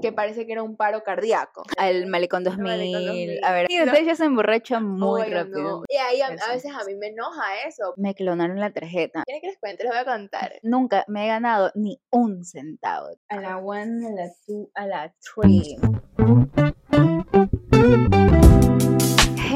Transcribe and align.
que 0.00 0.12
parece 0.12 0.46
que 0.46 0.52
era 0.52 0.62
un 0.62 0.76
paro 0.76 1.02
cardíaco. 1.02 1.62
Al 1.78 2.06
Malecón 2.06 2.44
2000. 2.44 2.62
Malecón 2.64 3.06
2000. 3.06 3.44
A 3.44 3.52
ver, 3.52 3.66
y 3.68 3.82
ustedes 3.82 4.06
ya 4.06 4.14
se 4.16 4.24
emborrachan 4.24 4.84
muy 4.98 5.22
Oigan, 5.22 5.46
rápido. 5.46 5.62
no. 5.80 5.84
Y 5.88 5.96
ahí 5.96 6.20
a, 6.20 6.26
a 6.28 6.52
veces 6.52 6.72
a 6.74 6.84
mí 6.84 6.94
me 6.94 7.08
enoja 7.08 7.42
eso. 7.66 7.94
Me 7.96 8.14
clonaron 8.14 8.58
la 8.60 8.70
tarjeta. 8.72 9.22
¿Quieren 9.24 9.40
que 9.40 9.48
les 9.48 9.58
cuente? 9.58 9.84
Les 9.84 9.92
voy 9.92 10.00
a 10.00 10.04
contar. 10.04 10.52
Nunca 10.62 11.04
me 11.08 11.24
he 11.24 11.28
ganado 11.28 11.70
ni 11.74 12.00
un 12.10 12.44
centavo. 12.44 13.08
A 13.28 13.40
la 13.40 13.58
one, 13.58 14.06
a 14.06 14.10
la 14.10 14.30
two, 14.46 14.70
a 14.74 14.86
la 14.86 15.14
three. 15.20 15.76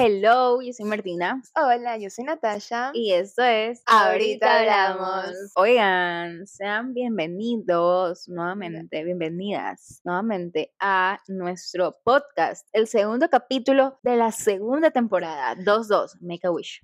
Hello, 0.04 0.60
yo 0.60 0.72
soy 0.72 0.84
Martina 0.86 1.40
Hola, 1.54 1.96
yo 1.96 2.10
soy 2.10 2.24
Natasha. 2.24 2.90
y 2.92 3.12
esto 3.12 3.44
es 3.44 3.84
Ahorita 3.86 4.58
Hablamos. 4.58 5.52
Oigan, 5.54 6.44
sean 6.44 6.92
bienvenidos 6.92 8.28
nuevamente, 8.28 9.04
bienvenidas 9.04 10.00
nuevamente 10.02 10.74
a 10.80 11.20
nuestro 11.28 12.00
podcast, 12.02 12.66
el 12.72 12.88
segundo 12.88 13.28
capítulo 13.28 14.00
de 14.02 14.16
la 14.16 14.32
segunda 14.32 14.90
temporada, 14.90 15.54
2-2, 15.54 16.16
Make 16.20 16.48
a 16.48 16.50
Wish. 16.50 16.82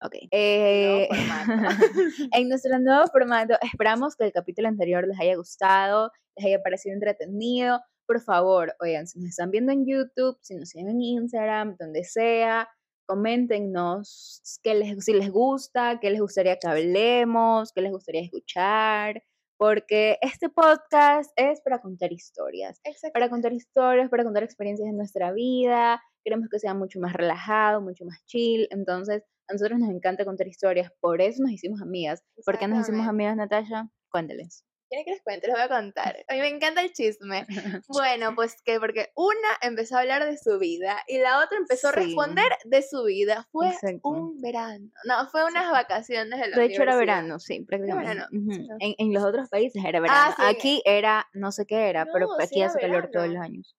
Ok. 0.00 0.14
Eh, 0.30 1.10
en 2.32 2.48
nuestro 2.48 2.78
nuevo 2.78 3.06
formato, 3.08 3.58
esperamos 3.60 4.16
que 4.16 4.24
el 4.24 4.32
capítulo 4.32 4.66
anterior 4.66 5.06
les 5.06 5.20
haya 5.20 5.36
gustado, 5.36 6.10
les 6.36 6.46
haya 6.46 6.62
parecido 6.62 6.94
entretenido. 6.94 7.82
Por 8.10 8.20
favor, 8.20 8.74
oigan, 8.80 9.06
si 9.06 9.20
nos 9.20 9.28
están 9.28 9.52
viendo 9.52 9.70
en 9.70 9.86
YouTube, 9.86 10.36
si 10.40 10.56
nos 10.56 10.70
siguen 10.70 10.88
en 10.88 11.00
Instagram, 11.00 11.76
donde 11.78 12.02
sea, 12.02 12.68
coméntenos 13.06 14.42
qué 14.64 14.74
les, 14.74 15.04
si 15.04 15.12
les 15.12 15.30
gusta, 15.30 16.00
qué 16.00 16.10
les 16.10 16.20
gustaría 16.20 16.56
que 16.56 16.66
hablemos, 16.66 17.70
qué 17.72 17.82
les 17.82 17.92
gustaría 17.92 18.22
escuchar, 18.22 19.22
porque 19.56 20.18
este 20.22 20.48
podcast 20.48 21.30
es 21.36 21.60
para 21.60 21.80
contar 21.80 22.10
historias 22.10 22.80
Exacto. 22.82 23.12
para 23.12 23.30
contar 23.30 23.52
historias, 23.52 24.10
para 24.10 24.24
contar 24.24 24.42
experiencias 24.42 24.88
de 24.88 24.96
nuestra 24.96 25.30
vida. 25.30 26.02
Queremos 26.24 26.48
que 26.50 26.58
sea 26.58 26.74
mucho 26.74 26.98
más 26.98 27.12
relajado, 27.12 27.80
mucho 27.80 28.04
más 28.06 28.24
chill. 28.26 28.66
Entonces, 28.72 29.22
a 29.46 29.52
nosotros 29.52 29.78
nos 29.78 29.88
encanta 29.88 30.24
contar 30.24 30.48
historias, 30.48 30.90
por 30.98 31.20
eso 31.20 31.44
nos 31.44 31.52
hicimos 31.52 31.80
amigas. 31.80 32.24
¿Por 32.44 32.58
qué 32.58 32.66
nos 32.66 32.80
hicimos 32.80 33.06
amigas, 33.06 33.36
Natasha? 33.36 33.88
Cuéntales. 34.10 34.64
¿Quieren 34.90 35.04
que 35.06 35.12
les 35.12 35.22
cuente? 35.22 35.46
Les 35.46 35.54
voy 35.56 35.62
a 35.64 35.68
contar. 35.68 36.16
A 36.28 36.34
mí 36.34 36.40
me 36.40 36.48
encanta 36.48 36.82
el 36.82 36.92
chisme. 36.92 37.46
Bueno, 37.88 38.34
pues 38.34 38.60
que 38.62 38.80
porque 38.80 39.10
una 39.14 39.48
empezó 39.62 39.96
a 39.96 40.00
hablar 40.00 40.24
de 40.26 40.36
su 40.36 40.58
vida 40.58 41.02
y 41.06 41.18
la 41.18 41.42
otra 41.44 41.58
empezó 41.58 41.88
a 41.88 41.92
Sí. 41.92 42.00
responder 42.00 42.50
de 42.64 42.82
su 42.82 43.04
vida. 43.04 43.46
Fue 43.52 43.68
Exacto. 43.70 44.08
un 44.08 44.40
verano. 44.40 44.90
No, 45.04 45.28
fue 45.28 45.44
unas 45.44 45.70
vacaciones 45.70 46.40
de 46.40 46.48
la 46.48 46.56
De 46.56 46.64
hecho, 46.66 46.82
era 46.82 46.96
verano, 46.96 47.38
sí, 47.38 47.60
prácticamente. 47.62 48.14
verano, 48.14 48.76
en, 48.80 48.94
en 48.98 49.12
los 49.14 49.22
otros 49.22 49.48
países 49.48 49.82
era 49.84 50.00
verano. 50.00 50.34
sí. 50.36 50.42
Aquí 50.44 50.82
era, 50.84 51.26
no 51.34 51.52
sé 51.52 51.66
qué 51.66 51.88
era, 51.88 52.06
pero 52.12 52.26
No, 52.26 52.34
aquí 52.44 52.62
hace 52.62 52.80
calor 52.80 53.10
todos 53.12 53.28
los 53.28 53.40
años. 53.42 53.76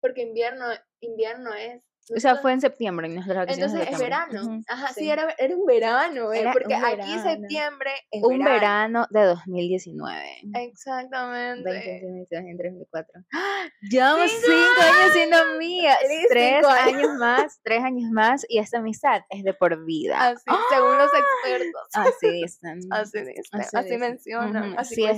Porque 0.00 0.20
invierno, 0.22 0.66
invierno 1.04 1.54
es. 1.54 1.82
O 2.14 2.20
sea, 2.20 2.36
fue 2.36 2.52
en 2.52 2.60
septiembre, 2.60 3.06
en 3.06 3.14
nuestras 3.14 3.38
vacaciones 3.38 3.72
de 3.72 3.78
Entonces 3.78 3.94
es 3.94 3.98
verano. 3.98 4.42
Ujú, 4.42 4.62
Ajá, 4.68 4.88
sí, 4.88 5.00
sí. 5.00 5.10
era, 5.10 5.34
era 5.38 5.56
un 5.56 5.64
verano, 5.64 6.34
eh, 6.34 6.40
Era 6.40 6.52
porque 6.52 6.74
un 6.74 6.84
aquí 6.84 6.96
verano. 6.98 7.22
septiembre 7.22 7.90
es 8.10 8.22
Un 8.22 8.38
verano. 8.40 8.50
verano 8.52 9.06
de 9.08 9.22
2019. 9.22 10.40
Exactamente. 10.54 11.70
20, 11.70 12.28
2024. 12.30 13.22
Llevamos 13.90 14.30
¡Cinco 14.30 14.46
cinco 14.46 14.82
años 14.82 15.12
siendo 15.14 15.36
amigas. 15.38 15.98
Tres 16.28 16.66
años. 16.66 17.14
más, 17.18 17.60
tres 17.62 17.82
años 17.82 18.10
más 18.10 18.44
y 18.50 18.58
esta 18.58 18.78
amistad 18.80 19.22
es 19.30 19.42
de 19.42 19.54
por 19.54 19.84
vida. 19.86 20.28
Así, 20.28 20.44
según 20.70 20.98
los 20.98 21.10
expertos. 21.14 21.88
Así 21.94 22.32
dicen. 22.32 22.80
Así 22.90 23.18
dicen, 23.20 23.44
Así 23.52 23.76
así, 23.78 23.96
mencionan, 23.96 24.70
Ujú, 24.72 24.78
así 24.78 24.94
sí, 24.96 25.04
es. 25.06 25.16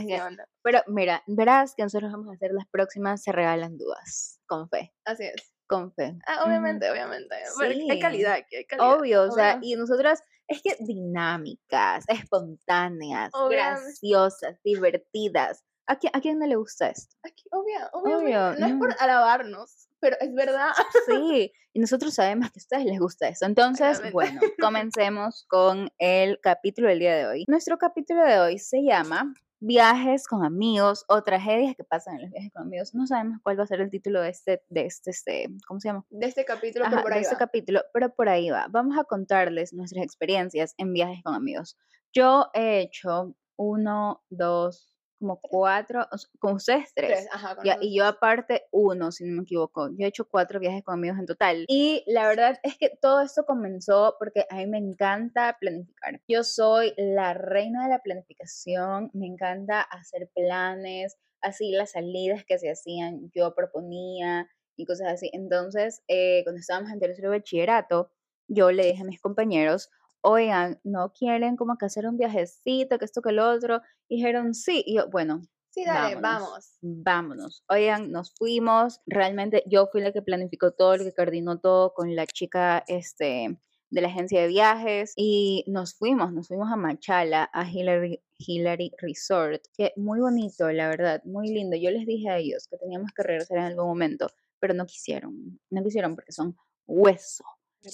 Pero 0.63 0.83
mira, 0.87 1.25
verás 1.27 1.75
que 1.77 1.83
nosotros 1.83 2.13
vamos 2.13 2.29
a 2.29 2.35
hacer 2.35 2.53
las 2.53 2.69
próximas, 2.69 3.25
se 3.25 3.33
regalan 3.33 3.77
dudas. 3.77 4.41
Con 4.47 4.69
fe, 4.69 4.95
Así 5.05 5.25
es. 5.25 5.53
Con 5.67 5.93
fe. 5.93 6.17
Ah, 6.27 6.45
obviamente, 6.45 6.91
obviamente. 6.91 7.35
Pero 7.59 7.73
Sí. 7.73 7.91
hay 7.91 7.99
calidad 8.01 8.33
aquí, 8.35 8.57
hay 8.57 8.65
calidad. 8.65 8.99
Obvio, 8.99 9.23
o 9.25 9.31
sea, 9.33 9.57
obvio. 9.57 9.69
y 9.69 9.77
nosotras 9.77 10.23
es 10.49 10.63
que 10.63 10.77
dinámicas, 10.81 12.05
espontáneas, 12.09 13.31
Obviamente. 13.35 13.81
graciosas, 13.83 14.61
divertidas. 14.63 15.65
¿A 15.89 15.97
quién, 15.99 16.11
¿A 16.17 16.21
quién 16.21 16.39
no 16.39 16.47
le 16.47 16.57
gusta 16.57 16.89
esto? 16.89 17.17
Aquí, 17.23 17.45
obvio, 17.53 17.79
obviamente. 17.93 18.37
Obvio, 18.37 18.59
no 18.59 18.67
es 18.67 18.75
por 18.75 18.89
no. 18.89 18.95
alabarnos, 18.99 19.89
pero 20.01 20.17
es 20.21 20.35
verdad. 20.35 20.73
Sí, 21.07 21.53
y 21.73 21.79
nosotros 21.81 22.13
sabemos 22.15 22.51
que 22.51 22.59
a 22.59 22.63
ustedes 22.63 22.85
les 22.87 22.99
gusta 22.99 23.29
eso. 23.29 23.45
Entonces, 23.47 24.01
bueno, 24.13 24.41
comencemos 24.61 25.45
con 25.49 25.89
el 25.99 26.41
capítulo 26.41 26.89
del 26.89 26.99
día 26.99 27.15
de 27.15 27.27
hoy. 27.27 27.45
Nuestro 27.47 27.79
capítulo 27.79 28.25
de 28.25 28.41
hoy 28.41 28.59
se 28.59 28.83
llama 28.83 29.33
Viajes 29.59 30.27
con 30.27 30.45
amigos 30.45 31.05
o 31.09 31.23
tragedias 31.23 31.75
que 31.77 31.85
pasan 31.85 32.17
en 32.17 32.23
los 32.23 32.31
viajes 32.31 32.53
con 32.53 32.63
amigos. 32.63 32.95
No 32.95 33.07
sabemos 33.07 33.39
cuál 33.43 33.59
va 33.59 33.65
a 33.65 33.67
ser 33.67 33.81
el 33.81 33.91
título 33.91 34.21
de 34.21 34.29
este, 34.29 34.63
de 34.69 34.87
este, 34.87 35.11
este 35.11 35.49
¿cómo 35.67 35.81
se 35.81 35.89
llama? 35.89 36.05
De 36.11 36.27
este 36.27 36.45
capítulo, 36.45 36.85
Ajá, 36.85 36.91
pero 36.91 37.03
por 37.03 37.13
de 37.13 37.17
ahí 37.17 37.23
este 37.23 37.35
va. 37.35 37.39
capítulo, 37.39 37.81
pero 37.93 38.15
por 38.15 38.29
ahí 38.29 38.51
va. 38.51 38.67
Vamos 38.71 38.99
a 38.99 39.05
contarles 39.05 39.73
nuestras 39.73 40.05
experiencias 40.05 40.75
en 40.77 40.93
viajes 40.93 41.23
con 41.23 41.35
amigos. 41.35 41.77
Yo 42.13 42.49
he 42.55 42.81
hecho 42.81 43.35
uno, 43.57 44.23
dos, 44.31 44.96
como 45.19 45.41
cuatro, 45.41 46.07
con 46.39 46.55
ustedes 46.55 46.93
tres. 46.95 47.11
Tres, 47.11 47.29
ajá, 47.33 47.57
con 47.57 47.65
Ya, 47.65 47.75
nosotros 47.75 47.91
y 47.91 47.97
yo 47.97 48.07
aparte 48.07 48.65
uno, 48.71 49.13
si 49.13 49.25
no 49.25 49.37
me 49.37 49.43
equivoco. 49.43 49.89
Yo 49.91 50.05
he 50.05 50.09
hecho 50.09 50.29
cuatro 50.29 50.61
viajes 50.61 50.83
con 50.85 50.95
amigos 50.95 51.19
en 51.19 51.27
total. 51.27 51.65
Y 51.69 52.03
la 52.07 52.27
verdad 52.29 52.59
es 52.63 52.77
que 52.79 52.91
todo 53.01 53.21
esto 53.21 53.45
comenzó 53.45 54.17
porque 54.19 54.47
a 54.51 54.57
mí 54.57 54.67
me 54.67 54.79
encanta 54.79 55.57
planificar. 55.61 56.21
Yo 56.29 56.45
soy 56.45 56.93
la 56.97 57.35
reina 57.35 57.85
de 57.85 57.91
la 57.91 57.99
planificación, 58.01 59.11
me 59.15 59.27
encanta 59.27 59.81
hacer 59.81 60.31
planes, 60.35 61.17
así 61.41 61.71
las 61.73 61.93
salidas 61.93 62.45
que 62.45 62.59
se 62.59 62.71
hacían, 62.71 63.31
yo 63.35 63.55
proponía 63.55 64.49
y 64.77 64.85
cosas 64.85 65.09
así. 65.13 65.31
Entonces, 65.33 66.03
eh, 66.09 66.43
cuando 66.45 66.61
estábamos 66.61 66.91
en 66.93 67.01
tercero 67.01 67.31
de 67.31 67.39
bachillerato, 67.39 68.11
yo 68.49 68.71
le 68.71 68.87
dije 68.87 69.03
a 69.03 69.07
mis 69.07 69.21
compañeros, 69.21 69.91
oigan, 70.27 70.81
¿no 70.85 71.13
quieren 71.13 71.57
como 71.57 71.79
que 71.79 71.87
hacer 71.87 72.07
un 72.07 72.19
viajecito, 72.19 72.99
que 72.99 73.05
esto, 73.05 73.23
que 73.23 73.33
lo 73.33 73.49
otro? 73.49 73.81
Y 74.09 74.17
dijeron, 74.17 74.55
sí. 74.55 74.83
Y 74.85 74.97
yo, 74.97 75.09
bueno, 75.09 75.43
Sí, 75.71 75.85
dale, 75.85 76.15
vámonos. 76.15 76.23
vamos. 76.23 76.79
vámonos. 77.05 77.65
Oigan, 77.69 78.11
nos 78.11 78.33
fuimos. 78.35 79.03
Realmente 79.07 79.63
yo 79.67 79.87
fui 79.89 80.01
la 80.01 80.11
que 80.11 80.23
planificó 80.23 80.73
todo, 80.73 80.97
la 80.97 81.05
que 81.05 81.13
coordinó 81.13 81.61
todo 81.61 81.93
con 81.93 82.17
la 82.17 82.27
chica 82.27 82.83
este, 82.89 83.59
de 83.91 84.01
la 84.01 84.09
agencia 84.09 84.41
de 84.41 84.49
viajes 84.49 85.13
y 85.17 85.65
nos 85.69 85.95
fuimos, 85.95 86.33
nos 86.33 86.49
fuimos 86.49 86.73
a 86.73 86.77
Machala, 86.77 87.51
a 87.53 87.71
Hillary, 87.71 88.23
Hillary 88.39 88.91
Resort, 88.99 89.63
que 89.77 89.93
muy 89.97 90.19
bonito, 90.21 90.73
la 90.73 90.89
verdad, 90.89 91.23
muy 91.25 91.49
lindo. 91.49 91.77
Yo 91.77 91.91
les 91.91 92.07
dije 92.07 92.31
a 92.31 92.39
ellos 92.39 92.67
que 92.71 92.79
teníamos 92.79 93.11
que 93.15 93.23
regresar 93.23 93.59
en 93.59 93.65
algún 93.65 93.87
momento, 93.87 94.29
pero 94.59 94.73
no 94.73 94.87
quisieron, 94.87 95.61
no 95.71 95.83
quisieron 95.85 96.15
porque 96.15 96.33
son 96.33 96.57
hueso. 96.87 97.45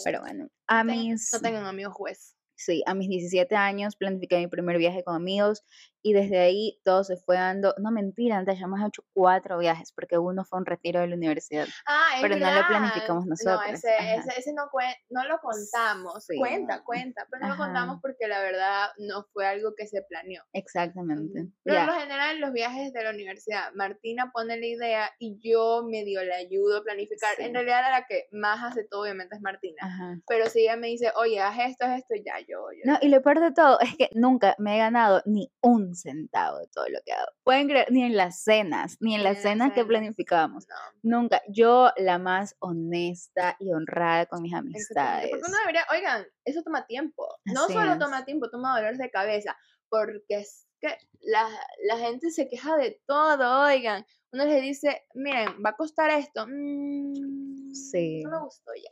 Pero 0.04 0.20
bueno, 0.20 0.48
a 0.66 0.84
mis... 0.84 1.30
No 1.32 1.40
tengan 1.40 1.66
amigos 1.66 1.94
juez. 1.94 2.36
Sí, 2.54 2.82
a 2.86 2.94
mis 2.94 3.08
17 3.08 3.56
años 3.56 3.96
planifiqué 3.96 4.38
mi 4.38 4.46
primer 4.46 4.78
viaje 4.78 5.02
con 5.02 5.16
amigos 5.16 5.64
y 6.02 6.12
desde 6.12 6.38
ahí 6.40 6.80
todo 6.84 7.04
se 7.04 7.16
fue 7.16 7.36
dando, 7.36 7.74
no 7.78 7.90
mentira, 7.90 8.36
Natasha, 8.38 8.64
hemos 8.64 8.80
hecho 8.86 9.04
cuatro 9.12 9.58
viajes 9.58 9.92
porque 9.92 10.18
uno 10.18 10.44
fue 10.44 10.58
un 10.58 10.66
retiro 10.66 11.00
de 11.00 11.06
la 11.06 11.14
universidad. 11.16 11.66
Ah, 11.86 12.18
Pero 12.20 12.34
no 12.36 12.40
lo 12.40 12.46
verdad. 12.46 12.68
planificamos 12.68 13.24
No, 13.24 13.30
nosotros, 13.30 13.72
ese, 13.74 13.90
ajá. 13.94 14.14
ese, 14.14 14.40
ese 14.40 14.52
no, 14.52 14.64
no 15.10 15.24
lo 15.28 15.38
contamos. 15.38 16.24
Sí, 16.24 16.36
Cuenta, 16.38 16.78
no. 16.78 16.84
cuenta, 16.84 17.26
pero 17.30 17.42
no 17.42 17.48
lo 17.48 17.54
Ajá. 17.54 17.64
contamos 17.64 17.98
porque 18.02 18.26
la 18.28 18.40
verdad 18.40 18.88
no 18.98 19.24
fue 19.32 19.46
algo 19.46 19.74
que 19.76 19.86
se 19.86 20.02
planeó. 20.02 20.42
Exactamente. 20.52 21.48
Pero 21.64 21.76
ya. 21.76 21.86
por 21.86 21.94
lo 21.94 22.00
general, 22.00 22.40
los 22.40 22.52
viajes 22.52 22.92
de 22.92 23.04
la 23.04 23.10
universidad, 23.10 23.72
Martina 23.74 24.30
pone 24.32 24.58
la 24.58 24.66
idea 24.66 25.10
y 25.18 25.38
yo 25.40 25.84
medio 25.88 26.22
le 26.24 26.34
ayudo 26.34 26.78
a 26.78 26.82
planificar. 26.82 27.36
Sí. 27.36 27.42
En 27.44 27.54
realidad, 27.54 27.82
la 27.90 28.06
que 28.06 28.26
más 28.32 28.62
hace 28.64 28.84
todo, 28.84 29.02
obviamente, 29.02 29.36
es 29.36 29.42
Martina. 29.42 29.76
Ajá. 29.82 30.18
Pero 30.26 30.46
si 30.46 30.60
ella 30.62 30.76
me 30.76 30.88
dice, 30.88 31.12
oye, 31.16 31.40
haz 31.40 31.58
esto, 31.60 31.84
haz 31.84 31.98
esto, 31.98 32.14
ya, 32.24 32.38
yo. 32.40 32.66
yo 32.72 32.82
No, 32.84 32.98
y 33.00 33.08
lo 33.08 33.22
peor 33.22 33.40
de 33.40 33.52
todo 33.52 33.78
es 33.80 33.96
que 33.96 34.08
nunca 34.14 34.54
me 34.58 34.74
he 34.74 34.78
ganado 34.78 35.22
ni 35.26 35.50
un 35.60 35.91
centavo 35.94 36.58
de 36.58 36.66
todo 36.68 36.88
lo 36.88 36.98
que 37.04 37.12
hago. 37.12 37.26
Pueden 37.44 37.68
creer, 37.68 37.90
ni 37.90 38.02
en 38.04 38.16
las 38.16 38.42
cenas, 38.42 38.96
ni 39.00 39.14
en 39.14 39.22
las 39.24 39.32
en 39.32 39.34
las 39.34 39.42
cenas 39.42 39.72
que 39.72 39.84
planificábamos. 39.84 40.66
no. 40.68 41.20
Nunca. 41.20 41.42
Yo, 41.48 41.90
la 41.96 42.18
más 42.18 42.56
honesta 42.60 43.56
y 43.58 43.72
honrada 43.72 44.26
con 44.26 44.42
mis 44.42 44.54
amistades. 44.54 45.30
Porque 45.30 45.44
uno 45.48 45.56
debería, 45.58 45.84
oigan, 45.90 46.26
eso 46.44 46.62
toma 46.62 46.86
tiempo. 46.86 47.26
No 47.44 47.64
Así 47.64 47.72
solo 47.72 47.92
es. 47.92 47.98
toma 47.98 48.24
tiempo, 48.24 48.48
toma 48.50 48.74
dolores 48.76 48.98
de 48.98 49.10
cabeza. 49.10 49.56
Porque 49.88 50.22
es 50.28 50.66
que 50.80 50.96
la, 51.20 51.48
la 51.86 51.98
gente 51.98 52.30
se 52.30 52.48
queja 52.48 52.76
de 52.76 53.00
todo, 53.06 53.64
oigan. 53.66 54.04
Uno 54.32 54.44
les 54.46 54.62
dice, 54.62 55.04
miren, 55.14 55.48
va 55.64 55.70
a 55.70 55.76
costar 55.76 56.10
esto. 56.10 56.46
Mm, 56.48 57.72
Sí. 57.74 58.22
No 58.24 58.30
me 58.30 58.38
gustó 58.44 58.70
ya. 58.74 58.90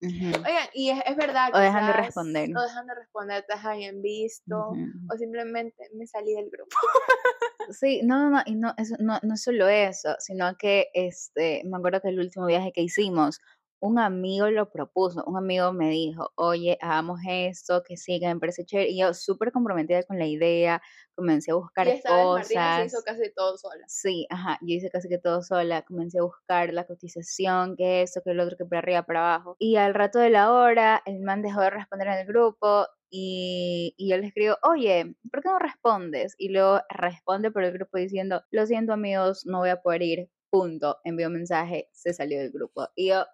Ujú. 0.00 0.26
Oigan, 0.26 0.68
y 0.74 0.90
es, 0.90 1.00
es 1.06 1.16
verdad. 1.16 1.50
O 1.52 1.58
dejan 1.58 1.86
de 1.86 1.92
responder. 1.92 2.50
O 2.56 2.62
dejan 2.62 2.86
de 2.86 2.94
responder, 2.94 3.44
te 3.48 3.84
en 3.84 4.02
visto. 4.02 4.70
Ujú. 4.70 4.86
O 5.12 5.16
simplemente 5.16 5.88
me 5.94 6.06
salí 6.06 6.34
del 6.34 6.50
grupo. 6.50 6.76
Sí, 7.70 8.00
no, 8.02 8.18
no, 8.18 8.30
no, 8.30 8.42
y 8.46 8.54
no, 8.54 8.72
eso, 8.78 8.96
no, 8.98 9.18
no 9.22 9.36
solo 9.36 9.68
eso, 9.68 10.16
sino 10.20 10.56
que 10.56 10.88
este, 10.94 11.62
me 11.66 11.76
acuerdo 11.76 12.00
que 12.00 12.08
el 12.08 12.18
último 12.18 12.46
viaje 12.46 12.72
que 12.72 12.80
hicimos, 12.80 13.40
un 13.80 13.98
amigo 13.98 14.50
lo 14.50 14.70
propuso, 14.70 15.24
un 15.24 15.36
amigo 15.36 15.72
me 15.72 15.90
dijo, 15.90 16.30
oye, 16.36 16.78
hagamos 16.80 17.20
esto, 17.28 17.82
que 17.82 17.94
que 17.94 18.26
me 18.26 18.40
parece 18.40 18.64
chévere. 18.64 18.90
Y 18.90 19.00
yo 19.00 19.14
súper 19.14 19.52
comprometida 19.52 20.02
con 20.02 20.18
la 20.18 20.26
idea, 20.26 20.82
comencé 21.14 21.50
a 21.52 21.54
buscar 21.54 21.86
Y 21.86 21.90
esta 21.90 22.14
vez 22.16 22.24
cosas. 22.24 22.54
Martina 22.54 22.80
se 22.80 22.86
hizo 22.86 23.02
casi 23.04 23.32
todo 23.34 23.56
sola. 23.56 23.84
Sí, 23.86 24.26
ajá, 24.30 24.58
yo 24.62 24.74
hice 24.74 24.90
casi 24.90 25.08
que 25.08 25.18
todo 25.18 25.42
sola, 25.42 25.82
comencé 25.82 26.18
a 26.18 26.22
buscar 26.22 26.72
la 26.72 26.86
cotización, 26.86 27.76
que 27.76 28.02
eso, 28.02 28.20
que 28.24 28.30
el 28.30 28.40
otro, 28.40 28.56
que 28.56 28.64
para 28.64 28.80
arriba, 28.80 29.02
para 29.04 29.34
abajo. 29.34 29.56
Y 29.58 29.76
al 29.76 29.94
rato 29.94 30.18
de 30.18 30.30
la 30.30 30.52
hora, 30.52 31.02
el 31.06 31.20
man 31.20 31.42
dejó 31.42 31.60
de 31.60 31.70
responder 31.70 32.08
en 32.08 32.18
el 32.18 32.26
grupo 32.26 32.86
y, 33.10 33.94
y 33.96 34.10
yo 34.10 34.16
le 34.18 34.26
escribo, 34.26 34.56
oye, 34.62 35.14
¿por 35.30 35.42
qué 35.42 35.48
no 35.48 35.58
respondes? 35.58 36.34
Y 36.38 36.50
luego 36.50 36.80
responde 36.88 37.50
por 37.50 37.64
el 37.64 37.72
grupo 37.72 37.98
diciendo, 37.98 38.42
lo 38.50 38.66
siento 38.66 38.92
amigos, 38.92 39.46
no 39.46 39.58
voy 39.58 39.70
a 39.70 39.80
poder 39.82 40.02
ir, 40.02 40.30
punto, 40.50 40.98
envió 41.04 41.30
mensaje, 41.30 41.88
se 41.92 42.12
salió 42.12 42.38
del 42.38 42.50
grupo. 42.52 42.88
Y 42.94 43.08
yo, 43.08 43.24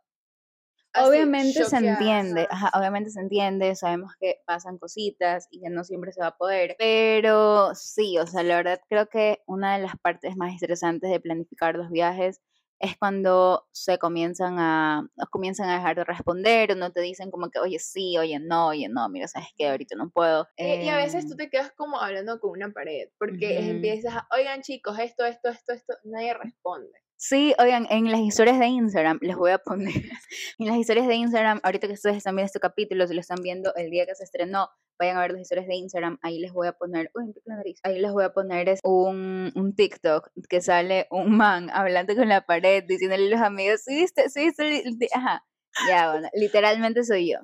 Así, 0.94 1.10
obviamente 1.10 1.64
se 1.64 1.76
entiende, 1.76 2.46
ajá. 2.50 2.70
obviamente 2.78 3.10
se 3.10 3.20
entiende, 3.20 3.74
sabemos 3.74 4.12
que 4.20 4.40
pasan 4.46 4.78
cositas 4.78 5.48
y 5.50 5.60
que 5.60 5.70
no 5.70 5.84
siempre 5.84 6.12
se 6.12 6.20
va 6.20 6.28
a 6.28 6.36
poder, 6.36 6.76
pero 6.78 7.74
sí, 7.74 8.16
o 8.18 8.26
sea, 8.26 8.42
la 8.42 8.56
verdad 8.56 8.80
creo 8.88 9.08
que 9.08 9.42
una 9.46 9.76
de 9.76 9.82
las 9.82 9.96
partes 9.98 10.36
más 10.36 10.54
estresantes 10.54 11.10
de 11.10 11.20
planificar 11.20 11.74
los 11.76 11.90
viajes 11.90 12.40
es 12.78 12.96
cuando 12.98 13.66
se 13.72 13.98
comienzan 13.98 14.58
a, 14.58 15.08
comienzan 15.30 15.68
a 15.70 15.76
dejar 15.76 15.96
de 15.96 16.04
responder 16.04 16.72
o 16.72 16.74
no 16.74 16.92
te 16.92 17.00
dicen 17.00 17.30
como 17.30 17.50
que, 17.50 17.58
oye, 17.58 17.78
sí, 17.78 18.18
oye, 18.18 18.38
no, 18.40 18.68
oye, 18.68 18.88
no, 18.88 19.08
mira, 19.08 19.26
sabes 19.28 19.48
que 19.56 19.68
ahorita 19.68 19.96
no 19.96 20.10
puedo. 20.10 20.46
Y, 20.60 20.74
y 20.84 20.88
a 20.88 20.96
veces 20.96 21.26
tú 21.26 21.34
Em, 21.34 21.36
te 21.36 21.48
quedas 21.50 21.72
como 21.72 22.00
hablando 22.00 22.38
con 22.40 22.50
una 22.50 22.72
pared, 22.72 23.08
porque 23.18 23.68
empiezas 23.70 24.14
a, 24.16 24.28
oigan 24.32 24.62
chicos, 24.62 24.98
esto, 24.98 25.24
esto, 25.24 25.48
esto, 25.48 25.72
esto, 25.72 25.94
nadie 26.04 26.34
responde. 26.34 27.03
Sí, 27.26 27.54
oigan, 27.58 27.86
en 27.88 28.12
las 28.12 28.20
historias 28.20 28.58
de 28.58 28.66
Instagram 28.66 29.18
les 29.22 29.34
voy 29.34 29.50
a 29.50 29.56
poner, 29.56 29.94
en 30.58 30.66
las 30.66 30.76
historias 30.76 31.06
de 31.08 31.14
Instagram, 31.14 31.58
ahorita 31.62 31.86
que 31.86 31.94
ustedes 31.94 32.18
están 32.18 32.36
viendo 32.36 32.48
este 32.48 32.60
capítulo, 32.60 33.06
si 33.06 33.14
lo 33.14 33.20
están 33.20 33.38
viendo 33.42 33.74
el 33.76 33.88
día 33.88 34.04
que 34.04 34.14
se 34.14 34.24
estrenó, 34.24 34.68
vayan 34.98 35.16
a 35.16 35.22
ver 35.22 35.32
las 35.32 35.40
historias 35.40 35.66
de 35.66 35.74
Instagram, 35.74 36.18
ahí 36.20 36.38
les 36.38 36.52
voy 36.52 36.66
a 36.68 36.74
poner, 36.74 37.10
uy, 37.14 37.28
me 37.28 37.32
la 37.46 37.56
nariz, 37.56 37.80
ahí 37.82 37.98
les 37.98 38.12
voy 38.12 38.24
a 38.24 38.34
poner 38.34 38.74
un, 38.84 39.50
un 39.54 39.74
TikTok 39.74 40.32
que 40.50 40.60
sale 40.60 41.06
un 41.10 41.34
man 41.34 41.70
hablando 41.72 42.14
con 42.14 42.28
la 42.28 42.42
pared, 42.44 42.84
diciéndole 42.86 43.28
a 43.28 43.30
los 43.30 43.40
amigos, 43.40 43.80
sí, 43.84 43.94
viste, 43.94 44.28
sí, 44.28 44.44
viste, 44.44 44.86
el 44.86 44.98
ti-?" 44.98 45.08
ajá, 45.14 45.46
ya, 45.88 46.12
bueno, 46.12 46.28
literalmente 46.34 47.04
soy 47.04 47.32
yo, 47.32 47.38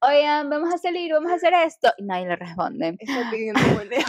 oigan, 0.00 0.50
vamos 0.50 0.74
a 0.74 0.78
salir, 0.78 1.12
vamos 1.12 1.30
a 1.30 1.36
hacer 1.36 1.54
esto, 1.54 1.92
y 1.98 2.04
nadie 2.04 2.26
le 2.26 2.36
responde. 2.36 2.96
Está 2.98 3.30
pidiendo 3.30 3.60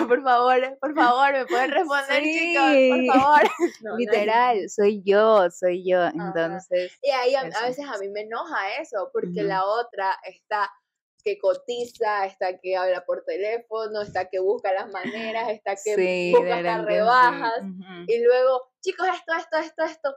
por 0.07 0.23
favor, 0.23 0.77
por 0.79 0.95
favor, 0.95 1.33
me 1.33 1.45
pueden 1.45 1.71
responder, 1.71 2.23
chicos, 2.23 2.63
por 2.89 3.19
favor. 3.19 3.41
No, 3.81 3.91
nadie. 3.91 4.05
Literal, 4.05 4.69
soy 4.69 5.03
yo, 5.05 5.49
soy 5.51 5.87
yo, 5.87 6.05
entonces... 6.05 6.97
Y 7.01 7.09
ahí 7.11 7.35
a, 7.35 7.43
veces 7.43 7.85
a 7.87 7.97
mí 7.99 8.09
me 8.09 8.21
enoja 8.21 8.77
eso, 8.81 9.09
porque 9.13 9.43
la 9.43 9.63
otra 9.65 10.17
está 10.23 10.71
que 11.23 11.39
cotiza, 11.39 12.25
está 12.27 12.59
que 12.59 12.77
habla 12.77 13.03
por 13.03 13.23
teléfono, 13.25 14.01
está 14.01 14.29
que 14.29 14.39
busca 14.39 14.71
las 14.73 14.91
maneras, 14.91 15.49
está 15.49 15.71
que 15.71 15.95
Sí, 15.95 16.31
busca 16.31 16.57
sí, 16.57 16.85
rebajas. 16.85 17.63
Y 18.07 18.23
luego, 18.23 18.61
chicos, 18.81 19.07
esto, 19.07 19.33
esto, 19.33 19.57
esto, 19.57 19.83
esto, 19.83 20.15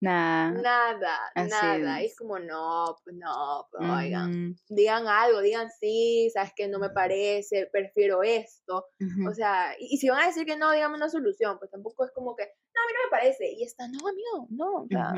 Nah, 0.00 0.52
nada, 0.52 1.18
así 1.34 1.50
nada. 1.50 2.02
Y 2.02 2.06
es. 2.06 2.16
como, 2.16 2.38
no, 2.38 2.96
no, 3.12 3.68
pues 3.70 3.90
oigan, 3.90 4.54
digan 4.68 5.08
algo, 5.08 5.40
digan 5.40 5.68
sí, 5.80 6.30
sabes 6.32 6.52
que 6.54 6.68
no 6.68 6.78
me 6.78 6.90
parece, 6.90 7.68
prefiero 7.72 8.22
esto. 8.22 8.86
O 9.28 9.34
sea, 9.34 9.74
y, 9.78 9.94
y 9.94 9.96
si 9.98 10.08
van 10.08 10.22
a 10.22 10.26
decir 10.26 10.46
que 10.46 10.56
no, 10.56 10.70
díganme 10.72 10.96
una 10.96 11.08
solución, 11.08 11.58
pues 11.58 11.70
tampoco 11.70 12.04
es 12.04 12.12
como 12.12 12.36
que, 12.36 12.44
no, 12.44 12.80
a 12.80 12.86
mí 12.86 12.92
no 12.94 13.06
me 13.06 13.10
parece. 13.10 13.50
Y 13.52 13.64
está, 13.64 13.88
no, 13.88 13.98
amigo, 14.06 14.46
no, 14.50 14.82
o 14.82 14.86
sea, 14.88 15.14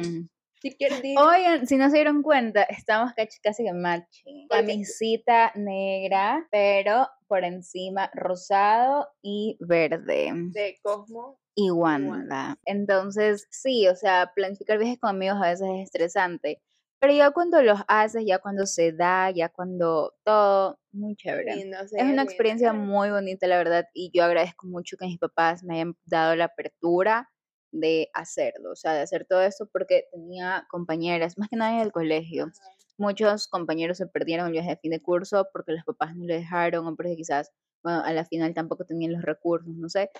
si 0.60 0.76
quieres 0.76 0.98
decir, 0.98 1.18
Oigan, 1.18 1.66
si 1.66 1.76
no 1.76 1.88
se 1.88 1.96
dieron 1.96 2.22
cuenta, 2.22 2.62
estamos 2.64 3.12
casi, 3.14 3.40
casi 3.40 3.64
que 3.64 3.72
matching. 3.72 4.46
Camisita 4.48 5.52
negra, 5.54 6.46
pero 6.50 7.08
por 7.26 7.44
encima 7.44 8.10
rosado 8.12 9.08
y 9.22 9.56
verde. 9.60 10.32
de 10.34 10.78
Cosmo, 10.82 11.38
Y 11.60 11.70
Wanda. 11.70 12.58
Entonces, 12.64 13.46
sí, 13.50 13.86
o 13.88 13.94
sea, 13.94 14.32
planificar 14.34 14.78
viajes 14.78 14.98
con 14.98 15.10
amigos 15.10 15.38
a 15.42 15.50
veces 15.50 15.68
es 15.74 15.84
estresante. 15.84 16.62
Pero 17.00 17.14
ya 17.14 17.30
cuando 17.30 17.62
los 17.62 17.80
haces, 17.88 18.24
ya 18.26 18.38
cuando 18.38 18.66
se 18.66 18.92
da, 18.92 19.30
ya 19.30 19.48
cuando 19.48 20.14
todo, 20.22 20.78
muy 20.92 21.16
chévere. 21.16 21.54
sí, 21.54 21.70
Es 21.96 22.04
una 22.04 22.22
experiencia 22.22 22.68
es 22.68 22.74
muy 22.74 23.10
bonita, 23.10 23.46
la 23.46 23.56
verdad, 23.56 23.86
y 23.94 24.10
yo 24.12 24.24
agradezco 24.24 24.66
mucho 24.66 24.96
que 24.98 25.06
mis 25.06 25.18
papás 25.18 25.62
me 25.64 25.76
hayan 25.76 25.96
dado 26.04 26.36
la 26.36 26.46
apertura 26.46 27.30
de 27.72 28.10
hacerlo, 28.12 28.72
o 28.72 28.76
sea, 28.76 28.92
de 28.92 29.00
hacer 29.00 29.26
todo 29.26 29.42
esto 29.42 29.68
porque 29.72 30.08
tenía 30.12 30.66
compañeras, 30.68 31.38
más 31.38 31.48
que 31.48 31.56
nada 31.56 31.74
en 31.74 31.80
el 31.80 31.92
colegio. 31.92 32.50
Muchos 32.98 33.48
compañeros 33.48 33.96
se 33.96 34.06
perdieron 34.06 34.46
el 34.46 34.52
viaje 34.52 34.70
de 34.70 34.76
fin 34.76 34.90
de 34.90 35.00
curso 35.00 35.48
porque 35.52 35.72
los 35.72 35.84
papás 35.84 36.14
no 36.16 36.24
le 36.24 36.34
dejaron 36.34 36.86
o 36.86 36.96
porque 36.96 37.16
quizás, 37.16 37.50
bueno, 37.82 38.02
a 38.04 38.12
la 38.12 38.26
final 38.26 38.52
tampoco 38.52 38.84
tenían 38.84 39.12
los 39.12 39.22
recursos, 39.22 39.74
no 39.74 39.88
sé. 39.88 40.10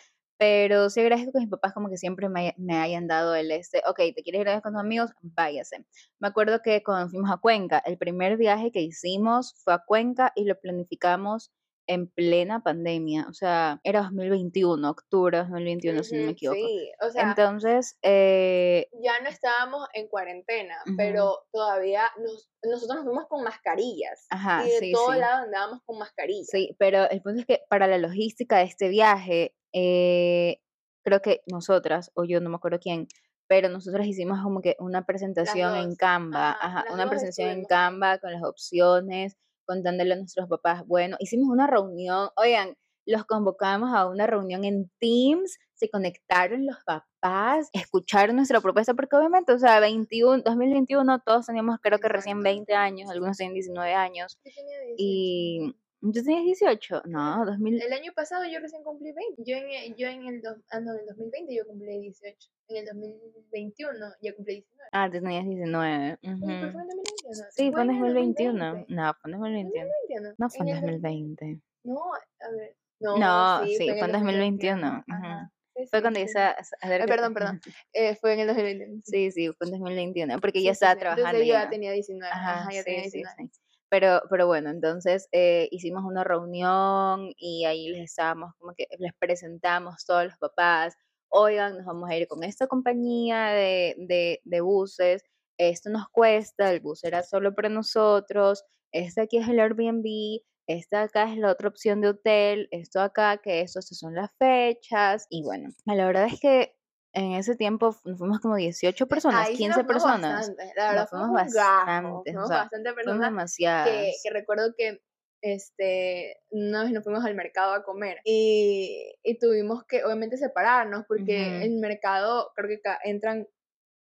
Pero 0.41 0.89
sí 0.89 1.01
agradezco 1.01 1.33
que 1.33 1.41
mis 1.41 1.51
papás 1.51 1.75
como 1.75 1.91
que 1.91 1.99
siempre 1.99 2.31
me, 2.31 2.55
me 2.57 2.79
hayan 2.79 3.07
dado 3.07 3.35
el 3.35 3.51
este, 3.51 3.83
ok, 3.87 3.99
¿te 4.15 4.23
quieres 4.23 4.41
ir 4.41 4.49
a 4.49 4.63
con 4.63 4.73
tus 4.73 4.81
amigos? 4.81 5.11
Váyase. 5.21 5.85
Me 6.19 6.29
acuerdo 6.29 6.63
que 6.63 6.83
cuando 6.83 7.11
fuimos 7.11 7.31
a 7.31 7.37
Cuenca, 7.37 7.83
el 7.85 7.99
primer 7.99 8.39
viaje 8.39 8.73
que 8.73 8.81
hicimos 8.81 9.53
fue 9.63 9.75
a 9.75 9.85
Cuenca 9.87 10.33
y 10.35 10.45
lo 10.47 10.59
planificamos 10.59 11.53
en 11.87 12.07
plena 12.09 12.63
pandemia, 12.63 13.27
o 13.29 13.35
sea, 13.35 13.81
era 13.83 14.03
2021, 14.03 14.89
octubre 14.89 15.39
de 15.39 15.43
2021, 15.43 16.05
si 16.05 16.17
no 16.17 16.25
me 16.27 16.31
equivoco. 16.31 16.57
Sí, 16.57 16.93
o 17.01 17.11
sea, 17.11 17.31
Entonces, 17.31 17.99
eh, 18.03 18.87
ya 19.03 19.21
no 19.21 19.29
estábamos 19.29 19.89
en 19.93 20.07
cuarentena, 20.07 20.77
Ujú. 20.87 20.97
pero 20.97 21.49
todavía 21.53 22.05
nos, 22.25 22.49
nosotros 22.63 22.99
nos 22.99 23.05
fuimos 23.07 23.27
con 23.29 23.43
mascarillas. 23.43 24.27
Ajá, 24.31 24.65
y 24.67 24.71
de 24.71 24.79
sí, 24.79 24.93
todos 24.93 25.15
sí. 25.15 25.21
lados 25.21 25.47
andábamos 25.47 25.81
con 25.85 25.99
mascarillas. 25.99 26.49
Sí, 26.49 26.77
pero 26.79 27.11
el 27.11 27.23
punto 27.23 27.41
es 27.41 27.47
que 27.47 27.63
para 27.69 27.89
la 27.89 27.99
logística 27.99 28.59
de 28.59 28.65
este 28.65 28.89
viaje, 28.89 29.57
eh, 29.73 30.61
creo 31.03 31.21
que 31.21 31.43
nosotras, 31.47 32.11
o 32.15 32.25
yo 32.25 32.41
no 32.41 32.51
me 32.51 32.57
acuerdo 32.57 32.79
quién, 32.81 33.09
pero 33.47 33.69
nosotras 33.69 34.07
hicimos 34.07 34.41
como 34.43 34.61
que 34.61 34.77
una 34.79 35.05
presentación 35.05 35.77
en 35.77 35.97
Canva, 35.97 36.53
ajá, 36.61 36.85
una 36.93 37.09
presentación 37.09 37.51
en. 37.51 37.65
Canva 37.65 38.19
con 38.19 38.33
las 38.33 38.45
opciones, 38.45 39.37
contándole 39.65 40.15
a 40.15 40.17
nuestros 40.17 40.49
papás, 40.49 40.87
bueno, 40.87 41.17
hicimos 41.19 41.49
una 41.49 41.67
reunión, 41.67 42.29
oigan, 42.37 42.77
los 43.07 43.25
convocamos 43.25 43.91
a 43.95 44.09
una 44.09 44.27
reunión 44.27 44.65
en 44.65 44.91
Teams, 45.01 45.59
se 45.75 45.89
conectaron 45.91 46.67
los 46.67 46.77
papás, 46.85 47.71
escucharon 47.73 48.37
nuestra 48.37 48.61
propuesta, 48.61 48.95
porque 48.95 49.17
obviamente, 49.17 49.53
o 49.53 49.59
sea, 49.59 49.81
21, 49.81 50.43
2021, 50.45 51.21
todos 51.21 51.47
teníamos 51.47 51.79
creo 51.83 51.99
que 51.99 52.09
recién 52.09 52.39
Exacto. 52.39 52.57
20 52.57 52.75
años, 52.75 53.11
algunos 53.11 53.37
tienen 53.37 53.55
19 53.55 53.95
años, 53.95 54.39
Yo 54.45 54.51
tenía 54.55 54.79
18. 54.81 54.95
y 54.99 55.77
¿tú 56.01 56.13
tenías 56.13 56.45
18? 56.45 57.03
No, 57.07 57.45
2000. 57.47 57.83
El 57.83 57.93
año 57.93 58.13
pasado 58.15 58.45
yo 58.45 58.59
recién 58.61 58.83
cumplí 58.83 59.13
20. 59.13 59.43
Yo 59.45 59.57
en 59.57 59.71
el, 59.71 59.95
yo 59.97 60.09
en 60.09 60.27
el, 60.27 60.41
dos- 60.43 60.59
ah, 60.71 60.81
no, 60.81 60.93
en 60.95 61.01
el 61.01 61.07
2020 61.07 61.55
yo 61.55 61.67
cumplí 61.67 61.99
18. 62.01 62.51
En 62.69 62.77
el 62.77 62.85
2021 62.87 64.07
yo 64.23 64.35
cumplí 64.37 64.55
19. 64.55 64.89
Ah, 64.93 65.07
tú 65.07 65.21
tenías 65.21 65.45
19. 65.45 66.19
Oye, 66.23 66.33
ujú. 66.35 66.47
pero 66.47 66.73
fue 66.73 66.83
en 66.83 66.89
2021. 66.89 67.45
Sí, 67.51 67.71
fue 67.73 67.83
en 67.83 67.91
el 67.91 67.97
2021. 67.99 68.65
2020. 68.65 68.95
No, 68.95 69.15
fue 69.15 69.31
en 69.31 69.39
¿Fue 69.39 69.49
en 69.49 69.55
2021. 69.55 69.89
2021? 70.09 70.35
No 70.39 70.51
fue 70.51 70.61
en 70.61 70.69
el 70.69 70.75
dos- 70.81 70.91
2020. 71.03 71.61
No, 71.85 72.01
a 72.15 72.51
ver. 72.57 72.77
No, 73.01 73.17
No, 73.19 73.65
sí, 73.65 73.73
en 73.73 73.77
fue 73.79 73.99
en 73.99 74.05
el 74.05 74.13
2021, 74.13 74.87
Ajá. 74.87 75.05
ujú. 75.09 75.51
Sí, 75.77 75.87
Fue 75.89 75.99
sí, 76.01 76.03
cuando 76.03 76.19
sí. 76.21 76.25
hice 76.27 76.39
a- 76.41 76.49
a 76.51 76.53
hacer 76.53 76.77
Ay, 76.83 77.01
que- 77.01 77.07
perdón, 77.07 77.33
perdón. 77.35 77.61
Eh, 77.95 78.15
fue 78.17 78.35
en 78.35 78.41
el 78.41 78.47
2021. 78.49 79.01
Sí, 79.05 79.31
sí, 79.31 79.49
fue 79.57 79.67
en 79.69 79.71
2021, 79.79 80.39
porque 80.41 80.59
Sí, 80.59 80.65
ya 80.65 80.71
sí, 80.73 80.75
estaba 80.75 80.93
sí. 80.95 80.99
trabajando. 81.01 81.29
Entonces 81.31 81.47
yo 81.49 81.55
ya 81.55 81.65
ya. 81.65 81.71
tenía 81.71 81.93
19. 81.93 82.31
Ajá, 82.33 82.53
Ajá, 82.61 82.71
ya 82.73 82.79
sí, 82.81 82.85
tenía 82.85 83.05
sí, 83.05 83.11
19. 83.19 83.51
Pero, 83.91 84.23
pero 84.31 84.47
bueno, 84.47 84.71
entonces 84.71 85.29
eh, 85.33 85.69
hicimos 85.73 86.05
una 86.05 86.23
reunión 86.25 87.33
y 87.37 87.65
ahí 87.65 87.89
les 87.89 88.05
estábamos 88.05 88.55
como 88.59 88.73
que 88.75 88.87
les 88.99 89.13
presentamos 89.19 90.05
todos 90.07 90.25
los 90.27 90.37
papás, 90.39 90.95
oigan, 91.29 91.77
nos 91.77 91.87
vamos 91.87 92.09
a 92.09 92.17
ir 92.17 92.29
con 92.29 92.45
esta 92.45 92.69
compañía 92.69 93.49
de, 93.49 93.97
de, 93.99 94.41
de 94.45 94.61
buses, 94.61 95.23
esto 95.59 95.91
nos 95.91 96.09
cuesta, 96.09 96.71
el 96.71 96.81
bus 96.81 97.05
era 97.05 97.23
solo 97.23 97.55
para 97.55 97.69
nosotros, 97.69 98.65
este 98.93 99.23
aquí 99.23 99.39
es 99.39 99.49
el 99.49 99.61
Airbnb, 99.61 100.41
esta 100.69 101.03
acá 101.03 101.31
es 101.33 101.37
la 101.37 101.51
otra 101.51 101.69
opción 101.69 102.01
de 102.01 102.09
hotel, 102.09 102.69
esto 102.71 103.01
acá, 103.01 103.39
que 103.39 103.61
esto, 103.61 103.81
estas 103.81 103.99
son 103.99 104.15
las 104.15 104.31
fechas, 104.39 105.27
y 105.31 105.43
bueno, 105.43 105.71
la 105.85 106.07
verdad 106.07 106.27
es 106.27 106.41
que 106.41 106.77
en 107.13 107.33
ese 107.33 107.57
tiempo 107.57 107.93
fu- 107.93 108.17
fuimos 108.17 108.41
como 108.41 108.57
18 108.57 109.07
personas, 109.09 109.49
Ahí 109.49 109.57
sí 109.57 109.65
15 109.65 109.79
nos 109.83 109.87
fuimos 109.87 110.03
personas. 110.05 110.49
bastante, 110.49 110.65
La 110.77 110.89
verdad, 110.89 111.01
Nos 111.03 111.11
fuimos 111.11 111.27
fuimos 111.29 111.55
bastantes, 111.55 112.21
o 112.21 112.25
fuimos 112.25 112.49
sea, 112.49 112.57
bastante 112.59 112.93
personas 112.93 113.21
demasiadas. 113.31 113.89
que, 113.89 114.13
que 114.23 114.31
recuerdo 114.31 114.75
que 114.77 115.01
este 115.43 116.37
una 116.51 116.83
vez 116.85 116.93
nos 116.93 117.03
fuimos 117.03 117.25
al 117.25 117.35
mercado 117.35 117.73
a 117.73 117.83
comer 117.83 118.19
y, 118.25 119.15
y 119.23 119.39
tuvimos 119.39 119.85
que 119.87 120.05
obviamente 120.05 120.37
separarnos 120.37 121.05
porque 121.09 121.49
Ujú. 121.49 121.65
el 121.65 121.79
mercado 121.79 122.51
creo 122.55 122.69
que 122.69 122.81
entran 123.05 123.49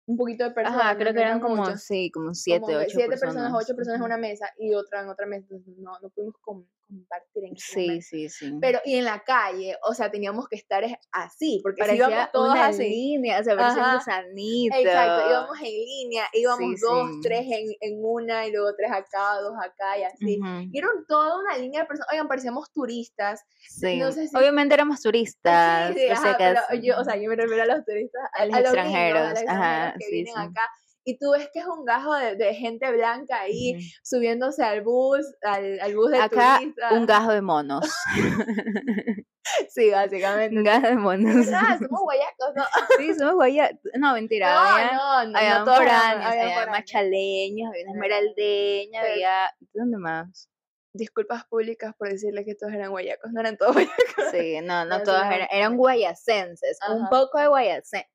un 0.05 0.17
poquito 0.17 0.43
de 0.43 0.51
personas 0.51 0.81
Ajá, 0.81 0.95
creo 0.97 1.07
no 1.09 1.13
que 1.13 1.21
eran 1.21 1.39
como, 1.39 1.55
muchos, 1.57 1.81
sí, 1.83 2.11
como 2.11 2.33
siete, 2.33 2.65
como 2.65 2.77
ocho 2.79 2.89
siete 2.89 3.09
personas. 3.11 3.35
personas, 3.35 3.63
ocho 3.63 3.75
personas 3.75 3.99
en 3.99 4.05
una 4.05 4.17
mesa 4.17 4.49
y 4.57 4.73
otra 4.73 5.01
en 5.01 5.09
otra 5.09 5.25
mesa 5.27 5.47
entonces 5.49 5.77
no, 5.77 5.97
no 6.01 6.09
pudimos 6.09 6.35
com- 6.41 6.65
compartir 6.89 7.43
en 7.45 7.53
ese 7.55 7.65
Sí, 7.71 7.79
momento. 7.85 8.05
sí, 8.09 8.29
sí. 8.29 8.53
Pero, 8.59 8.79
y 8.83 8.95
en 8.95 9.05
la 9.05 9.19
calle, 9.23 9.77
o 9.87 9.93
sea, 9.93 10.09
teníamos 10.09 10.47
que 10.49 10.55
estar 10.55 10.83
es- 10.83 10.93
así, 11.11 11.59
porque 11.61 11.83
si 11.83 11.87
parecía 11.87 12.07
íbamos 12.09 12.31
todos 12.31 12.51
una 12.53 12.65
así. 12.65 12.89
línea, 12.89 13.39
o 13.39 13.43
sea, 13.43 13.55
parecía 13.55 13.83
un 13.85 13.93
gusanito. 13.95 14.75
Exacto, 14.75 15.29
íbamos 15.29 15.57
en 15.61 15.71
línea, 15.71 16.23
íbamos 16.33 16.79
Sí, 16.79 16.85
dos, 16.85 17.09
sí. 17.11 17.19
tres 17.23 17.45
en, 17.47 17.65
en 17.81 17.99
una 18.03 18.47
y 18.47 18.51
luego 18.51 18.75
tres 18.75 18.91
acá, 18.91 19.39
dos 19.41 19.53
acá 19.63 19.97
y 19.99 20.03
así. 20.03 20.39
Ujú, 20.39 20.69
Y 20.71 20.77
era 20.79 20.87
toda 21.07 21.39
una 21.39 21.57
línea 21.57 21.81
de 21.81 21.87
personas, 21.87 22.07
oigan, 22.11 22.27
parecíamos 22.27 22.71
turistas. 22.73 23.41
sí. 23.67 23.97
no 23.97 24.11
sé 24.11 24.27
si- 24.27 24.35
Obviamente 24.35 24.73
éramos 24.73 24.99
turistas. 25.01 25.93
Sí, 25.93 25.99
sí, 25.99 26.05
si 26.05 26.11
ajá, 26.11 26.35
pero 26.37 26.81
yo, 26.81 26.97
o 26.99 27.03
sea, 27.03 27.15
yo 27.17 27.29
me 27.29 27.35
refiero 27.35 27.63
a 27.63 27.65
los 27.67 27.85
turistas, 27.85 28.21
A 28.33 28.45
los 28.45 28.49
gringos, 28.53 28.65
extranjeros, 28.73 29.21
a 29.21 29.33
los 29.33 29.43
ajá, 29.47 29.95
que 29.99 30.11
vienen 30.11 30.37
acá. 30.37 30.61
Y 31.09 31.17
tú 31.17 31.31
ves 31.31 31.49
que 31.51 31.59
es 31.59 31.65
un 31.65 31.85
gajo 31.85 32.13
de, 32.15 32.35
de 32.35 32.53
gente 32.53 32.91
blanca 32.91 33.39
ahí 33.41 33.79
subiéndose 34.03 34.63
al 34.63 34.81
bus, 34.81 35.25
al, 35.41 35.79
al 35.79 35.95
bus 35.95 36.11
de 36.11 36.19
Acá 36.19 36.57
turistas. 36.59 36.91
un 36.91 37.05
gajo 37.05 37.31
de 37.31 37.41
monos. 37.41 37.89
Sí, 39.69 39.89
básicamente. 39.89 40.55
un 40.55 40.63
gajo 40.63 40.87
de 40.87 40.95
monos. 40.95 41.47
Ah, 41.51 41.75
somos 41.79 42.01
guayacos, 42.01 42.49
¿no? 42.55 42.63
sí, 42.99 43.13
somos 43.15 43.33
guaya. 43.33 43.71
No, 43.97 44.13
mentira. 44.13 44.53
No, 44.53 44.59
había, 44.59 44.91
no, 44.91 45.25
no, 45.31 45.37
había 45.39 45.59
no 45.65 45.71
había 45.71 46.27
había 46.29 46.67
machaleños, 46.67 47.69
había 47.71 47.83
una 47.85 47.91
Había- 48.05 48.17
esmeraldeña, 48.19 49.01
pero- 49.01 49.13
había. 49.13 49.51
¿Dónde 49.73 49.97
más? 49.97 50.49
Disculpas 50.93 51.45
públicas 51.45 51.93
por 51.97 52.09
decirle 52.09 52.45
que 52.45 52.53
todos 52.55 52.73
eran 52.73 52.91
guayacos, 52.91 53.31
no 53.31 53.39
eran 53.39 53.57
todos 53.57 53.73
guayacos. 53.73 54.25
Sí, 54.31 54.59
no, 54.61 54.85
no 54.85 54.99
No, 54.99 55.03
todos 55.03 55.21
sí, 55.21 55.33
eran, 55.33 55.47
eran 55.51 55.77
guayacenses, 55.77 56.77
un 56.89 57.09
poco 57.09 57.39
de 57.39 57.47
guayacenses. 57.47 58.11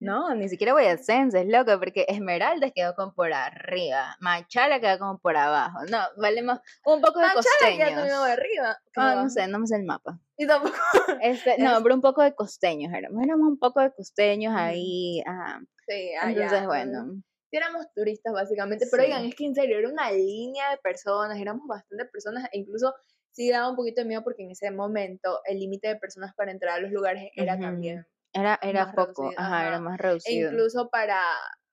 No, 0.00 0.32
ni 0.34 0.48
siquiera 0.48 0.72
guayacenses, 0.72 1.44
loco, 1.46 1.76
porque 1.78 2.06
Esmeraldas 2.08 2.70
quedó 2.72 2.94
como 2.94 3.12
por 3.14 3.32
arriba, 3.32 4.16
Machala 4.20 4.80
quedó 4.80 4.98
como 4.98 5.18
por 5.18 5.36
abajo. 5.36 5.80
No, 5.90 5.98
vale 6.16 6.42
más, 6.42 6.60
un 6.84 7.00
poco 7.00 7.18
de 7.18 7.26
Machala 7.26 7.44
costeños. 7.58 7.90
todavía 7.90 8.20
de 8.26 8.32
arriba. 8.32 8.78
Ah, 8.96 9.14
no 9.16 9.28
sé, 9.28 9.46
no 9.48 9.58
me 9.58 9.66
sé 9.66 9.76
el 9.76 9.84
mapa. 9.84 10.18
Y 10.36 10.46
tampoco. 10.46 10.76
Este, 11.22 11.58
no, 11.58 11.82
pero 11.82 11.94
un 11.96 12.00
poco 12.00 12.22
de 12.22 12.32
costeños 12.34 12.92
éramos, 12.94 13.22
éramos 13.24 13.48
un 13.48 13.58
poco 13.58 13.80
de 13.80 13.92
costeños 13.92 14.52
Ujú. 14.52 14.62
ahí, 14.62 15.20
ajá. 15.26 15.60
Sí, 15.88 16.10
allá, 16.20 16.30
Entonces, 16.44 16.62
mm, 16.62 16.66
bueno, 16.66 17.22
sí 17.50 17.56
éramos 17.56 17.86
turistas 17.94 18.32
básicamente, 18.32 18.86
pero 18.90 19.02
Sí. 19.02 19.08
oigan, 19.08 19.24
es 19.24 19.34
que 19.34 19.46
en 19.46 19.54
serio, 19.56 19.78
era 19.78 19.88
una 19.88 20.12
línea 20.12 20.70
de 20.70 20.76
personas, 20.76 21.40
éramos 21.40 21.66
bastantes 21.66 22.08
personas, 22.12 22.44
e 22.52 22.58
incluso 22.58 22.94
sí 23.32 23.50
daba 23.50 23.68
un 23.70 23.74
poquito 23.76 24.02
de 24.02 24.06
miedo 24.06 24.22
porque 24.22 24.44
en 24.44 24.50
ese 24.52 24.70
momento 24.70 25.40
el 25.44 25.58
límite 25.58 25.88
de 25.88 25.96
personas 25.96 26.34
para 26.36 26.52
entrar 26.52 26.76
a 26.78 26.80
los 26.80 26.92
lugares 26.92 27.30
era 27.34 27.58
también, 27.58 28.06
era, 28.34 28.58
era 28.62 28.92
poco, 28.94 29.32
reducido, 29.32 29.36
ajá, 29.36 29.66
era 29.66 29.78
ajá. 29.78 29.80
más 29.80 29.98
e 30.24 30.34
reducido. 30.36 30.36
incluso 30.36 30.88
para, 30.90 31.22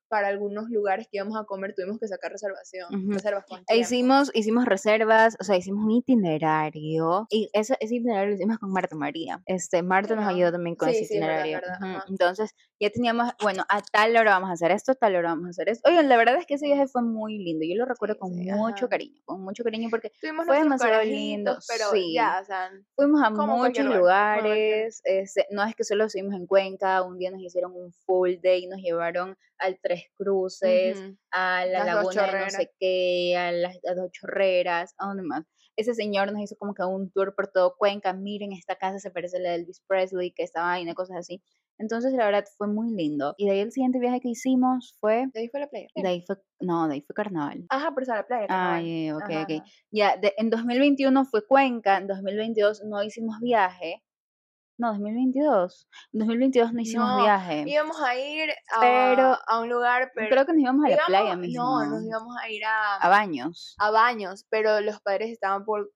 para 0.08 0.28
algunos 0.28 0.70
lugares 0.70 1.08
que 1.12 1.18
íbamos 1.18 1.38
a 1.40 1.46
comer 1.46 1.74
tuvimos 1.76 2.00
que 2.00 2.08
sacar 2.08 2.32
reservación, 2.32 2.94
Ujú. 2.94 3.12
reservas 3.14 3.46
con 3.48 3.64
E 3.68 3.78
hicimos, 3.78 4.32
hicimos 4.34 4.66
reservas, 4.66 5.36
o 5.40 5.44
sea, 5.44 5.58
hicimos 5.58 5.84
un 5.86 5.92
itinerario 5.92 7.26
y 7.30 7.50
ese, 7.54 7.76
ese 7.80 7.96
itinerario 7.96 8.30
lo 8.30 8.36
hicimos 8.36 8.60
con 8.60 8.72
Marta 8.72 8.96
María. 8.96 9.42
Este, 9.46 9.82
Marta 9.84 10.16
nos 10.16 10.28
ayudó 10.28 10.52
también 10.52 10.76
con 10.76 10.90
Sí, 10.90 10.98
ese 10.98 11.06
sí, 11.06 11.20
verdad, 11.20 11.46
itinerario. 11.46 11.80
verdad. 11.80 12.04
Entonces, 12.10 12.52
ya 12.80 12.90
teníamos, 12.90 13.32
bueno, 13.42 13.64
a 13.70 13.82
tal 13.82 14.16
hora 14.16 14.32
vamos 14.32 14.50
a 14.50 14.54
hacer 14.54 14.72
esto, 14.72 14.92
a 14.92 14.96
tal 14.96 15.16
hora 15.16 15.30
vamos 15.30 15.48
a 15.48 15.50
hacer 15.50 15.70
esto. 15.70 15.90
Oigan, 15.90 16.10
la 16.10 16.18
verdad 16.18 16.36
es 16.38 16.46
que 16.46 16.56
ese 16.56 16.66
viaje 16.68 16.88
fue 16.88 17.02
muy 17.02 17.38
lindo. 17.38 17.66
Yo 17.68 17.76
lo 17.76 17.86
recuerdo 17.86 18.16
Sí, 18.16 18.20
con 18.20 18.32
mucho 18.36 18.88
cariño, 18.90 19.22
con 19.26 19.42
mucho 19.42 19.64
cariño 19.64 19.90
porque 19.90 20.12
Tuvimos 20.22 20.46
fue 20.46 20.58
demasiado 20.60 21.04
lindo, 21.04 21.58
pero 21.68 21.92
sí. 21.92 22.14
ya, 22.14 22.40
o 22.42 22.46
sea, 22.46 22.72
fuimos 22.96 23.22
a 23.24 23.30
muchos 23.30 23.86
lugares. 23.86 25.02
este, 25.04 25.46
no 25.52 25.64
es 25.64 25.76
que 25.76 25.84
solo 25.84 26.06
estuvimos 26.06 26.36
en 26.36 26.48
Cuenca, 26.48 27.02
un 27.04 27.18
día 27.18 27.32
nos 27.32 27.42
hicieron 27.42 27.72
un 27.74 27.92
full 28.06 28.36
day, 28.42 28.68
nos 28.68 28.80
llevaron 28.82 29.38
al 29.58 29.80
Tres 29.82 30.05
Cruces, 30.18 31.00
ujú. 31.00 31.18
a 31.32 31.66
la 31.66 31.80
Las 31.80 31.86
laguna 31.86 32.26
de 32.28 32.40
no 32.40 32.50
sé 32.50 32.72
qué, 32.80 33.36
a 33.38 33.52
las, 33.52 33.78
dos 33.96 34.12
chorreras, 34.12 34.94
a 34.98 35.08
dónde 35.08 35.24
más. 35.24 35.44
Ese 35.76 35.94
señor 35.94 36.32
nos 36.32 36.42
hizo 36.42 36.56
como 36.58 36.74
que 36.74 36.84
un 36.84 37.12
tour 37.12 37.36
por 37.36 37.48
todo 37.48 37.76
Cuenca, 37.78 38.14
miren, 38.14 38.54
esta 38.54 38.76
casa 38.76 39.00
se 39.00 39.12
parece 39.12 39.38
a 39.38 39.40
la 39.42 39.50
de 39.50 39.56
Elvis 39.56 39.82
Presley, 39.88 40.32
que 40.32 40.44
estaba 40.44 40.72
ahí, 40.74 40.94
cosas 40.94 41.18
así. 41.18 41.42
Entonces, 41.78 42.14
la 42.14 42.26
verdad, 42.26 42.46
fue 42.58 42.68
muy 42.68 42.92
lindo. 42.96 43.36
Y 43.38 43.46
de 43.48 43.52
ahí 43.54 43.60
el 43.60 43.72
siguiente 43.72 44.00
viaje 44.00 44.22
que 44.22 44.30
hicimos 44.30 44.96
fue, 45.02 45.26
de 45.34 45.40
ahí 45.42 45.50
fue 45.50 45.60
la 45.60 45.68
playa. 45.68 45.88
de 45.96 46.08
ahí 46.08 46.22
fue, 46.26 46.38
no, 46.62 46.88
de 46.88 46.94
ahí 46.96 47.02
fue 47.02 47.14
carnaval. 47.14 47.66
Ajá, 47.70 47.94
pero 47.96 48.14
a 48.14 48.16
la 48.18 48.28
playa. 48.28 48.48
carnaval. 48.48 48.84
Ay, 48.84 49.12
ok, 49.12 49.22
Ajá, 49.26 49.44
ok. 49.44 49.66
Ya, 49.92 50.18
de- 50.18 50.34
en 50.38 50.50
2021 50.50 51.26
fue 51.26 51.46
Cuenca, 51.46 51.98
en 51.98 52.08
2022 52.08 52.82
no 52.86 53.04
hicimos 53.04 53.40
viaje. 53.42 54.04
No, 54.78 54.90
2022. 54.90 55.88
En 56.14 56.20
2022 56.20 56.74
no 56.74 56.82
hicimos 56.82 57.08
No, 57.10 57.24
viaje. 57.24 57.64
Íbamos 57.66 58.02
a 58.02 58.16
ir 58.16 58.50
a, 58.76 58.80
Pero- 58.82 59.38
a 59.48 59.60
un 59.62 59.70
lugar, 59.70 60.12
pero 60.14 60.30
Creo 60.30 60.46
que 60.46 60.54
nos 60.54 60.62
íbamos 60.62 60.86
a 60.86 60.90
la 60.90 61.06
playa 61.06 61.36
mismo. 61.38 61.64
No, 61.64 61.86
nos 61.86 62.04
íbamos 62.04 62.36
a 62.42 62.50
ir 62.50 62.66
a, 62.66 62.96
A 62.98 63.08
baños. 63.10 63.76
a 63.80 63.92
baños, 63.92 64.46
pero 64.50 64.82
los 64.82 65.00
padres 65.02 65.32
estaban 65.32 65.64
por... 65.66 65.92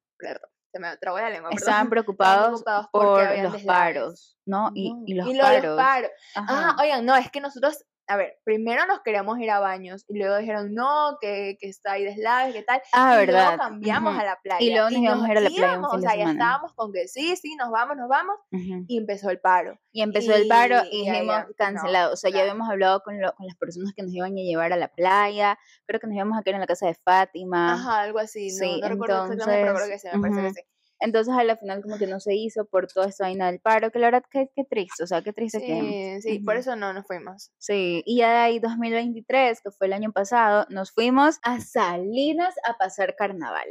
Se 0.72 0.80
me 0.80 0.96
trabó 0.98 1.18
la 1.20 1.30
lengua. 1.32 1.50
Estaban 1.82 1.90
preocupados, 1.90 2.62
preocupados 2.64 2.88
porque 2.92 3.42
por 3.42 3.54
los 3.54 3.64
paros, 3.64 4.38
¿no? 4.46 4.70
Y, 4.76 4.94
No, 4.94 5.04
y 5.08 5.14
los 5.16 5.26
lo 5.26 5.34
de 5.34 5.62
los 5.62 5.76
paros. 5.76 5.78
paros. 5.78 6.12
Ajá. 6.36 6.70
Ah, 6.70 6.76
oigan, 6.82 7.06
no, 7.06 7.16
es 7.16 7.32
que 7.32 7.42
nosotros, 7.42 7.84
a 8.10 8.18
ver, 8.18 8.40
primero 8.44 8.86
nos 8.88 9.02
queríamos 9.02 9.40
ir 9.40 9.52
a 9.52 9.60
baños 9.60 10.04
y 10.10 10.18
luego 10.18 10.36
dijeron 10.38 10.74
no, 10.74 11.18
que, 11.22 11.58
que 11.60 11.70
está 11.70 11.92
ahí 11.94 12.04
deslaves, 12.04 12.54
que 12.56 12.64
tal. 12.64 12.82
Ah, 12.92 13.14
y 13.22 13.26
verdad. 13.28 13.44
luego 13.50 13.58
cambiamos 13.60 14.18
a 14.18 14.24
la 14.26 14.40
playa. 14.42 14.60
Y 14.66 14.72
luego 14.74 14.90
nos 14.90 15.00
íbamos 15.00 15.26
a 15.30 15.32
ir 15.32 15.38
a 15.38 15.42
la 15.42 15.50
playa 15.50 15.68
íbamos, 15.74 15.94
o 15.94 16.00
sea, 16.02 16.16
ya 16.16 16.32
estábamos 16.32 16.74
con 16.74 16.92
que 16.92 17.08
sí, 17.08 17.36
sí, 17.36 17.56
nos 17.56 17.70
vamos, 17.70 17.96
nos 17.98 18.10
vamos. 18.10 18.36
Y 18.52 18.98
empezó 18.98 19.30
el 19.30 19.40
paro. 19.40 19.80
Y 19.92 20.02
empezó 20.02 20.34
el 20.34 20.48
paro 20.48 20.82
Y- 20.92 21.06
ya, 21.06 21.12
dijimos 21.14 21.36
ya, 21.36 21.44
no, 21.46 21.54
cancelado. 21.56 22.14
o 22.14 22.16
sea, 22.18 22.32
ya 22.32 22.42
habíamos 22.42 22.68
hablado 22.70 23.02
con, 23.04 23.22
lo- 23.22 23.32
con 23.34 23.46
las 23.46 23.56
personas 23.58 23.94
que 23.96 24.02
nos 24.04 24.12
iban 24.14 24.32
a 24.32 24.42
llevar 24.42 24.74
a 24.74 24.78
la 24.78 24.88
playa. 24.88 25.58
Creo 25.86 26.00
que 26.00 26.08
nos 26.08 26.16
íbamos 26.16 26.38
a 26.38 26.42
quedar 26.44 26.56
en 26.56 26.62
la 26.62 26.68
casa 26.68 26.88
de 26.88 26.96
Fátima. 26.96 27.74
Ajá, 27.74 28.02
algo 28.02 28.20
así. 28.20 28.50
No, 28.50 28.56
sí, 28.58 28.82
no 28.82 28.90
recuerdo 28.90 29.24
exactamente, 29.26 29.62
pero 29.64 29.76
creo 29.76 29.88
que 29.88 30.00
sí, 30.00 30.08
me 30.14 30.20
parece 30.30 30.42
que 30.42 30.54
sí. 30.54 30.62
Entonces 31.02 31.34
a 31.34 31.44
la 31.44 31.56
final 31.58 31.82
como 31.82 31.98
que 31.98 32.08
no 32.08 32.20
se 32.20 32.36
hizo 32.36 32.66
por 32.66 32.88
toda 32.88 33.08
esta 33.08 33.24
vaina 33.26 33.50
del 33.52 33.60
paro, 33.62 33.90
que 33.92 34.00
la 34.00 34.08
verdad 34.08 34.24
que, 34.30 34.50
que 34.56 34.64
triste, 34.66 35.04
o 35.04 35.08
sea, 35.08 35.22
qué 35.22 35.32
triste 35.34 35.60
que... 35.62 36.20
Sí, 36.22 36.30
sí, 36.34 36.40
por 36.40 36.56
Ujú. 36.56 36.62
eso 36.62 36.76
no 36.76 36.92
nos 36.94 37.06
fuimos. 37.08 37.52
Sí, 37.58 38.04
y 38.06 38.18
ya 38.18 38.32
de 38.32 38.38
ahí 38.38 38.60
2023, 38.60 39.62
que 39.62 39.72
fue 39.72 39.88
el 39.88 39.94
año 39.94 40.12
pasado, 40.12 40.66
nos 40.70 40.92
fuimos 40.92 41.40
a 41.44 41.60
Salinas 41.62 42.56
a 42.66 42.78
pasar 42.78 43.16
carnaval. 43.16 43.68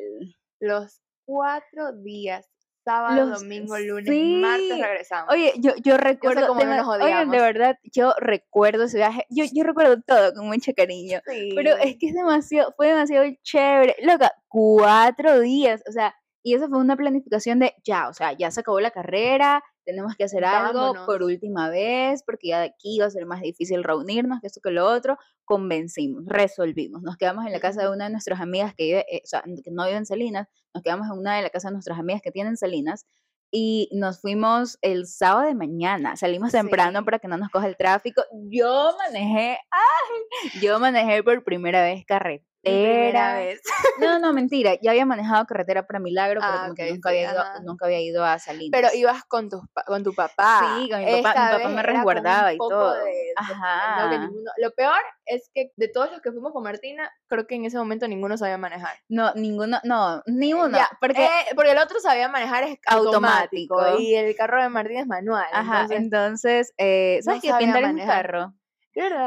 Los 0.60 1.00
cuatro 1.26 1.92
días, 1.92 2.48
sábado, 2.84 3.26
Los- 3.26 3.40
domingo, 3.42 3.78
lunes, 3.78 4.08
martes 4.40 4.74
sí. 4.76 4.82
regresamos. 4.82 5.34
Oye, 5.34 5.52
yo, 5.58 5.72
yo 5.84 5.98
recuerdo, 5.98 6.46
cómo 6.48 6.60
de, 6.60 6.66
no 6.66 6.76
nos 6.76 6.88
oigan, 6.88 7.30
de 7.30 7.38
verdad, 7.38 7.76
yo 7.92 8.14
recuerdo 8.18 8.84
ese 8.84 8.96
viaje, 8.96 9.26
yo, 9.28 9.44
yo 9.52 9.62
recuerdo 9.64 10.00
todo 10.00 10.32
con 10.32 10.46
mucho 10.46 10.72
cariño, 10.74 11.20
pero 11.54 11.76
es 11.76 11.82
Sí. 11.92 11.98
que 11.98 12.06
es 12.08 12.14
demasiado, 12.14 12.72
fue 12.76 12.88
demasiado 12.88 13.26
chévere, 13.42 13.96
loca, 14.02 14.32
cuatro 14.48 15.40
días, 15.40 15.82
o 15.86 15.92
sea, 15.92 16.14
y 16.42 16.54
eso 16.54 16.68
fue 16.68 16.78
una 16.78 16.96
planificación 16.96 17.58
de 17.58 17.74
ya, 17.84 18.08
o 18.08 18.12
sea, 18.14 18.32
ya 18.32 18.50
se 18.50 18.60
acabó 18.60 18.80
la 18.80 18.90
carrera, 18.90 19.62
tenemos 19.84 20.14
que 20.16 20.24
hacer 20.24 20.44
algo 20.44 20.94
por 21.06 21.22
última 21.22 21.68
vez, 21.70 22.22
porque 22.24 22.48
ya 22.48 22.60
de 22.60 22.66
aquí 22.66 22.96
iba 22.96 23.06
a 23.06 23.10
ser 23.10 23.26
más 23.26 23.40
difícil 23.40 23.82
reunirnos, 23.84 24.40
que 24.40 24.46
esto 24.46 24.60
que 24.62 24.70
lo 24.70 24.86
otro, 24.86 25.16
convencimos, 25.44 26.24
resolvimos, 26.26 27.02
nos 27.02 27.16
quedamos 27.16 27.46
en 27.46 27.52
la 27.52 27.60
casa 27.60 27.82
de 27.82 27.90
una 27.90 28.04
de 28.04 28.10
nuestras 28.10 28.40
amigas 28.40 28.74
que 28.74 28.84
vive, 28.84 29.06
eh, 29.10 29.22
o 29.24 29.26
sea, 29.26 29.42
que 29.42 29.70
no 29.70 29.84
vive 29.84 29.96
en 29.96 30.06
Salinas, 30.06 30.46
nos 30.74 30.82
quedamos 30.82 31.06
en 31.06 31.18
una 31.18 31.36
de 31.36 31.42
las 31.42 31.50
casas 31.50 31.70
de 31.70 31.74
nuestras 31.74 31.98
amigas 31.98 32.22
que 32.22 32.30
tienen 32.30 32.56
Salinas, 32.56 33.06
y 33.50 33.88
nos 33.92 34.20
fuimos 34.20 34.78
el 34.82 35.06
sábado 35.06 35.46
de 35.46 35.54
mañana, 35.54 36.16
salimos 36.16 36.52
temprano 36.52 36.98
Sí. 36.98 37.04
para 37.06 37.18
que 37.18 37.28
no 37.28 37.38
nos 37.38 37.48
coja 37.48 37.66
el 37.66 37.78
tráfico, 37.78 38.22
yo 38.50 38.94
manejé, 38.98 39.58
ay, 39.70 40.60
yo 40.60 40.78
manejé 40.78 41.22
por 41.22 41.42
primera 41.44 41.82
vez 41.82 42.04
carretera. 42.06 42.44
Primera 42.62 43.34
vez. 43.34 43.60
No, 44.00 44.18
no, 44.18 44.32
mentira. 44.32 44.72
Ya 44.82 44.90
había 44.90 45.06
manejado 45.06 45.46
carretera 45.46 45.86
para 45.86 46.00
Milagro, 46.00 46.40
pero 46.40 46.52
Ah, 46.52 46.60
como 46.62 46.74
que 46.74 46.90
nunca, 46.90 47.10
sí, 47.10 47.16
había 47.18 47.30
ido, 47.32 47.40
ajá. 47.40 47.60
nunca 47.60 47.86
había 47.86 48.00
ido 48.00 48.24
a 48.24 48.38
Salinas. 48.38 48.70
Pero 48.72 48.88
ibas 48.94 49.24
con 49.24 49.48
tu, 49.48 49.60
con 49.86 50.02
tu 50.02 50.12
papá. 50.14 50.60
Sí, 50.60 50.90
con 50.90 51.04
mi 51.04 51.22
papá, 51.22 51.50
mi 51.52 51.56
papá 51.58 51.68
me 51.68 51.82
resguardaba 51.82 52.52
y 52.52 52.58
todo. 52.58 52.94
de- 52.94 53.04
de- 53.04 53.32
Ajá. 53.36 54.18
ninguno- 54.18 54.50
Lo 54.58 54.70
peor 54.72 54.98
es 55.24 55.50
que 55.54 55.72
de 55.76 55.88
todos 55.88 56.10
los 56.10 56.20
que 56.20 56.32
fuimos 56.32 56.52
con 56.52 56.62
Martina, 56.62 57.10
creo 57.28 57.46
que 57.46 57.54
en 57.54 57.64
ese 57.64 57.78
momento 57.78 58.08
ninguno 58.08 58.36
sabía 58.36 58.58
manejar. 58.58 58.96
No, 59.08 59.32
ninguno, 59.34 59.78
no, 59.84 60.22
ni 60.26 60.52
uno. 60.52 60.76
Ya, 60.76 60.88
porque, 61.00 61.24
eh, 61.24 61.28
porque 61.54 61.72
el 61.72 61.78
otro 61.78 62.00
sabía 62.00 62.28
manejar 62.28 62.64
es 62.64 62.78
automático, 62.86 63.74
Automático. 63.78 64.00
y 64.02 64.14
el 64.16 64.34
carro 64.36 64.62
de 64.62 64.68
Martín 64.68 64.98
es 64.98 65.06
manual. 65.06 65.46
ajá, 65.52 65.82
entonces, 65.82 65.98
entonces, 65.98 66.74
eh, 66.78 67.20
¿sabes 67.22 67.44
no 67.44 67.58
qué? 67.58 67.64
Pintar 67.64 67.84
un 67.84 67.98
carro 67.98 68.54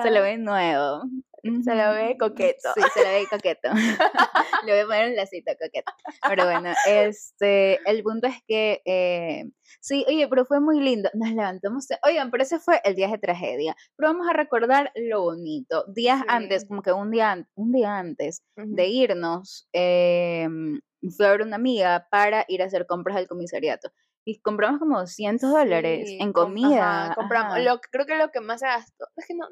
se 0.04 0.12
lo 0.12 0.22
ve 0.22 0.38
nuevo. 0.38 1.04
Se 1.43 1.75
lo 1.75 1.93
ve 1.93 2.17
coqueto. 2.19 2.69
Sí, 2.75 2.81
se 2.93 3.03
lo 3.03 3.10
ve 3.10 3.25
coqueto. 3.29 3.69
Le 4.65 4.71
voy 4.74 4.79
a 4.81 4.86
poner 4.86 5.10
un 5.10 5.15
lacito 5.15 5.51
coqueto. 5.60 5.91
Pero 6.27 6.45
bueno, 6.45 6.71
este, 6.88 7.79
el 7.89 8.03
punto 8.03 8.27
es 8.27 8.36
que, 8.48 8.81
eh, 8.86 9.45
sí, 9.79 10.05
oye, 10.07 10.27
pero 10.27 10.45
fue 10.45 10.60
muy 10.60 10.79
lindo. 10.79 11.10
Nos 11.13 11.29
levantamos, 11.31 11.88
oigan, 12.05 12.29
pero 12.31 12.43
ese 12.43 12.60
fue 12.60 12.79
el 12.83 12.95
día 12.95 13.07
de 13.07 13.17
tragedia. 13.17 13.75
Pero 13.98 14.10
vamos 14.13 14.27
a 14.29 14.33
recordar 14.33 14.91
lo 14.95 15.21
bonito. 15.24 15.86
Días 15.88 16.21
antes, 16.27 16.62
Sí. 16.63 16.67
como 16.67 16.81
que 16.83 16.91
un 16.91 17.10
día, 17.12 17.48
un 17.55 17.71
día 17.71 17.98
antes 17.98 18.43
Ujú. 18.57 18.75
de 18.75 18.88
irnos, 18.88 19.67
eh, 19.74 20.48
fui 21.17 21.25
a 21.25 21.31
ver 21.31 21.41
una 21.41 21.55
amiga 21.55 22.07
para 22.12 22.45
ir 22.48 22.62
a 22.62 22.65
hacer 22.65 22.86
compras 22.86 23.17
al 23.17 23.27
comisariato. 23.27 23.91
Y 24.24 24.39
compramos 24.41 24.79
como 24.79 25.00
200 25.00 25.50
dólares 25.50 26.07
Sí, 26.07 26.19
en 26.21 26.31
com- 26.31 26.43
comida. 26.43 27.05
ajá, 27.05 27.15
compramos. 27.15 27.53
ajá. 27.53 27.62
Lo, 27.63 27.79
creo 27.81 28.05
que 28.05 28.15
lo 28.17 28.29
que 28.29 28.39
más 28.41 28.60
se 28.60 28.67
gastó, 28.67 29.05
es 29.15 29.25
que 29.25 29.33
no, 29.33 29.48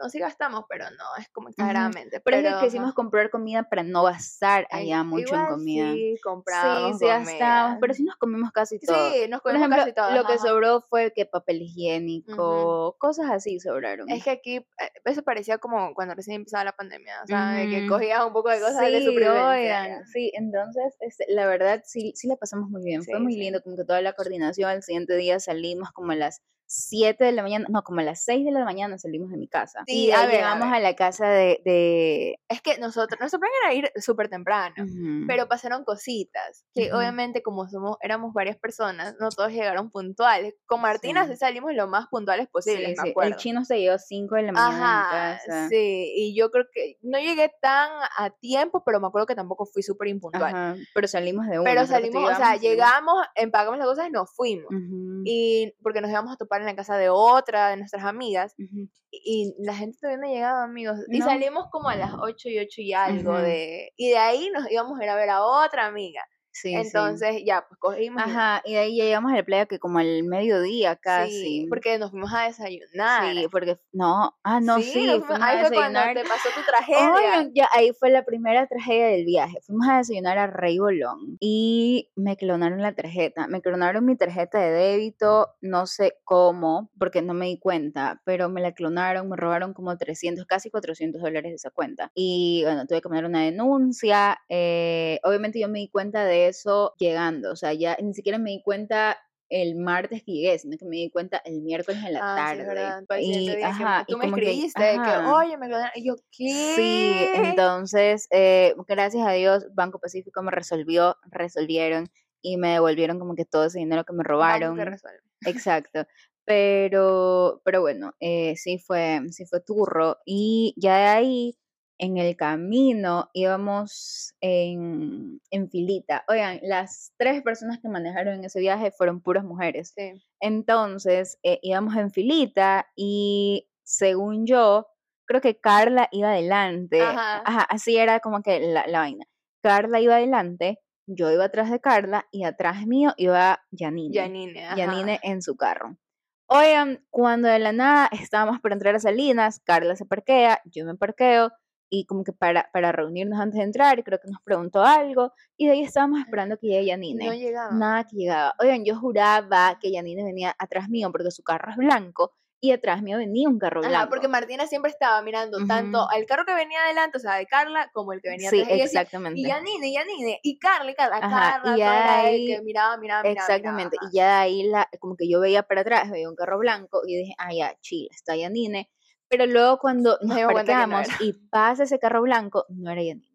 no, 0.00 0.08
sí 0.08 0.18
gastamos, 0.18 0.64
pero 0.68 0.84
no 0.90 1.04
es 1.18 1.28
como 1.30 1.48
exageradamente. 1.48 2.20
Pero, 2.20 2.36
es 2.38 2.42
Pero, 2.44 2.58
que 2.60 2.66
quisimos 2.66 2.94
comprar 2.94 3.30
comida 3.30 3.64
para 3.68 3.82
no 3.82 4.02
gastar 4.04 4.66
allá 4.70 5.04
mucho 5.04 5.34
en 5.34 5.46
comida. 5.46 5.92
Sí, 5.92 6.14
Sí, 6.16 6.20
compramos 6.22 6.98
sí 6.98 7.06
gastábamos, 7.06 7.78
pero 7.80 7.92
comida. 7.92 7.96
sí 7.96 8.02
nos 8.04 8.16
comimos 8.16 8.52
casi 8.52 8.78
todo. 8.78 9.10
Sí, 9.12 9.28
nos 9.28 9.40
Por 9.42 9.54
ejemplo, 9.54 9.78
casi 9.78 9.92
todo. 9.92 10.10
lo 10.14 10.24
que 10.24 10.38
sobró 10.38 10.80
fue 10.88 11.12
que 11.14 11.26
papel 11.26 11.62
higiénico, 11.62 12.96
cosas 12.98 13.30
así 13.30 13.60
sobraron. 13.60 14.08
Es 14.10 14.24
que 14.24 14.30
aquí, 14.30 14.56
eh, 14.56 14.66
eso 15.04 15.22
parecía 15.22 15.58
como 15.58 15.94
cuando 15.94 16.14
recién 16.14 16.36
empezaba 16.36 16.64
la 16.64 16.72
pandemia, 16.72 17.22
o 17.22 17.26
sea, 17.26 17.52
de 17.52 17.68
que 17.68 17.86
cogías 17.86 18.24
un 18.24 18.32
poco 18.32 18.48
de 18.50 18.60
cosas 18.60 18.80
de 18.80 18.98
Sí, 18.98 19.04
supervivencia. 19.06 19.48
oigan, 19.50 19.88
ya. 20.00 20.06
sí, 20.06 20.30
entonces, 20.34 20.96
este, 21.00 21.26
la 21.28 21.46
verdad, 21.46 21.82
sí, 21.84 22.12
sí 22.14 22.26
la 22.28 22.36
pasamos 22.36 22.68
muy 22.70 22.82
bien, 22.82 23.02
fue 23.04 23.18
Sí, 23.18 23.20
muy 23.22 23.32
sí. 23.34 23.40
lindo, 23.40 23.62
como 23.62 23.76
que 23.76 23.84
toda 23.84 24.00
la 24.02 24.12
coordinación, 24.14 24.70
al 24.70 24.82
siguiente 24.82 25.14
día 25.16 25.40
salimos 25.40 25.90
como 25.92 26.12
a 26.12 26.16
las 26.16 26.42
7 26.72 27.24
de 27.24 27.32
la 27.32 27.42
mañana, 27.42 27.66
no, 27.68 27.82
como 27.82 27.98
a 28.00 28.04
las 28.04 28.22
6 28.22 28.44
de 28.44 28.52
la 28.52 28.64
mañana 28.64 28.96
salimos 28.96 29.30
de 29.32 29.36
mi 29.36 29.48
casa. 29.48 29.82
Sí, 29.88 30.06
y 30.06 30.10
a 30.12 30.20
ver, 30.26 30.28
a 30.28 30.32
llegamos 30.38 30.68
a, 30.68 30.72
ver. 30.72 30.82
la 30.82 30.94
casa 30.94 31.28
de... 31.28 31.60
de 31.64 32.38
Es 32.48 32.62
que 32.62 32.78
nosotros, 32.78 33.18
nuestro 33.18 33.40
plan 33.40 33.50
era 33.64 33.74
ir 33.74 33.90
súper 33.96 34.28
temprano. 34.28 34.76
Ujú, 34.78 35.26
Pero 35.26 35.48
pasaron 35.48 35.82
cositas, 35.84 36.64
que 36.72 36.88
Ujú. 36.90 36.98
obviamente 36.98 37.42
como 37.42 37.68
somos, 37.68 37.96
éramos 38.02 38.32
varias 38.32 38.56
personas, 38.56 39.16
no 39.18 39.30
todos 39.30 39.50
llegaron 39.50 39.90
puntuales. 39.90 40.54
Con 40.66 40.80
Martina 40.80 41.26
Sí. 41.26 41.36
salimos 41.36 41.74
lo 41.74 41.88
más 41.88 42.06
puntuales 42.06 42.46
posibles, 42.48 42.82
sí, 42.84 42.88
me 42.90 42.94
sí, 42.94 43.02
el 43.06 43.10
acuerdo. 43.10 43.36
chino 43.36 43.64
se 43.64 43.80
llegó 43.80 43.98
5 43.98 44.36
de 44.36 44.42
la 44.42 44.52
mañana 44.52 45.00
a 45.00 45.00
Ajá, 45.00 45.38
casa. 45.38 45.68
sí, 45.68 46.12
y 46.14 46.36
yo 46.36 46.52
creo 46.52 46.66
que 46.72 46.98
no 47.02 47.18
llegué 47.18 47.52
tan 47.60 47.90
a 48.16 48.30
tiempo, 48.30 48.84
pero 48.84 49.00
me 49.00 49.08
acuerdo 49.08 49.26
que 49.26 49.34
tampoco 49.34 49.66
fui 49.66 49.82
súper 49.82 50.06
impuntual. 50.06 50.54
Ajá, 50.54 50.76
pero 50.94 51.08
salimos 51.08 51.48
de 51.48 51.58
una. 51.58 51.68
Pero 51.68 51.84
salimos, 51.86 52.30
o 52.30 52.36
sea, 52.36 52.54
llegamos 52.54 53.16
empacamos 53.34 53.76
las 53.76 53.88
cosas 53.88 54.06
y 54.06 54.10
nos 54.12 54.32
fuimos. 54.32 54.66
Ujú, 54.72 55.22
Y 55.24 55.74
porque 55.82 56.00
nos 56.00 56.10
íbamos 56.12 56.32
a 56.32 56.36
topar 56.36 56.59
en 56.60 56.66
la 56.66 56.76
casa 56.76 56.96
de 56.96 57.08
otra 57.08 57.70
de 57.70 57.76
nuestras 57.76 58.04
amigas. 58.04 58.54
Y 58.58 58.88
y 59.12 59.54
la 59.58 59.74
gente 59.74 59.98
todavía 60.00 60.20
no 60.20 60.32
llegaba, 60.32 60.62
amigos. 60.62 61.00
Y 61.08 61.20
salimos 61.20 61.66
como 61.70 61.88
a 61.88 61.96
las 61.96 62.12
8 62.14 62.48
y 62.48 62.58
8 62.60 62.80
y 62.80 62.92
algo 62.92 63.36
de... 63.38 63.92
Y 63.96 64.10
de 64.10 64.18
ahí 64.18 64.50
nos 64.50 64.70
íbamos 64.70 64.98
a 64.98 65.04
ir 65.04 65.10
a 65.10 65.16
ver 65.16 65.30
a 65.30 65.44
otra 65.44 65.86
amiga. 65.86 66.24
Sí, 66.52 66.70
sí. 66.70 66.74
Entonces, 66.74 67.42
ya, 67.44 67.64
pues 67.68 67.78
cogimos. 67.78 68.22
Ajá, 68.22 68.60
y 68.64 68.72
de 68.72 68.78
ahí 68.80 68.96
ya 68.96 69.04
llegamos 69.04 69.32
a 69.32 69.36
la 69.36 69.42
playa 69.44 69.66
que 69.66 69.78
como 69.78 69.98
al 69.98 70.24
mediodía 70.24 70.96
casi. 70.96 71.30
Sí, 71.30 71.66
porque 71.68 71.96
nos 71.98 72.10
fuimos 72.10 72.32
a 72.34 72.44
desayunar. 72.46 73.34
Sí, 73.34 73.46
porque 73.50 73.78
no, 73.92 74.34
ah, 74.42 74.60
no, 74.60 74.80
sí, 74.80 75.06
nos 75.06 75.18
fuimos- 75.24 75.26
fuimos 75.28 75.42
ahí 75.48 75.58
a 75.58 75.66
fue 75.68 75.76
cuando 75.76 76.00
te 76.14 76.22
pasó 76.22 76.48
tu 76.54 76.60
tragedia. 76.66 77.14
Oigan, 77.14 77.52
ya 77.54 77.68
ahí 77.72 77.92
fue 77.92 78.10
la 78.10 78.24
primera 78.24 78.66
tragedia 78.66 79.06
del 79.06 79.24
viaje. 79.24 79.58
Fuimos 79.62 79.88
a 79.88 79.98
desayunar 79.98 80.38
a 80.38 80.46
Rey 80.48 80.78
Bolón 80.78 81.36
y 81.40 82.10
me 82.16 82.36
clonaron 82.36 82.82
la 82.82 82.94
tarjeta. 82.94 83.46
Me 83.46 83.60
clonaron 83.62 84.04
mi 84.04 84.16
tarjeta 84.16 84.58
de 84.58 84.70
débito, 84.70 85.48
no 85.60 85.86
sé 85.86 86.14
cómo, 86.24 86.90
porque 86.98 87.22
no 87.22 87.32
me 87.32 87.46
di 87.46 87.58
cuenta, 87.58 88.20
pero 88.24 88.48
me 88.48 88.60
la 88.60 88.72
clonaron, 88.72 89.28
me 89.28 89.36
robaron 89.36 89.72
como 89.72 89.96
300, 89.96 90.46
casi 90.46 90.70
400 90.70 91.22
dólares 91.22 91.50
de 91.52 91.56
esa 91.56 91.70
cuenta. 91.70 92.10
Y 92.14 92.62
bueno, 92.64 92.86
tuve 92.86 93.00
que 93.00 93.08
poner 93.08 93.24
una 93.24 93.42
denuncia. 93.42 94.38
eh, 94.48 95.20
obviamente 95.22 95.60
yo 95.60 95.68
me 95.68 95.78
di 95.78 95.88
cuenta 95.88 96.24
de 96.24 96.39
eso 96.48 96.94
llegando, 96.98 97.52
o 97.52 97.56
sea, 97.56 97.72
ya 97.72 97.96
ni 98.00 98.14
siquiera 98.14 98.38
me 98.38 98.50
di 98.50 98.62
cuenta 98.62 99.18
el 99.48 99.74
martes 99.74 100.22
que 100.22 100.30
llegué, 100.32 100.58
sino 100.60 100.76
que 100.78 100.84
me 100.84 100.94
di 100.96 101.10
cuenta 101.10 101.42
el 101.44 101.60
miércoles 101.62 102.00
en 102.04 102.12
la 102.14 102.20
Ah, 102.22 102.36
tarde. 102.36 102.62
es 102.62 102.68
verdad. 102.68 103.02
Fue 103.08 103.16
el 103.18 103.22
siguiente 103.24 103.50
Y, 103.52 103.54
que 103.56 103.60
me- 103.62 103.64
ajá, 103.68 104.04
y 104.06 104.12
tú 104.12 104.18
me 104.18 104.24
como 104.26 104.36
que- 104.36 104.42
escribiste 104.42 104.92
que, 105.04 105.16
oye, 105.26 105.56
me. 105.58 105.68
Y 105.96 106.06
yo, 106.06 106.14
¿qué? 106.30 106.48
Sí, 106.76 107.12
entonces, 107.34 108.28
eh, 108.30 108.74
gracias 108.86 109.26
a 109.26 109.32
Dios, 109.32 109.66
Banco 109.74 109.98
Pacífico 109.98 110.40
me 110.42 110.52
resolvió, 110.52 111.16
resolvieron 111.32 112.06
y 112.42 112.58
me 112.58 112.68
devolvieron 112.74 113.18
como 113.18 113.34
que 113.34 113.44
todo 113.44 113.64
ese 113.64 113.80
dinero 113.80 114.04
que 114.04 114.12
me 114.12 114.18
Banco 114.18 114.30
robaron. 114.30 114.76
que 114.76 114.84
resuelve. 114.84 115.18
Exacto. 115.44 116.06
Pero, 116.44 117.60
pero 117.64 117.80
bueno, 117.80 118.14
eh, 118.20 118.54
sí 118.56 118.78
fue, 118.78 119.20
sí 119.30 119.46
fue 119.46 119.60
turro. 119.60 120.18
Y 120.24 120.74
ya 120.76 120.96
de 120.98 121.04
ahí, 121.06 121.58
en 122.00 122.16
el 122.16 122.34
camino, 122.34 123.28
íbamos 123.34 124.34
en, 124.40 125.38
en 125.50 125.70
filita. 125.70 126.24
Oigan, 126.28 126.58
las 126.62 127.12
tres 127.18 127.42
personas 127.42 127.78
que 127.78 127.90
manejaron 127.90 128.36
en 128.36 128.44
ese 128.44 128.58
viaje 128.58 128.90
fueron 128.90 129.20
puras 129.20 129.44
mujeres. 129.44 129.92
Sí. 129.94 130.14
Entonces, 130.40 131.38
eh, 131.42 131.58
íbamos 131.60 131.94
en 131.96 132.10
filita 132.10 132.86
y 132.96 133.68
según 133.84 134.46
yo, 134.46 134.86
creo 135.26 135.42
que 135.42 135.60
Carla 135.60 136.08
iba 136.10 136.30
adelante. 136.30 137.02
Ajá. 137.02 137.42
Ajá, 137.44 137.62
así 137.68 137.98
era 137.98 138.20
como 138.20 138.42
que 138.42 138.60
la, 138.60 138.86
la 138.86 139.00
vaina. 139.00 139.26
Carla 139.62 140.00
iba 140.00 140.16
adelante, 140.16 140.78
yo 141.06 141.30
iba 141.30 141.44
atrás 141.44 141.70
de 141.70 141.80
Carla 141.80 142.26
y 142.30 142.44
atrás 142.44 142.86
mío 142.86 143.12
iba 143.18 143.60
Janine. 143.78 144.18
Janine, 144.18 144.66
ajá. 144.66 144.76
Janine 144.76 145.20
en 145.22 145.42
su 145.42 145.54
carro. 145.54 145.98
Oigan, 146.46 147.04
cuando 147.10 147.48
de 147.48 147.58
la 147.58 147.72
nada 147.72 148.08
estábamos 148.10 148.58
por 148.60 148.72
entrar 148.72 148.94
a 148.94 149.00
Salinas, 149.00 149.60
Carla 149.60 149.96
se 149.96 150.06
parquea, 150.06 150.62
yo 150.64 150.86
me 150.86 150.94
parqueo 150.94 151.52
y 151.90 152.06
como 152.06 152.22
que 152.24 152.32
para, 152.32 152.70
para 152.72 152.92
reunirnos 152.92 153.38
antes 153.40 153.58
de 153.58 153.64
entrar, 153.64 154.02
creo 154.04 154.18
que 154.20 154.28
nos 154.30 154.40
preguntó 154.42 154.82
algo 154.84 155.32
y 155.56 155.66
de 155.66 155.72
ahí 155.72 155.82
estábamos 155.82 156.20
esperando 156.20 156.56
que 156.56 156.68
llegue 156.68 156.90
Janine. 156.90 157.26
No 157.26 157.34
llegaba. 157.34 157.72
Nada 157.76 158.04
que 158.04 158.16
llegaba. 158.16 158.54
Oigan, 158.60 158.84
yo 158.84 158.96
juraba 158.96 159.76
que 159.80 159.92
Janine 159.92 160.22
venía 160.24 160.54
atrás 160.58 160.88
mío 160.88 161.10
porque 161.10 161.30
su 161.32 161.42
carro 161.42 161.72
es 161.72 161.76
blanco 161.76 162.32
y 162.62 162.72
atrás 162.72 163.02
mío 163.02 163.16
venía 163.18 163.48
un 163.48 163.58
carro 163.58 163.80
Ajá, 163.80 163.88
blanco. 163.88 164.10
porque 164.10 164.28
Martina 164.28 164.66
siempre 164.66 164.90
estaba 164.90 165.20
mirando 165.22 165.66
tanto 165.66 165.98
Ujú. 166.04 166.08
al 166.14 166.26
carro 166.26 166.44
que 166.44 166.54
venía 166.54 166.78
adelante, 166.84 167.16
o 167.16 167.20
sea, 167.20 167.36
de 167.36 167.46
Carla, 167.46 167.90
como 167.94 168.12
el 168.12 168.20
que 168.20 168.28
venía 168.28 168.50
Sí, 168.50 168.60
atrás. 168.60 168.70
Y 168.70 168.74
ella 168.74 168.84
decía, 168.84 169.00
exactamente. 169.00 169.40
Y 169.40 169.46
Yanine, 169.48 169.92
Yanine, 169.92 170.40
y 170.42 170.58
Carla, 170.58 170.90
y 170.90 170.94
Carla, 170.94 171.16
Ajá, 171.16 171.58
Carla, 171.62 171.76
y 171.76 171.80
ahí- 171.80 172.46
que 172.46 172.60
miraba, 172.62 172.98
miraba, 172.98 173.22
miraba. 173.22 173.32
Exactamente, 173.32 173.96
miraba, 173.96 174.10
y 174.12 174.16
ya 174.16 174.26
de 174.26 174.32
ahí 174.42 174.62
la, 174.64 174.88
como 175.00 175.16
que 175.16 175.26
yo 175.28 175.40
veía 175.40 175.62
para 175.62 175.80
atrás, 175.80 176.10
veía 176.10 176.28
un 176.28 176.36
carro 176.36 176.58
blanco 176.58 177.00
y 177.06 177.16
dije, 177.16 177.34
ah, 177.38 177.52
ya, 177.54 177.74
chile, 177.80 178.08
está 178.12 178.36
Yanine. 178.36 178.90
Pero 179.30 179.46
luego 179.46 179.78
cuando 179.78 180.18
Nos 180.20 180.36
no 180.38 180.48
parqueamos 180.48 181.06
y 181.20 181.32
pasa 181.32 181.84
ese 181.84 181.98
carro 181.98 182.20
blanco, 182.22 182.66
no 182.68 182.90
era 182.90 183.02
Yanine. 183.02 183.26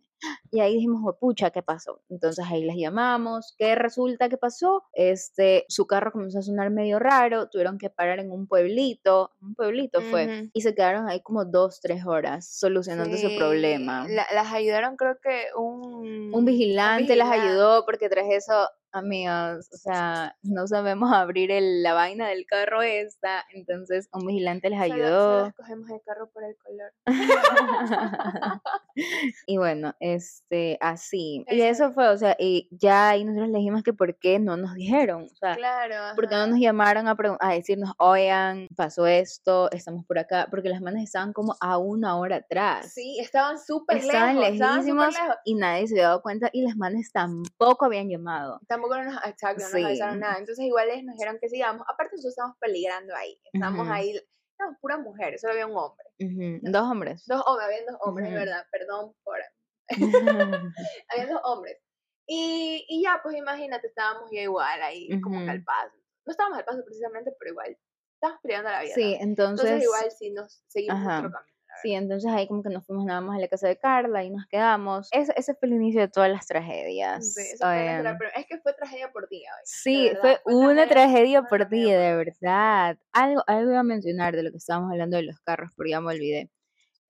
Y 0.49 0.59
ahí 0.61 0.73
dijimos, 0.75 1.15
pucha, 1.19 1.51
¿qué 1.51 1.61
pasó? 1.61 2.01
Entonces 2.09 2.43
ahí 2.49 2.63
las 2.63 2.77
llamamos, 2.77 3.53
¿qué 3.59 3.75
resulta 3.75 4.27
que 4.27 4.37
pasó? 4.37 4.83
Este, 4.93 5.65
su 5.67 5.85
carro 5.85 6.11
comenzó 6.11 6.39
a 6.39 6.41
sonar 6.41 6.71
medio 6.71 6.97
raro, 6.99 7.47
tuvieron 7.49 7.77
que 7.77 7.89
parar 7.89 8.19
en 8.19 8.31
un 8.31 8.47
pueblito, 8.47 9.31
un 9.41 9.53
pueblito 9.55 10.01
fue, 10.01 10.49
y 10.53 10.61
se 10.61 10.73
quedaron 10.73 11.07
ahí 11.09 11.21
como 11.21 11.45
dos, 11.45 11.79
tres 11.81 12.05
horas 12.05 12.47
solucionando 12.49 13.15
Sí, 13.17 13.37
problema. 13.37 14.07
la- 14.07 14.25
las 14.33 14.51
ayudaron, 14.51 14.95
creo 14.95 15.17
que 15.21 15.47
un. 15.57 16.33
un 16.33 16.45
vigilante 16.45 17.15
las 17.15 17.29
vigilante. 17.29 17.49
ayudó 17.51 17.85
porque 17.85 18.09
tras 18.09 18.25
eso, 18.31 18.67
amigos, 18.95 19.69
o 19.73 19.77
sea, 19.77 20.35
no 20.43 20.67
sabemos 20.67 21.11
abrir 21.13 21.51
el- 21.51 21.83
la 21.83 21.93
vaina 21.93 22.27
del 22.29 22.45
carro 22.45 22.81
esta, 22.81 23.45
entonces 23.53 24.09
un 24.13 24.25
vigilante 24.25 24.69
les 24.69 24.79
ayudó. 24.79 25.37
Solo 25.39 25.47
escogemos 25.47 25.89
el 25.89 26.01
carro 26.05 26.29
por 26.31 26.43
el 26.43 26.55
color. 26.57 26.91
y 29.47 29.57
bueno, 29.57 29.93
este, 29.99 30.77
así. 30.81 31.45
Y 31.49 31.61
Eso. 31.61 31.91
fue, 31.91 32.07
o 32.09 32.17
sea, 32.17 32.35
y 32.39 32.67
ya 32.71 33.09
ahí 33.09 33.25
nosotros 33.25 33.49
le 33.49 33.57
dijimos 33.57 33.83
que 33.83 33.93
por 33.93 34.17
qué 34.17 34.39
no 34.39 34.57
nos 34.57 34.73
dijeron, 34.75 35.23
o 35.31 35.35
sea, 35.35 35.55
Claro. 35.55 36.15
¿Por 36.15 36.27
qué 36.29 36.35
no 36.35 36.47
nos 36.47 36.59
llamaron 36.59 37.07
a, 37.07 37.15
a 37.39 37.53
decirnos, 37.53 37.91
oigan, 37.97 38.67
pasó 38.75 39.05
esto, 39.07 39.69
estamos 39.71 40.05
por 40.05 40.19
acá? 40.19 40.47
Porque 40.49 40.69
las 40.69 40.81
manos 40.81 41.01
estaban 41.03 41.33
como 41.33 41.55
a 41.59 41.77
una 41.77 42.17
hora 42.17 42.37
atrás. 42.37 42.93
Sí, 42.93 43.17
estaban 43.19 43.59
súper 43.59 43.97
lejos. 43.97 44.13
Estaban 44.13 44.39
lejísimos 44.39 45.13
lejos. 45.13 45.35
y 45.45 45.55
nadie 45.55 45.87
se 45.87 45.95
había 45.95 46.07
dado 46.07 46.21
cuenta 46.21 46.49
y 46.53 46.61
las 46.63 46.75
manes 46.77 47.11
tampoco 47.11 47.85
habían 47.85 48.09
llamado. 48.09 48.59
Tampoco 48.67 48.84
nos, 48.87 49.25
exacto, 49.25 49.63
no 49.63 49.69
Sí. 49.69 49.77
nos 49.81 49.85
avisaron 49.85 50.19
nada. 50.19 50.37
Entonces, 50.37 50.65
igual 50.65 50.89
ellos 50.89 51.03
nos 51.03 51.15
dijeron 51.15 51.37
que 51.39 51.49
sigamos. 51.49 51.85
Aparte, 51.89 52.13
nosotros 52.15 52.31
estábamos 52.33 52.57
peligrando 52.59 53.15
ahí. 53.15 53.39
Estábamos 53.51 53.85
Ujú. 53.85 53.93
ahí. 53.93 54.21
Éramos 54.59 54.77
puras 54.79 54.99
mujeres, 54.99 55.41
solo 55.41 55.53
había 55.53 55.67
un 55.67 55.75
hombre. 55.77 56.05
Dos 56.61 56.83
hombres. 56.83 57.25
Dos 57.25 57.43
hombres, 57.45 57.67
habían 57.67 57.85
dos 57.87 57.97
hombres, 58.01 58.27
es 58.29 58.33
verdad. 58.33 58.65
Perdón 58.71 59.13
por. 59.23 59.37
habían 61.09 61.29
dos 61.29 61.41
hombres. 61.43 61.77
Y, 62.27 62.85
y 62.89 63.03
ya, 63.03 63.19
pues 63.21 63.35
imagínate, 63.35 63.87
estábamos 63.87 64.29
ya 64.31 64.41
igual 64.41 64.81
ahí, 64.81 65.09
como 65.21 65.43
que 65.45 65.51
al 65.51 65.63
paso. 65.63 65.95
No 66.25 66.31
estábamos 66.31 66.57
al 66.59 66.65
paso 66.65 66.83
precisamente, 66.83 67.31
pero 67.37 67.51
igual. 67.51 67.77
Estábamos 68.15 68.41
peleando 68.41 68.69
la 68.71 68.81
vida. 68.81 68.93
sí, 68.95 69.13
¿no? 69.15 69.23
entonces, 69.23 69.65
Entonces, 69.65 69.83
igual 69.83 70.11
sí 70.11 70.31
nos 70.31 70.63
seguimos 70.67 70.99
ajá. 71.01 71.21
nuestro 71.21 71.31
camino. 71.39 71.54
Sí, 71.81 71.93
entonces 71.93 72.31
ahí 72.31 72.47
como 72.47 72.63
que 72.63 72.69
nos 72.69 72.85
fuimos 72.85 73.05
nada 73.05 73.21
más 73.21 73.37
a 73.37 73.41
la 73.41 73.47
casa 73.47 73.67
de 73.67 73.77
Carla 73.77 74.23
y 74.23 74.29
nos 74.29 74.45
quedamos. 74.47 75.09
Ese, 75.11 75.33
ese 75.35 75.53
fue 75.55 75.67
el 75.69 75.75
inicio 75.75 76.01
de 76.01 76.07
todas 76.07 76.29
las 76.31 76.45
tragedias. 76.47 77.33
Sí, 77.33 77.41
fue 77.59 78.01
pero 78.17 78.31
es 78.35 78.45
que 78.47 78.57
fue 78.59 78.73
tragedia 78.73 79.11
por 79.11 79.27
ti 79.27 79.37
hoy. 79.37 79.61
Sí, 79.63 80.11
fue 80.21 80.39
fue 80.43 80.55
una 80.55 80.87
tragedia- 80.87 81.43
por 81.43 81.59
tragedia 81.59 81.99
de 81.99 82.15
verdad. 82.15 82.97
Algo, 83.11 83.43
algo 83.47 83.71
iba 83.71 83.79
a 83.79 83.83
mencionar 83.83 84.35
de 84.35 84.43
lo 84.43 84.51
que 84.51 84.57
estábamos 84.57 84.91
hablando 84.91 85.17
de 85.17 85.23
los 85.23 85.39
carros, 85.41 85.71
pero 85.75 85.89
ya 85.89 86.01
me 86.01 86.13
olvidé. 86.13 86.49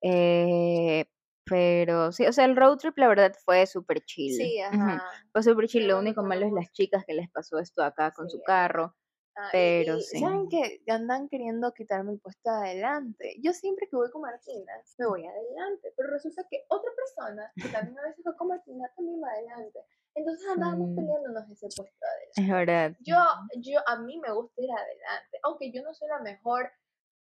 Eh, 0.02 1.06
pero 1.46 2.12
sí, 2.12 2.26
o 2.26 2.34
sea, 2.34 2.46
el 2.46 2.56
road 2.56 2.78
trip 2.78 2.98
la 2.98 3.08
verdad 3.08 3.34
fue 3.44 3.66
súper 3.68 4.02
chill. 4.04 4.36
Sí, 4.36 4.60
ajá. 4.60 5.04
Fue 5.32 5.44
súper 5.44 5.68
chill. 5.68 5.88
Lo 5.88 6.00
único 6.00 6.24
malo 6.24 6.46
es 6.46 6.52
las 6.54 6.72
chicas 6.72 7.06
que 7.06 7.14
les 7.14 7.30
pasó 7.30 7.60
esto 7.60 7.84
acá 7.84 8.12
con 8.12 8.30
su 8.30 8.42
carro. 8.42 8.96
Ah, 9.38 9.50
Pero 9.52 9.98
y 9.98 10.02
sí. 10.02 10.20
¿Saben 10.20 10.48
que 10.48 10.82
Andan 10.88 11.28
queriendo 11.28 11.74
quitarme 11.74 12.14
el 12.14 12.20
puesto 12.20 12.50
de 12.52 12.70
adelante. 12.70 13.36
Yo 13.42 13.52
siempre 13.54 13.88
que 13.90 13.96
voy 13.98 14.10
con 14.10 14.22
Martina, 14.22 14.74
me 14.98 15.08
voy 15.08 15.26
adelante. 15.26 15.94
Pero 15.98 16.10
resulta 16.10 16.46
que 16.50 16.66
otra 16.70 16.90
persona, 16.96 17.52
que 17.62 17.68
también 17.70 18.00
a 18.00 18.04
veces 18.04 18.24
va 18.26 18.36
con 18.38 18.48
Martina, 18.48 18.90
también 18.96 19.22
va 19.22 19.30
adelante. 19.30 19.80
Entonces 20.16 20.48
andábamos 20.50 20.90
Mm. 20.90 20.96
peleándonos 20.96 21.50
ese 21.50 21.68
puesto 21.68 21.84
de 21.84 22.08
adelante. 22.08 22.42
Es 22.42 22.50
verdad. 22.50 22.98
Yo, 23.02 23.18
yo, 23.58 23.80
a 23.86 24.00
mí 24.00 24.18
me 24.20 24.32
gusta 24.32 24.62
ir 24.62 24.72
adelante. 24.72 25.40
Aunque 25.44 25.72
yo 25.74 25.84
no 25.84 25.94
soy 25.94 26.08
la 26.08 26.20
mejor 26.20 26.72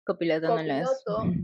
Copiloto 0.05 0.47
no 0.47 0.55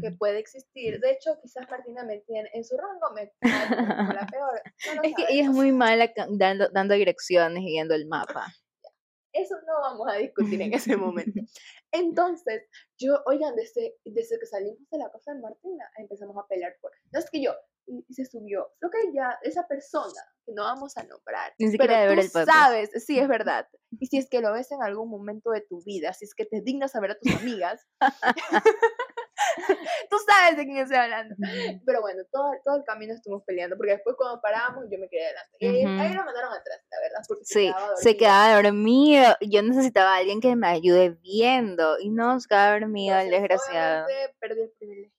que 0.01 0.12
puede 0.19 0.38
existir. 0.39 0.99
De 0.99 1.12
hecho, 1.12 1.31
quizás 1.41 1.69
Martina 1.69 2.03
me 2.05 2.19
tiene 2.19 2.49
en 2.53 2.63
su 2.63 2.77
rango, 2.77 3.12
me 3.13 3.34
la 3.41 4.27
peor. 4.31 4.62
No 4.95 5.01
Es 5.01 5.15
que 5.15 5.25
ella 5.29 5.43
es 5.43 5.49
muy 5.49 5.71
mala 5.71 6.12
dando, 6.29 6.69
dando 6.69 6.93
direcciones 6.93 7.63
y 7.63 7.71
viendo 7.71 7.95
el 7.95 8.05
mapa. 8.07 8.45
Eso 9.34 9.56
no 9.65 9.74
vamos 9.82 10.08
a 10.10 10.17
discutir 10.17 10.62
en 10.62 10.74
ese 10.74 10.98
momento. 10.98 11.39
Entonces, 11.91 12.63
yo, 12.98 13.22
oigan, 13.26 13.56
desde, 13.56 13.98
desde 14.06 14.39
que 14.39 14.46
salimos 14.46 14.80
de 14.89 14.98
la 14.98 15.12
casa 15.12 15.34
de 15.34 15.41
Martina, 15.41 15.89
empezamos 15.98 16.36
a 16.38 16.48
pelear 16.48 16.76
por. 16.82 16.91
No 17.12 17.20
es 17.20 17.30
que 17.30 17.41
yo, 17.41 17.54
y, 17.88 18.13
se 18.13 18.26
subió. 18.26 18.72
Creo 18.80 18.91
que 18.91 19.13
ya 19.13 19.38
esa 19.44 19.67
persona, 19.67 20.22
que 20.46 20.54
no 20.54 20.63
vamos 20.63 20.98
a 20.98 21.04
nombrar, 21.04 21.54
Ni 21.60 21.72
siquiera 21.72 21.94
pero 21.94 22.10
de 22.10 22.15
ver 22.15 22.32
tú 22.32 22.39
el 22.39 22.46
sabes, 22.46 22.89
sí, 23.06 23.20
es 23.20 23.28
verdad. 23.28 23.67
Y 24.00 24.08
si 24.08 24.17
es 24.17 24.30
que 24.30 24.39
lo 24.39 24.54
ves 24.54 24.72
en 24.72 24.82
algún 24.82 25.10
momento 25.10 25.52
de 25.52 25.62
tu 25.62 25.84
vida, 25.84 26.13
si 26.13 26.24
es 26.24 26.34
que 26.34 26.46
te 26.46 26.62
dignas 26.62 26.96
a 26.96 27.02
ver 27.02 27.12
a 27.12 27.20
tus 27.20 27.36
amigas, 27.36 27.86
tú 30.10 30.17
sabes 30.27 30.58
de 30.58 30.65
quién 30.65 30.77
estoy 30.77 30.97
hablando. 30.97 31.36
Pero 31.86 32.01
bueno, 32.01 32.23
todo, 32.32 32.51
todo 32.63 32.77
el 32.77 32.84
camino 32.84 33.13
estuvimos 33.13 33.43
peleando, 33.45 33.77
porque 33.77 33.93
después 33.93 34.15
cuando 34.17 34.41
parábamos 34.41 34.86
yo 34.91 34.97
me 34.99 35.08
quedé 35.10 35.25
adelante. 35.25 35.58
Y 35.60 35.65
ahí, 35.67 35.84
ahí 35.84 36.08
Ujú. 36.08 36.15
lo 36.15 36.25
mandaron 36.25 36.54
atrás, 36.54 36.80
la 36.91 36.99
verdad, 36.99 37.19
porque 37.27 37.45
se 37.45 37.54
Sí, 37.54 37.65
quedaba 37.67 37.95
se 37.97 38.17
quedaba 38.17 38.62
dormido. 38.62 39.36
Yo 39.41 39.62
necesitaba 39.62 40.15
a 40.15 40.17
alguien 40.17 40.41
que 40.41 40.56
me 40.56 40.67
ayude 40.67 41.10
viendo 41.21 41.99
y 41.99 42.10
no 42.10 42.39
se 42.39 42.47
quedaba 42.47 42.80
dormido 42.80 43.17
el 43.19 43.30
desgraciado. 43.32 44.06
obviamente, 44.06 44.36
perdí 44.39 44.62
el 44.62 44.71
privilegio. 44.77 45.12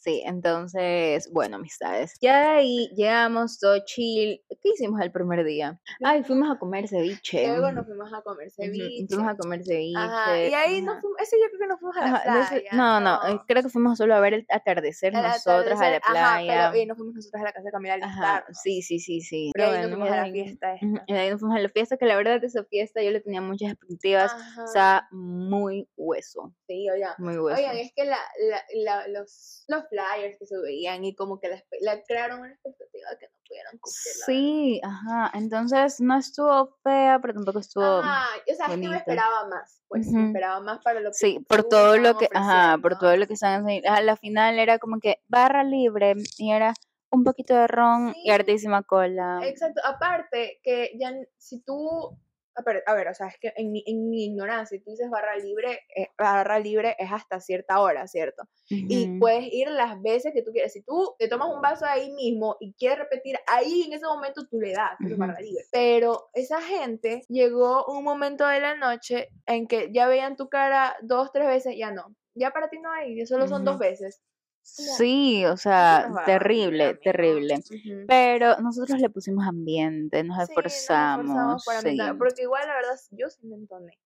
Sí, 0.00 0.22
entonces, 0.24 1.28
bueno, 1.32 1.56
amistades. 1.56 2.14
Ya 2.20 2.40
de 2.40 2.46
ahí 2.58 2.88
llegamos 2.96 3.58
todo 3.58 3.78
chill. 3.84 4.40
¿Qué 4.68 4.74
hicimos 4.74 5.00
el 5.00 5.10
primer 5.10 5.44
día? 5.44 5.80
Ay, 6.04 6.22
fuimos 6.24 6.50
a 6.50 6.58
comer 6.58 6.88
ceviche. 6.88 7.46
Luego 7.48 7.72
nos 7.72 7.86
fuimos 7.86 8.12
a 8.12 8.20
comer 8.22 8.50
ceviche. 8.50 9.06
Fuimos 9.08 9.32
a 9.32 9.36
comer 9.36 9.64
ceviche. 9.64 9.98
Ajá, 9.98 10.38
y 10.46 10.52
ahí 10.54 10.82
nos 10.82 11.00
fuimos, 11.00 11.18
ese 11.20 11.36
día 11.36 11.46
creo 11.48 11.60
que 11.60 11.66
nos 11.68 11.80
fuimos 11.80 11.96
a 11.96 12.00
la 12.00 12.06
Ajá, 12.16 12.54
de 12.54 12.60
playa. 12.60 12.70
no, 12.72 13.00
no, 13.00 13.28
eh, 13.28 13.40
creo 13.46 13.62
que 13.62 13.68
fuimos 13.70 13.96
solo 13.98 14.14
a 14.14 14.20
ver 14.20 14.34
el 14.34 14.46
atardecer 14.50 15.16
Al 15.16 15.22
nosotros 15.22 15.80
a 15.80 15.90
la 15.90 15.96
atardecer, 15.96 16.02
ajá, 16.16 16.34
playa. 16.42 16.68
pero, 16.70 16.82
y 16.82 16.86
nos 16.86 16.96
fuimos 16.98 17.14
nosotros 17.14 17.40
a 17.40 17.44
la 17.44 17.52
casa 17.52 17.64
de 17.64 17.70
Camila 17.72 17.94
Ajá, 18.02 18.44
sí, 18.52 18.82
sí, 18.82 18.98
sí, 18.98 19.20
sí. 19.22 19.46
Y 19.48 19.52
Pero 19.52 19.68
ahí 19.68 19.72
nos 19.72 19.80
bueno, 19.82 19.96
fuimos 19.96 20.12
a 20.12 20.26
la 20.26 20.32
fiesta 20.32 20.74
esta. 20.74 21.04
y 21.06 21.12
de 21.14 21.18
ahí 21.18 21.30
nos 21.30 21.40
fuimos 21.40 21.56
a 21.56 21.60
la 21.60 21.68
fiesta, 21.70 21.96
que 21.96 22.04
la 22.06 22.16
verdad 22.16 22.44
esa 22.44 22.64
fiesta 22.64 23.02
yo 23.02 23.10
le 23.10 23.20
tenía 23.20 23.40
muchas 23.40 23.70
expectativas. 23.72 24.32
Ajá. 24.32 24.64
Estaba 24.64 25.08
muy 25.12 25.88
hueso, 25.96 26.54
Sí, 26.66 26.88
oigan. 26.90 27.14
muy 27.18 27.38
hueso. 27.38 27.58
Oigan, 27.58 27.76
es 27.78 27.92
que 27.94 28.04
la, 28.04 28.18
la, 28.50 28.62
la- 28.74 29.08
los, 29.08 29.64
los 29.68 29.88
flyers 29.88 30.36
que 30.38 30.46
se 30.46 30.58
veían 30.60 31.04
y 31.04 31.14
como 31.14 31.40
que 31.40 31.48
la, 31.48 31.62
la 31.80 32.02
crearon 32.02 32.40
una 32.40 32.52
expectativa 32.52 33.08
que 33.18 33.26
no 33.26 33.32
pudieron 33.48 33.78
cumplir. 33.78 34.14
Sí, 34.26 34.80
ajá. 34.84 35.30
Entonces 35.34 36.00
no 36.00 36.16
estuvo 36.18 36.76
fea, 36.82 37.18
pero 37.20 37.34
tampoco 37.34 37.58
estuvo. 37.58 38.00
Ajá, 38.00 38.26
o 38.50 38.54
sea, 38.54 38.66
es 38.66 38.72
que 38.72 38.88
me 38.88 38.96
esperaba 38.96 39.48
más, 39.48 39.82
pues 39.88 40.06
Ujú. 40.06 40.16
me 40.16 40.26
esperaba 40.26 40.60
más 40.60 40.78
para 40.82 41.00
lo 41.00 41.10
que 41.10 41.14
Sí, 41.14 41.40
por 41.48 41.64
todo 41.64 41.96
lo 41.98 42.16
que, 42.16 42.28
ajá, 42.32 42.78
por 42.80 42.98
todo 42.98 43.16
lo 43.16 43.26
que 43.26 43.32
estaban 43.34 43.60
enseñando. 43.68 43.98
A 43.98 44.02
la 44.02 44.16
final 44.16 44.58
era 44.58 44.78
como 44.78 45.00
que 45.00 45.22
barra 45.26 45.64
libre 45.64 46.14
y 46.36 46.52
era 46.52 46.74
un 47.10 47.24
poquito 47.24 47.54
de 47.54 47.66
ron 47.66 48.10
y 48.16 48.24
Sí. 48.24 48.30
hartísima 48.30 48.82
cola. 48.82 49.40
Exacto, 49.42 49.80
aparte 49.84 50.60
que 50.62 50.92
ya 51.00 51.12
si 51.38 51.60
tú, 51.60 52.18
a 52.58 52.62
ver, 52.62 52.82
a 52.86 52.94
ver, 52.94 53.08
o 53.08 53.14
sea, 53.14 53.28
es 53.28 53.36
que 53.40 53.52
en 53.56 53.72
mi, 53.72 53.82
en 53.86 54.10
mi 54.10 54.24
ignorancia, 54.26 54.76
si 54.78 54.84
tú 54.84 54.90
dices 54.90 55.08
barra 55.10 55.36
libre, 55.36 55.80
eh, 55.96 56.08
barra 56.18 56.58
libre 56.58 56.96
es 56.98 57.10
hasta 57.12 57.40
cierta 57.40 57.80
hora, 57.80 58.06
¿cierto? 58.06 58.44
Y 58.68 59.06
Ujú. 59.06 59.18
puedes 59.18 59.44
ir 59.52 59.70
las 59.70 60.00
veces 60.02 60.32
que 60.34 60.42
tú 60.42 60.50
quieras. 60.52 60.72
Si 60.72 60.82
tú 60.82 61.14
te 61.18 61.28
tomas 61.28 61.48
un 61.54 61.60
vaso 61.62 61.86
ahí 61.86 62.10
mismo 62.12 62.56
y 62.60 62.74
quieres 62.74 62.98
repetir, 62.98 63.36
ahí 63.46 63.82
en 63.86 63.92
ese 63.94 64.06
momento 64.06 64.46
tú 64.50 64.60
le 64.60 64.72
das, 64.72 64.92
eso 65.04 65.14
es 65.14 65.18
barra 65.18 65.40
libre. 65.40 65.64
Pero 65.70 66.28
esa 66.34 66.60
gente 66.62 67.22
llegó 67.28 67.86
un 67.86 68.04
momento 68.04 68.46
de 68.46 68.60
la 68.60 68.74
noche 68.76 69.28
en 69.46 69.66
que 69.68 69.90
ya 69.92 70.06
veían 70.08 70.36
tu 70.36 70.48
cara 70.48 70.96
dos, 71.02 71.32
tres 71.32 71.46
veces, 71.46 71.76
ya 71.76 71.90
no. 71.92 72.14
Ya 72.34 72.50
para 72.52 72.68
ti 72.70 72.78
no 72.80 72.92
hay, 72.92 73.26
solo 73.26 73.48
son 73.48 73.64
dos 73.64 73.74
Ujú. 73.74 73.80
veces. 73.80 74.22
Sí, 74.70 75.44
o 75.46 75.56
sea, 75.56 76.10
terrible, 76.26 76.94
terrible. 77.02 77.62
Pero 78.06 78.60
nosotros 78.60 79.00
le 79.00 79.10
pusimos 79.10 79.46
ambiente, 79.46 80.22
nos 80.22 80.36
Sí, 80.36 80.40
nos 80.40 80.48
esforzamos. 80.50 81.26
esforzamos 81.26 81.64
para 81.64 81.80
sí. 81.80 81.88
ambientar, 81.88 82.18
porque 82.18 82.42
igual 82.42 82.66
la 82.66 82.74
verdad 82.74 83.00
yo 83.12 83.28
sí 83.30 83.46
me 83.46 83.56
entoné. 83.56 83.98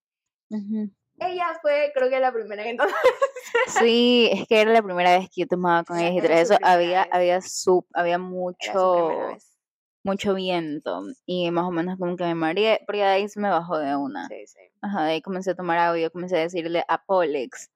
Ella 1.19 1.47
fue, 1.61 1.93
creo 1.95 2.09
que 2.11 2.21
la 2.21 2.33
primera 2.33 2.63
que 2.63 2.71
entonó. 2.71 2.91
Sí, 3.67 4.29
es 4.33 4.47
que 4.49 4.61
era 4.61 4.73
la 4.73 4.83
primera 4.83 5.19
vez 5.19 5.29
que 5.31 5.43
yo 5.43 5.47
tomaba 5.47 5.85
con 5.85 5.99
ellas 5.99 6.15
y 6.17 6.27
tras 6.27 6.41
eso 6.51 6.59
había, 6.63 7.03
vez. 7.05 7.09
había 7.13 7.41
sub, 7.43 7.87
había 7.93 8.19
mucho, 8.19 9.11
mucho 10.05 10.35
viento 10.35 11.03
y 11.27 11.51
más 11.51 11.65
o 11.65 11.71
menos 11.71 11.99
como 11.99 12.17
que 12.17 12.25
me 12.25 12.35
mareé, 12.35 12.81
pero 12.87 12.99
ya 12.99 13.09
de 13.09 13.15
ahí 13.17 13.29
se 13.29 13.41
me 13.41 13.51
bajó 13.51 13.79
de 13.79 13.95
una. 13.97 14.27
Sí, 14.29 14.47
sí. 14.47 14.59
Ajá, 14.81 15.05
de 15.05 15.13
ahí 15.13 15.23
comencé 15.23 15.51
a 15.51 15.55
tomar 15.55 15.79
agua 15.79 15.99
y 15.99 16.03
yo 16.03 16.11
comencé 16.11 16.37
a 16.37 16.41
decirle 16.41 16.85
a 16.89 17.05
Polex, 17.05 17.71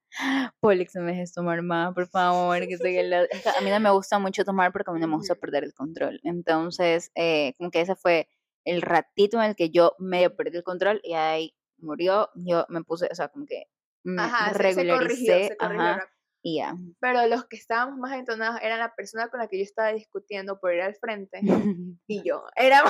Polex, 0.61 0.95
no 0.95 1.03
me 1.03 1.13
dejes 1.13 1.33
tomar 1.33 1.63
más, 1.63 1.93
por 1.95 2.09
favor, 2.09 2.59
que 2.67 3.03
la- 3.03 3.27
que 3.29 3.49
a 3.49 3.61
mí 3.63 3.71
no 3.71 3.81
me 3.81 3.91
gusta 3.91 4.19
mucho 4.19 4.45
tomar 4.45 4.73
porque 4.73 4.91
a 4.91 4.95
mí 4.95 5.01
no 5.01 5.09
me 5.09 5.17
gusta 5.17 5.35
perder 5.35 5.65
el 5.65 5.75
control. 5.75 6.21
Entonces, 6.23 7.11
eh, 7.15 7.55
como 7.59 7.71
que 7.71 7.81
ese 7.83 7.95
fue 7.97 8.29
el 8.65 8.83
ratito 8.83 9.39
en 9.41 9.51
el 9.51 9.57
que 9.57 9.71
yo 9.71 9.95
medio 9.99 10.35
perdí 10.35 10.57
el 10.59 10.65
control 10.65 11.01
y 11.05 11.15
ahí 11.15 11.55
murió, 11.79 12.31
yo 12.35 12.65
me 12.69 12.83
puse, 12.83 13.09
o 13.11 13.15
sea, 13.15 13.29
como 13.29 13.47
que 13.47 13.65
me 14.03 14.23
Ajá, 14.23 14.53
se, 14.55 14.55
se 14.55 14.59
corrigió, 14.59 14.83
regularicé, 14.85 15.49
se 15.49 15.57
corrigió 15.57 15.85
ajá, 15.87 16.11
y 16.43 16.57
ya. 16.59 16.75
Pero 17.01 17.27
los 17.27 17.45
que 17.47 17.57
estábamos 17.57 17.99
más 17.99 18.13
entonados 18.13 18.61
eran 18.63 18.79
la 18.79 18.95
persona 18.95 19.29
con 19.29 19.41
la 19.41 19.49
que 19.49 19.59
yo 19.59 19.65
estaba 19.65 19.93
discutiendo 19.93 20.59
por 20.59 20.73
ir 20.75 20.81
al 20.81 20.95
frente 20.95 21.41
y 22.07 22.23
yo. 22.25 22.45
Era 22.57 22.83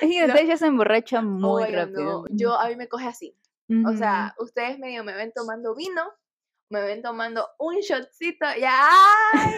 Y 0.00 0.20
Lo- 0.20 0.26
usted 0.28 0.46
ya 0.46 0.56
se 0.56 0.66
emborracha 0.66 1.20
muy 1.22 1.64
Oigan, 1.64 1.90
rápido. 1.92 2.22
no, 2.22 2.24
yo 2.30 2.58
a 2.58 2.68
mí 2.68 2.76
me 2.76 2.88
coge 2.88 3.06
así. 3.06 3.36
O 3.86 3.96
sea, 3.96 4.34
ustedes 4.38 4.78
medio 4.78 5.04
me 5.04 5.14
ven 5.14 5.32
tomando 5.34 5.74
vino, 5.74 6.02
me 6.70 6.80
ven 6.82 7.02
tomando 7.02 7.46
un 7.58 7.76
shotcito 7.76 8.46
y 8.58 8.62
¡ay! 8.68 9.54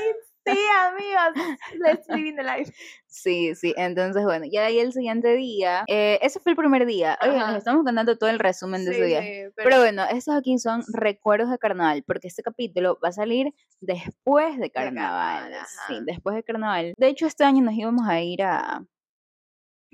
Sí, 0.47 0.59
amigos, 0.81 1.57
let's 1.79 2.09
living 2.09 2.35
the 2.35 2.43
life. 2.43 2.73
Sí, 3.07 3.55
sí, 3.55 3.75
entonces 3.77 4.25
bueno, 4.25 4.47
ya 4.51 4.63
de 4.63 4.67
ahí 4.69 4.79
el 4.81 4.93
siguiente 4.93 5.35
día, 5.35 5.85
eh, 5.87 6.19
ese 6.23 6.41
fue 6.41 6.53
el 6.53 6.57
primer 6.57 6.87
día, 6.87 7.19
oye, 7.23 7.39
nos 7.39 7.57
estamos 7.57 7.85
contando 7.85 8.17
todo 8.17 8.31
el 8.31 8.39
resumen 8.39 8.85
de 8.87 8.93
Sí, 8.93 8.97
ese 8.97 9.07
día. 9.07 9.21
sí, 9.23 9.53
Pero 9.57 9.79
bueno, 9.81 10.05
estos 10.11 10.35
aquí 10.35 10.59
son 10.59 10.83
recuerdos 10.95 11.51
de 11.51 11.59
carnaval, 11.59 12.03
porque 12.07 12.29
este 12.29 12.43
capítulo 12.43 12.99
va 13.05 13.11
a 13.11 13.13
salir 13.13 13.53
después 13.81 14.59
de 14.59 14.71
carnaval. 14.71 15.43
carnaval, 15.51 15.67
sí, 15.87 15.99
después 16.07 16.35
de 16.35 16.43
carnaval. 16.43 16.95
De 16.97 17.09
hecho, 17.09 17.27
este 17.27 17.45
año 17.45 17.63
nos 17.63 17.75
íbamos 17.75 18.09
a 18.09 18.21
ir 18.23 18.43
a... 18.43 18.83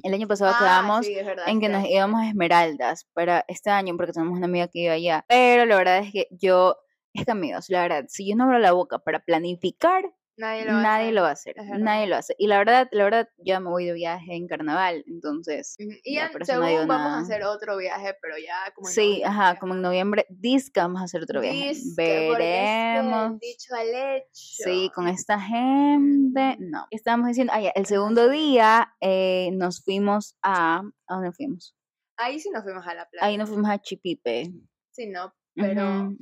El 0.07 0.15
año 0.15 0.29
pasado 0.29 0.53
Ah, 0.55 0.59
quedamos 0.61 1.05
sí, 1.05 1.19
es 1.19 1.27
verdad, 1.27 1.49
en 1.49 1.61
que 1.61 1.69
nos 1.69 1.85
íbamos 1.85 2.21
a 2.21 2.29
Esmeraldas 2.29 3.09
para 3.13 3.45
este 3.49 3.71
año, 3.71 3.97
porque 3.97 4.13
tenemos 4.13 4.37
una 4.37 4.47
amiga 4.47 4.69
que 4.69 4.79
iba 4.79 4.93
allá. 4.93 5.25
Pero 5.29 5.67
la 5.67 5.77
verdad 5.77 5.99
es 5.99 6.13
que 6.13 6.29
yo, 6.31 6.77
es 7.13 7.25
que 7.25 7.33
amigos, 7.33 7.67
la 7.71 7.83
verdad, 7.83 8.05
si 8.09 8.29
yo 8.29 8.37
no 8.37 8.45
abro 8.45 8.61
la 8.61 8.71
boca 8.71 9.01
para 9.01 9.19
planificar, 9.19 10.05
Nadie 10.39 10.65
lo 10.67 10.73
va 10.73 10.79
a 10.79 10.83
nadie 10.83 11.05
hacer. 11.05 11.15
lo 11.15 11.23
va 11.23 11.29
a 11.29 11.33
hacer, 11.33 11.55
es 11.59 11.81
nadie 11.81 12.07
lo 12.07 12.17
hace. 12.17 12.35
Y 12.39 12.47
la 12.47 12.59
verdad, 12.59 12.89
la 12.93 13.05
verdad, 13.05 13.29
yo 13.39 13.59
me 13.61 13.71
voy 13.71 13.87
de 13.87 13.95
viaje 13.95 14.35
en 14.35 14.47
carnaval, 14.47 15.03
entonces, 15.07 15.77
Y 15.79 16.15
Ya, 16.15 16.31
ya, 16.31 16.39
no 16.39 16.45
según 16.45 16.87
vamos 16.89 16.89
nada. 17.07 17.17
a 17.19 17.21
hacer 17.21 17.45
otro 17.45 17.77
viaje, 17.79 18.15
pero 18.21 18.37
ya 18.37 18.71
como 18.75 18.89
en 18.89 18.95
sí, 18.95 19.23
ajá, 19.25 19.59
como 19.59 19.75
en 19.75 19.81
noviembre, 19.83 20.27
disca 20.29 20.83
vamos 20.83 21.01
a 21.01 21.05
hacer 21.05 21.23
otro 21.23 21.41
viaje. 21.41 21.69
Dizque, 21.69 22.27
porque 22.29 22.65
es 22.65 22.69
que 22.69 23.03
Veremos. 23.03 23.33
el 23.33 23.39
dicho 23.39 23.75
al 23.75 23.89
hecho. 23.89 24.29
Sí, 24.33 24.91
con 24.95 25.09
esta 25.09 25.41
gente, 25.41 26.57
no. 26.61 26.87
Estábamos 26.91 27.29
diciendo, 27.29 27.53
ah, 27.57 27.61
ya, 27.61 27.71
el 27.71 27.87
segundo 27.87 28.29
día 28.29 28.95
eh, 29.01 29.51
nos 29.53 29.83
fuimos 29.83 30.37
a, 30.43 30.83
¿a 31.07 31.15
dónde 31.15 31.33
fuimos? 31.33 31.75
Ahí 32.19 32.39
sí 32.41 32.51
nos 32.51 32.63
fuimos 32.63 32.87
a 32.87 32.95
la 32.95 33.09
playa. 33.09 33.27
Ahí 33.27 33.37
nos 33.37 33.49
fuimos 33.49 33.71
a 33.71 33.79
Chipipe. 33.79 34.51
Sí, 34.91 35.07
no, 35.07 35.35
pero 35.55 35.83
Ujú. 35.83 36.17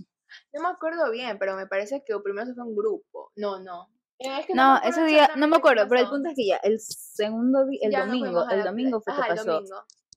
no 0.52 0.62
me 0.62 0.68
acuerdo 0.68 1.10
bien, 1.10 1.38
pero 1.38 1.56
me 1.56 1.66
parece 1.66 2.02
que 2.04 2.14
primero 2.20 2.46
se 2.46 2.54
fue 2.54 2.64
un 2.64 2.74
grupo. 2.76 3.30
No, 3.36 3.60
no. 3.60 3.88
Eh, 4.18 4.38
es 4.40 4.46
que 4.46 4.54
No, 4.54 4.76
acuerdo 4.76 4.90
ese 4.90 5.04
día, 5.06 5.30
no 5.36 5.48
me 5.48 5.56
acuerdo, 5.56 5.86
pero 5.88 6.00
el 6.00 6.08
punto 6.08 6.28
es 6.28 6.34
que 6.36 6.46
ya, 6.46 6.56
el 6.58 6.78
segundo 6.80 7.66
día, 7.66 7.80
el 7.82 7.92
Ya 7.92 7.98
nos 8.00 8.08
domingo, 8.08 8.48
el 8.50 8.62
domingo 8.64 9.00
fue 9.00 9.14
que 9.14 9.20
Ajá, 9.20 9.32
el 9.32 9.36
pasó. 9.38 9.62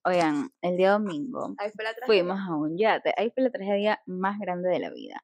Oigan, 0.06 0.50
el 0.62 0.78
día 0.78 0.92
domingo 0.92 1.56
fue 1.76 1.84
la 1.84 1.94
fuimos 2.06 2.40
a 2.40 2.56
un 2.56 2.78
yate. 2.78 3.14
Ahí 3.18 3.32
fue 3.32 3.44
la 3.44 3.50
tragedia 3.50 4.02
más 4.06 4.40
grande 4.40 4.70
de 4.70 4.80
la 4.80 4.90
vida. 4.90 5.22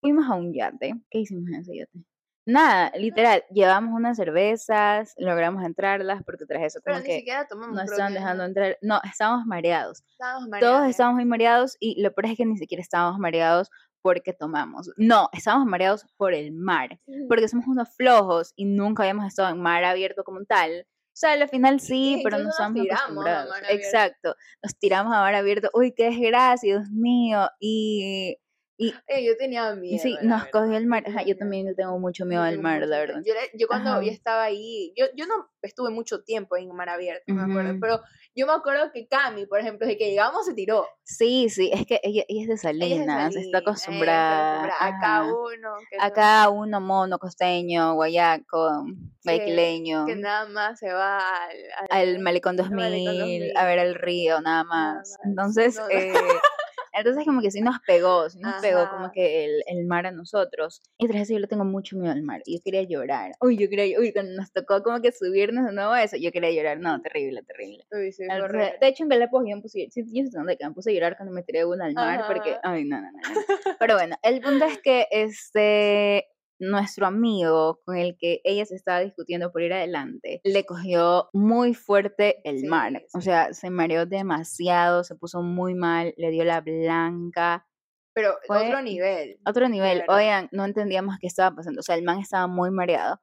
Fuimos 0.00 0.28
a 0.28 0.34
un 0.34 0.52
yate. 0.52 0.94
¿Qué 1.10 1.18
hicimos 1.20 1.48
en 1.48 1.54
ese 1.56 1.76
yate? 1.76 2.04
Nada, 2.46 2.92
literal, 2.96 3.42
llevamos 3.50 3.94
unas 3.94 4.18
cervezas, 4.18 5.14
logramos 5.16 5.64
entrarlas 5.64 6.22
porque 6.24 6.44
tras 6.44 6.62
eso 6.62 6.80
como 6.84 7.02
que 7.02 7.24
tomamos. 7.48 7.74
no 7.74 7.82
creo 7.84 7.92
estaban 7.92 8.12
que 8.12 8.18
dejando 8.18 8.42
no. 8.42 8.48
entrar. 8.48 8.78
No, 8.82 9.00
estábamos 9.02 9.46
mareados. 9.46 10.02
Estábamos 10.10 10.50
Todos 10.50 10.50
mareados. 10.50 10.88
estábamos 10.90 11.14
muy 11.16 11.24
mareados 11.24 11.76
y 11.80 12.02
lo 12.02 12.12
peor 12.12 12.26
es 12.32 12.36
que 12.36 12.44
ni 12.44 12.58
siquiera 12.58 12.82
estábamos 12.82 13.18
mareados 13.18 13.70
porque 14.04 14.34
tomamos. 14.34 14.90
No, 14.98 15.30
estábamos 15.32 15.66
mareados 15.66 16.04
por 16.18 16.34
el 16.34 16.52
mar, 16.52 17.00
porque 17.26 17.48
somos 17.48 17.66
unos 17.66 17.88
flojos 17.96 18.52
y 18.54 18.66
nunca 18.66 19.02
habíamos 19.02 19.26
estado 19.26 19.48
en 19.48 19.62
mar 19.62 19.82
abierto 19.82 20.24
como 20.24 20.44
tal. 20.44 20.86
O 20.86 21.16
sea, 21.16 21.32
al 21.32 21.48
final 21.48 21.80
sí, 21.80 22.16
Sí, 22.16 22.20
pero 22.22 22.38
no 22.38 22.50
estamos 22.50 22.82
acostumbrados. 22.86 23.54
Exacto, 23.70 24.36
nos 24.62 24.78
tiramos 24.78 25.10
a 25.14 25.20
mar 25.20 25.34
abierto. 25.34 25.70
Uy, 25.72 25.94
qué 25.96 26.10
desgracia, 26.10 26.74
Dios 26.74 26.90
mío. 26.90 27.48
Y, 27.58 28.36
Y 28.84 28.94
Eh, 29.06 29.24
yo 29.24 29.36
tenía 29.36 29.74
miedo. 29.74 30.02
sí, 30.02 30.14
nos 30.22 30.42
verdad, 30.44 30.50
cogió 30.52 30.76
el 30.76 30.86
mar. 30.86 31.04
yo 31.04 31.10
Ajá, 31.10 31.22
yo 31.24 31.36
también 31.36 31.74
tengo 31.76 31.98
mucho 31.98 32.24
miedo 32.26 32.42
al 32.42 32.58
mar, 32.58 32.86
la 32.86 32.98
verdad. 32.98 33.20
Yo, 33.24 33.32
yo 33.54 33.66
cuando 33.66 33.90
Ajá. 33.90 34.02
estaba 34.02 34.42
ahí, 34.44 34.92
yo, 34.96 35.06
yo 35.16 35.26
no 35.26 35.50
estuve 35.62 35.90
mucho 35.90 36.22
tiempo 36.22 36.56
en 36.56 36.74
mar 36.74 36.88
abierto, 36.88 37.32
me 37.32 37.42
acuerdo, 37.42 37.74
pero 37.80 38.00
yo 38.34 38.46
me 38.46 38.52
acuerdo 38.52 38.90
que 38.92 39.06
Cami, 39.06 39.46
por 39.46 39.60
ejemplo, 39.60 39.86
de 39.86 39.96
que 39.96 40.10
llegamos 40.10 40.44
se 40.44 40.54
tiró. 40.54 40.86
Sí, 41.04 41.48
sí, 41.48 41.70
es 41.72 41.86
que 41.86 42.00
ella, 42.02 42.24
ella 42.28 42.42
es 42.42 42.48
de 42.48 42.54
Ella 42.54 42.94
es 42.96 43.00
de 43.00 43.06
Salinas, 43.06 43.06
Salinas, 43.06 43.36
está 43.36 43.58
acostumbrada. 43.58 44.50
acostumbrada 44.64 44.86
a 44.96 45.00
cada 45.00 45.22
uno, 45.34 45.74
A 45.98 46.10
cada 46.10 46.48
uno 46.50 46.80
mono, 46.80 47.18
costeño, 47.18 47.94
guayaco, 47.94 48.84
guayaquileño, 49.24 50.06
que 50.06 50.16
nada 50.16 50.46
más 50.48 50.78
se 50.78 50.92
va 50.92 51.18
al, 51.18 51.56
al- 51.90 52.08
al 52.08 52.18
Malecón 52.20 52.58
al 52.60 52.70
Malecón 52.70 53.18
2000, 53.18 53.56
a 53.56 53.64
ver 53.66 53.78
el 53.78 53.94
río, 53.94 54.40
nada 54.40 54.64
más. 54.64 55.10
más, 55.10 55.18
Entonces, 55.24 55.76
no, 55.76 55.82
no. 55.82 55.88
eh, 55.90 56.28
entonces 56.94 57.24
como 57.24 57.40
que 57.40 57.50
sí 57.50 57.60
nos 57.60 57.78
pegó, 57.86 58.28
sí 58.30 58.38
nos 58.40 58.60
pegó 58.60 58.88
como 58.88 59.06
Ajá. 59.06 59.12
que 59.12 59.44
el, 59.44 59.62
el 59.66 59.86
mar 59.86 60.06
a 60.06 60.12
nosotros. 60.12 60.82
Y 60.98 61.08
tras 61.08 61.22
eso 61.22 61.34
yo 61.34 61.38
le 61.40 61.46
tengo 61.46 61.64
mucho 61.64 61.96
miedo 61.96 62.12
al 62.12 62.22
mar. 62.22 62.42
Y 62.44 62.56
yo 62.58 62.62
quería 62.64 62.82
llorar. 62.82 63.32
Uy, 63.40 63.56
yo 63.56 63.68
quería, 63.68 63.98
uy, 63.98 64.12
cuando 64.12 64.32
nos 64.32 64.52
tocó 64.52 64.82
como 64.82 65.00
que 65.00 65.12
subirnos 65.12 65.66
de 65.66 65.72
nuevo 65.72 65.92
a 65.92 66.02
eso, 66.02 66.16
yo 66.16 66.30
quería 66.32 66.50
llorar. 66.50 66.78
No, 66.78 67.00
terrible, 67.02 67.42
terrible. 67.42 67.84
Uy, 67.90 68.12
sí, 68.12 68.24
Entonces, 68.28 68.72
de 68.80 68.88
hecho, 68.88 69.02
en 69.02 69.08
Galápagos 69.08 69.46
yo 69.48 69.56
me 69.56 69.62
puse, 69.62 69.88
sí, 69.90 70.04
yo 70.12 70.24
sé 70.24 70.30
dónde 70.36 70.56
que 70.56 70.66
me 70.66 70.72
puse 70.72 70.90
a 70.90 70.94
llorar 70.94 71.16
cuando 71.16 71.34
me 71.34 71.42
tiré 71.42 71.64
una 71.64 71.86
al 71.86 71.94
mar, 71.94 72.24
porque, 72.26 72.50
Ajá. 72.52 72.60
ay, 72.62 72.84
no, 72.84 73.00
no, 73.00 73.10
no, 73.10 73.18
no. 73.18 73.76
Pero 73.78 73.94
bueno, 73.94 74.16
el 74.22 74.40
punto 74.40 74.64
es 74.64 74.78
que 74.80 75.06
este, 75.10 76.26
nuestro 76.70 77.06
amigo 77.06 77.80
con 77.84 77.96
el 77.96 78.16
que 78.18 78.40
ella 78.44 78.64
se 78.64 78.74
estaba 78.74 79.00
discutiendo 79.00 79.52
por 79.52 79.62
ir 79.62 79.72
adelante, 79.72 80.40
le 80.44 80.64
cogió 80.64 81.28
muy 81.32 81.74
fuerte 81.74 82.40
el 82.44 82.60
Sí, 82.60 82.66
mar. 82.66 83.02
O 83.14 83.20
sea, 83.20 83.52
se 83.52 83.70
mareó 83.70 84.06
demasiado, 84.06 85.04
se 85.04 85.14
puso 85.14 85.42
muy 85.42 85.74
mal, 85.74 86.14
le 86.16 86.30
dio 86.30 86.44
la 86.44 86.60
blanca. 86.60 87.66
Pero 88.14 88.34
fue 88.46 88.66
otro 88.66 88.82
nivel. 88.82 89.38
Otro 89.46 89.68
nivel, 89.68 90.04
oigan, 90.08 90.48
no 90.52 90.64
entendíamos 90.64 91.16
qué 91.20 91.26
estaba 91.26 91.54
pasando. 91.54 91.80
O 91.80 91.82
sea, 91.82 91.96
el 91.96 92.04
man 92.04 92.20
estaba 92.20 92.46
muy 92.46 92.70
mareado. 92.70 93.20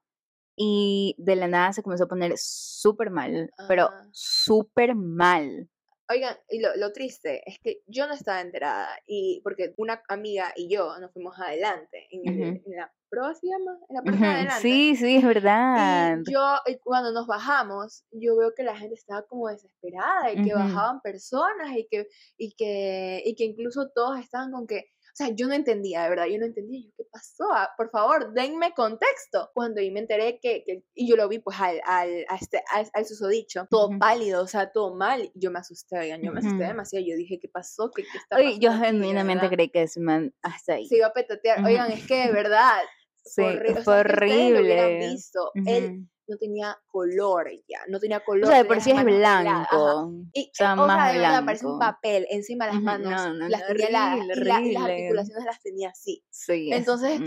Y 0.57 1.15
de 1.17 1.37
la 1.37 1.47
nada 1.47 1.73
se 1.73 1.81
comenzó 1.81 2.03
a 2.03 2.07
poner 2.07 2.33
súper 2.35 3.09
mal, 3.09 3.49
pero 3.67 3.89
súper 4.11 4.95
mal. 4.95 5.69
Oigan, 6.11 6.35
y 6.49 6.59
lo, 6.59 6.75
lo 6.75 6.91
triste 6.91 7.41
es 7.49 7.57
que 7.63 7.81
yo 7.87 8.05
no 8.07 8.13
estaba 8.13 8.41
enterada, 8.41 8.89
y 9.07 9.39
porque 9.43 9.73
una 9.77 10.01
amiga 10.09 10.51
y 10.55 10.67
yo 10.73 10.97
nos 10.99 11.11
fuimos 11.13 11.39
adelante, 11.39 12.07
en, 12.11 12.21
el- 12.27 12.61
en 12.65 12.75
la 12.75 12.91
proa 13.09 13.33
se 13.33 13.47
llama, 13.47 13.77
en 13.89 13.95
la 13.95 14.01
parte 14.03 14.17
de 14.19 14.25
adelante. 14.35 14.61
Sí, 14.61 14.95
sí, 14.95 15.15
es 15.17 15.25
verdad. 15.25 16.17
Y 16.25 16.31
yo, 16.33 16.55
y 16.65 16.77
cuando 16.79 17.11
nos 17.11 17.27
bajamos, 17.27 18.05
yo 18.11 18.37
veo 18.37 18.53
que 18.55 18.63
la 18.63 18.75
gente 18.77 18.95
estaba 18.95 19.23
como 19.27 19.47
desesperada 19.49 20.31
y 20.31 20.35
que 20.45 20.53
bajaban 20.53 21.01
personas 21.01 21.75
y 21.77 21.87
que, 21.89 22.07
y 22.37 22.53
que, 22.55 23.21
y 23.25 23.35
que 23.35 23.43
incluso 23.45 23.89
todos 23.93 24.17
estaban 24.19 24.51
con 24.51 24.65
que, 24.67 24.85
o 25.11 25.15
sea, 25.15 25.29
yo 25.29 25.47
no 25.47 25.53
entendía, 25.53 26.03
de 26.03 26.09
verdad, 26.09 26.25
yo 26.27 26.39
no 26.39 26.45
entendía, 26.45 26.81
yo, 26.85 26.91
¿qué 26.97 27.03
pasó? 27.11 27.45
Ah, 27.53 27.69
Por 27.77 27.89
favor, 27.91 28.33
denme 28.33 28.73
contexto. 28.73 29.49
Cuando 29.53 29.81
yo 29.81 29.91
me 29.91 29.99
enteré 29.99 30.39
que, 30.41 30.63
que- 30.65 30.83
y 30.95 31.09
yo 31.09 31.15
lo 31.15 31.27
vi 31.27 31.39
pues 31.39 31.59
al, 31.59 31.81
al, 31.85 32.25
a 32.29 32.35
este, 32.35 32.63
al, 32.71 32.89
al 32.93 33.05
susodicho, 33.05 33.67
todo 33.69 33.89
pálido, 33.99 34.43
o 34.43 34.47
sea, 34.47 34.71
todo 34.71 34.95
mal, 34.95 35.31
yo 35.35 35.51
me 35.51 35.59
asusté, 35.59 35.99
oigan, 35.99 36.21
yo 36.23 36.31
me 36.31 36.39
asusté 36.39 36.63
demasiado, 36.63 37.05
yo 37.05 37.15
dije, 37.15 37.39
¿qué 37.39 37.49
pasó? 37.49 37.91
¿Qué, 37.95 38.03
qué 38.03 38.17
está 38.17 38.37
Oye, 38.37 38.57
yo 38.59 38.69
pasando 38.69 38.71
aquí?", 38.71 38.79
de 38.81 38.97
genuinamente 38.99 39.49
creí 39.49 39.69
que 39.69 39.81
ese 39.83 39.99
man 39.99 40.33
hasta 40.41 40.73
ahí. 40.75 40.87
Se 40.87 40.97
iba 40.97 41.07
a 41.07 41.13
petatear, 41.13 41.65
oigan, 41.65 41.91
es 41.91 42.05
que 42.07 42.27
de 42.27 42.31
verdad, 42.31 42.81
Sí, 43.23 43.41
o 43.41 43.83
sea, 43.83 43.83
lo 43.83 43.99
horrible. 43.99 44.97
visto, 44.99 45.51
él 45.65 45.85
Ujú. 45.85 46.07
No 46.31 46.37
tenía 46.37 46.77
color 46.87 47.49
ya, 47.67 47.79
no 47.87 47.99
tenía 47.99 48.21
color. 48.21 48.45
O 48.45 48.47
sea, 48.47 48.57
de 48.57 48.65
por 48.65 48.81
sí 48.81 48.91
es 48.91 49.03
blanco. 49.03 50.11
Y, 50.33 50.45
o 50.45 50.49
sea, 50.53 50.73
o 50.73 50.75
sea, 50.75 50.75
más 50.87 51.11
de 51.13 51.19
verdad, 51.19 51.45
parece 51.45 51.65
un 51.65 51.77
blanco. 51.77 51.93
papel 51.95 52.27
encima 52.29 52.65
de 52.67 52.73
las 52.73 52.81
manos. 52.81 53.11
no, 53.11 53.33
no, 53.33 53.49
las 53.49 53.67
tenía 53.67 54.15
horrible, 54.15 54.33
y, 54.33 54.45
la- 54.45 54.61
y 54.61 54.71
las 54.73 54.83
articulaciones 54.83 55.45
las 55.45 55.61
tenía 55.61 55.89
así. 55.89 56.23
Sí. 56.29 56.71
es- 56.71 56.77
Entonces, 56.79 57.19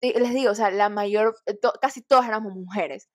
les 0.00 0.34
digo, 0.34 0.50
o 0.50 0.54
sea, 0.54 0.70
la 0.70 0.88
mayor, 0.88 1.34
eh, 1.46 1.54
to- 1.60 1.74
casi 1.80 2.00
todas 2.02 2.26
éramos 2.26 2.54
mujeres 2.54 3.08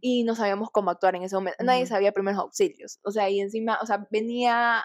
y 0.00 0.24
no 0.24 0.34
sabíamos 0.34 0.70
cómo 0.70 0.90
actuar 0.90 1.16
en 1.16 1.22
ese 1.24 1.34
momento. 1.34 1.62
Nadie 1.64 1.86
sabía 1.86 2.12
primeros 2.12 2.40
auxilios. 2.40 2.98
O 3.04 3.10
sea, 3.10 3.28
y 3.28 3.40
encima, 3.40 3.78
o 3.82 3.86
sea, 3.86 4.06
venía 4.10 4.84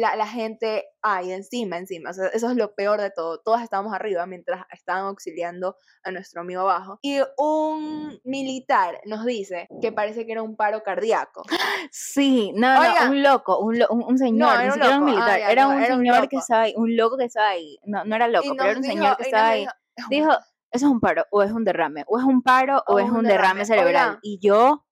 la, 0.00 0.16
la 0.16 0.26
gente, 0.26 0.84
ay, 1.02 1.32
encima, 1.32 1.78
encima. 1.78 2.10
O 2.10 2.12
sea, 2.12 2.26
eso 2.28 2.50
es 2.50 2.56
lo 2.56 2.74
peor 2.74 3.00
de 3.00 3.10
todo. 3.10 3.40
Todas 3.40 3.62
estábamos 3.62 3.94
arriba 3.94 4.26
mientras 4.26 4.64
estaban 4.72 5.04
auxiliando 5.04 5.76
a 6.02 6.10
nuestro 6.10 6.40
amigo 6.42 6.62
abajo. 6.62 6.98
Y 7.02 7.18
un 7.38 8.20
militar 8.24 9.00
nos 9.06 9.24
dice 9.24 9.68
que 9.80 9.92
parece 9.92 10.26
que 10.26 10.32
era 10.32 10.42
un 10.42 10.56
paro 10.56 10.82
cardíaco. 10.82 11.42
Sí, 11.90 12.52
no, 12.54 12.74
no, 12.74 12.80
Oiga. 12.80 13.10
un 13.10 13.22
loco, 13.22 13.58
un, 13.60 13.78
lo- 13.78 13.88
un, 13.90 14.02
un 14.02 14.18
señor, 14.18 14.48
era 14.54 14.60
ni 14.62 14.66
un 14.66 14.72
siquiera 14.72 14.96
un 14.98 15.00
loco, 15.06 15.12
ah, 15.12 15.14
militar, 15.14 15.38
ya, 15.40 15.50
era 15.50 15.62
no, 15.64 15.68
un 15.70 15.82
era 15.82 15.94
un 15.94 16.00
señor 16.00 16.28
que 16.28 16.36
estaba 16.36 16.62
ahí, 16.62 16.74
un 16.76 16.96
loco 16.96 17.16
que 17.16 17.24
estaba 17.24 17.48
ahí, 17.48 17.78
no, 17.84 18.04
no 18.04 18.16
era 18.16 18.28
loco, 18.28 18.48
pero 18.56 18.70
era 18.70 18.76
un 18.78 18.82
dijo- 18.82 18.94
señor 18.94 19.16
que 19.16 19.22
estaba 19.22 19.48
ahí, 19.48 19.66
dijo, 19.96 20.08
dijo, 20.10 20.30
eso 20.72 20.86
es 20.86 20.92
un 20.92 21.00
paro, 21.00 21.24
o 21.30 21.42
es 21.42 21.52
un 21.52 21.64
derrame, 21.64 22.04
o 22.08 22.18
es 22.18 22.24
un 22.24 22.42
paro, 22.42 22.82
o, 22.88 22.94
O 22.94 22.98
es 22.98 23.08
un 23.10 23.22
derrame, 23.24 23.64
cerebral, 23.64 24.18
y 24.22 24.38
yo, 24.40 24.85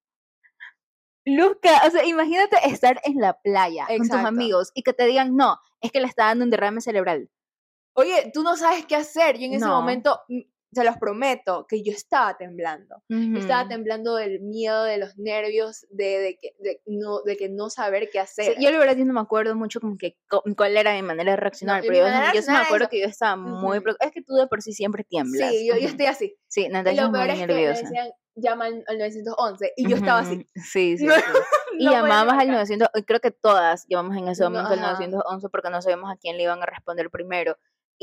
Luzca, 1.27 1.83
o 1.87 1.91
sea, 1.91 2.05
imagínate 2.05 2.57
estar 2.65 3.01
en 3.05 3.21
la 3.21 3.41
playa 3.41 3.87
con 3.87 4.09
tus 4.09 4.11
amigos 4.13 4.71
y 4.75 4.83
que 4.83 4.93
te 4.93 5.07
digan, 5.07 5.37
no, 5.37 5.59
es 5.81 5.91
que 5.91 6.01
le 6.01 6.07
está 6.07 6.27
dando 6.27 6.45
un 6.45 6.51
derrame 6.51 6.81
cerebral, 6.81 7.31
Oye, 7.95 8.31
tú 8.35 8.43
no 8.43 8.57
sabes 8.57 8.87
qué 8.87 8.97
hacer. 8.97 9.39
Yo 9.39 9.47
en 9.47 9.55
ese 9.55 9.67
momento, 9.67 10.21
mm, 10.29 10.41
se 10.75 10.85
los 10.85 10.97
prometo, 10.97 11.67
que 11.69 11.83
yo 11.83 11.93
estaba 11.93 12.37
temblando. 12.37 13.03
Yo 13.09 13.39
Estaba 13.39 13.69
temblando 13.69 14.17
del 14.17 14.41
miedo, 14.41 14.85
de 14.85 14.99
los 14.99 15.17
nervios, 15.17 15.87
de, 15.91 16.05
de 16.19 16.39
que, 16.39 16.55
de, 16.59 16.81
no, 16.87 17.21
de 17.23 17.37
que 17.37 17.49
no 17.49 17.71
saber 17.71 18.11
qué 18.11 18.19
Sí, 18.27 18.43
hacer. 18.43 18.57
yo 18.61 18.71
la 18.71 18.79
verdad 18.79 18.97
yo 18.97 19.05
no 19.05 19.13
me 19.13 19.21
acuerdo 19.21 19.55
mucho 19.55 19.81
como 19.81 19.97
que 19.97 20.17
cuál 20.57 20.77
era 20.77 20.93
mi 20.95 21.03
manera 21.03 21.33
de 21.33 21.37
reaccionar, 21.37 21.83
pero 21.83 21.95
yo, 21.99 22.03
manera 22.05 22.29
de 22.31 22.37
yo 22.37 22.43
sí 22.43 22.51
me 22.51 22.59
acuerdo 22.59 22.89
que 22.89 23.01
yo 23.01 23.07
estaba 23.07 23.37
muy... 23.37 23.79
Preocup- 23.79 23.97
Es 24.01 24.13
que 24.13 24.23
tú 24.23 24.35
de 24.35 24.47
por 24.47 24.61
sí 24.63 24.73
siempre 24.73 25.05
tiemblas. 25.05 25.51
sí, 25.51 25.67
yo, 25.67 25.75
estoy 25.75 26.07
así. 26.07 26.37
Sí, 26.49 26.69
Natalia 26.69 27.05
es 27.05 27.11
muy 27.11 27.21
es 27.21 27.27
que 27.41 27.47
nerviosa. 27.47 27.83
decían, 27.83 28.09
llama 28.37 28.67
al, 28.67 28.85
al 28.89 28.99
911, 28.99 29.73
y 29.77 29.89
yo 29.89 29.97
estaba 29.97 30.21
así. 30.21 30.49
Sí, 30.55 30.97
sí, 30.99 31.07
No, 31.07 31.15
sí. 31.15 31.21
Y 31.79 31.87
no 31.87 31.91
llamamos 31.91 32.33
al 32.35 32.37
marcar. 32.37 32.55
900, 32.55 32.89
y 32.95 33.03
creo 33.03 33.19
que 33.21 33.33
todas 33.33 33.85
llamamos 33.89 34.17
en 34.17 34.29
ese 34.29 34.45
No, 34.45 34.51
momento 34.51 34.73
al 34.75 34.79
ajá. 34.79 34.93
911 34.93 35.49
porque 35.49 35.71
no 35.71 35.83
sabíamos 35.83 36.09
a 36.13 36.17
quién 36.17 36.37
le 36.37 36.45
iban 36.45 36.63
a 36.63 36.67
responder 36.67 37.11
primero. 37.11 37.57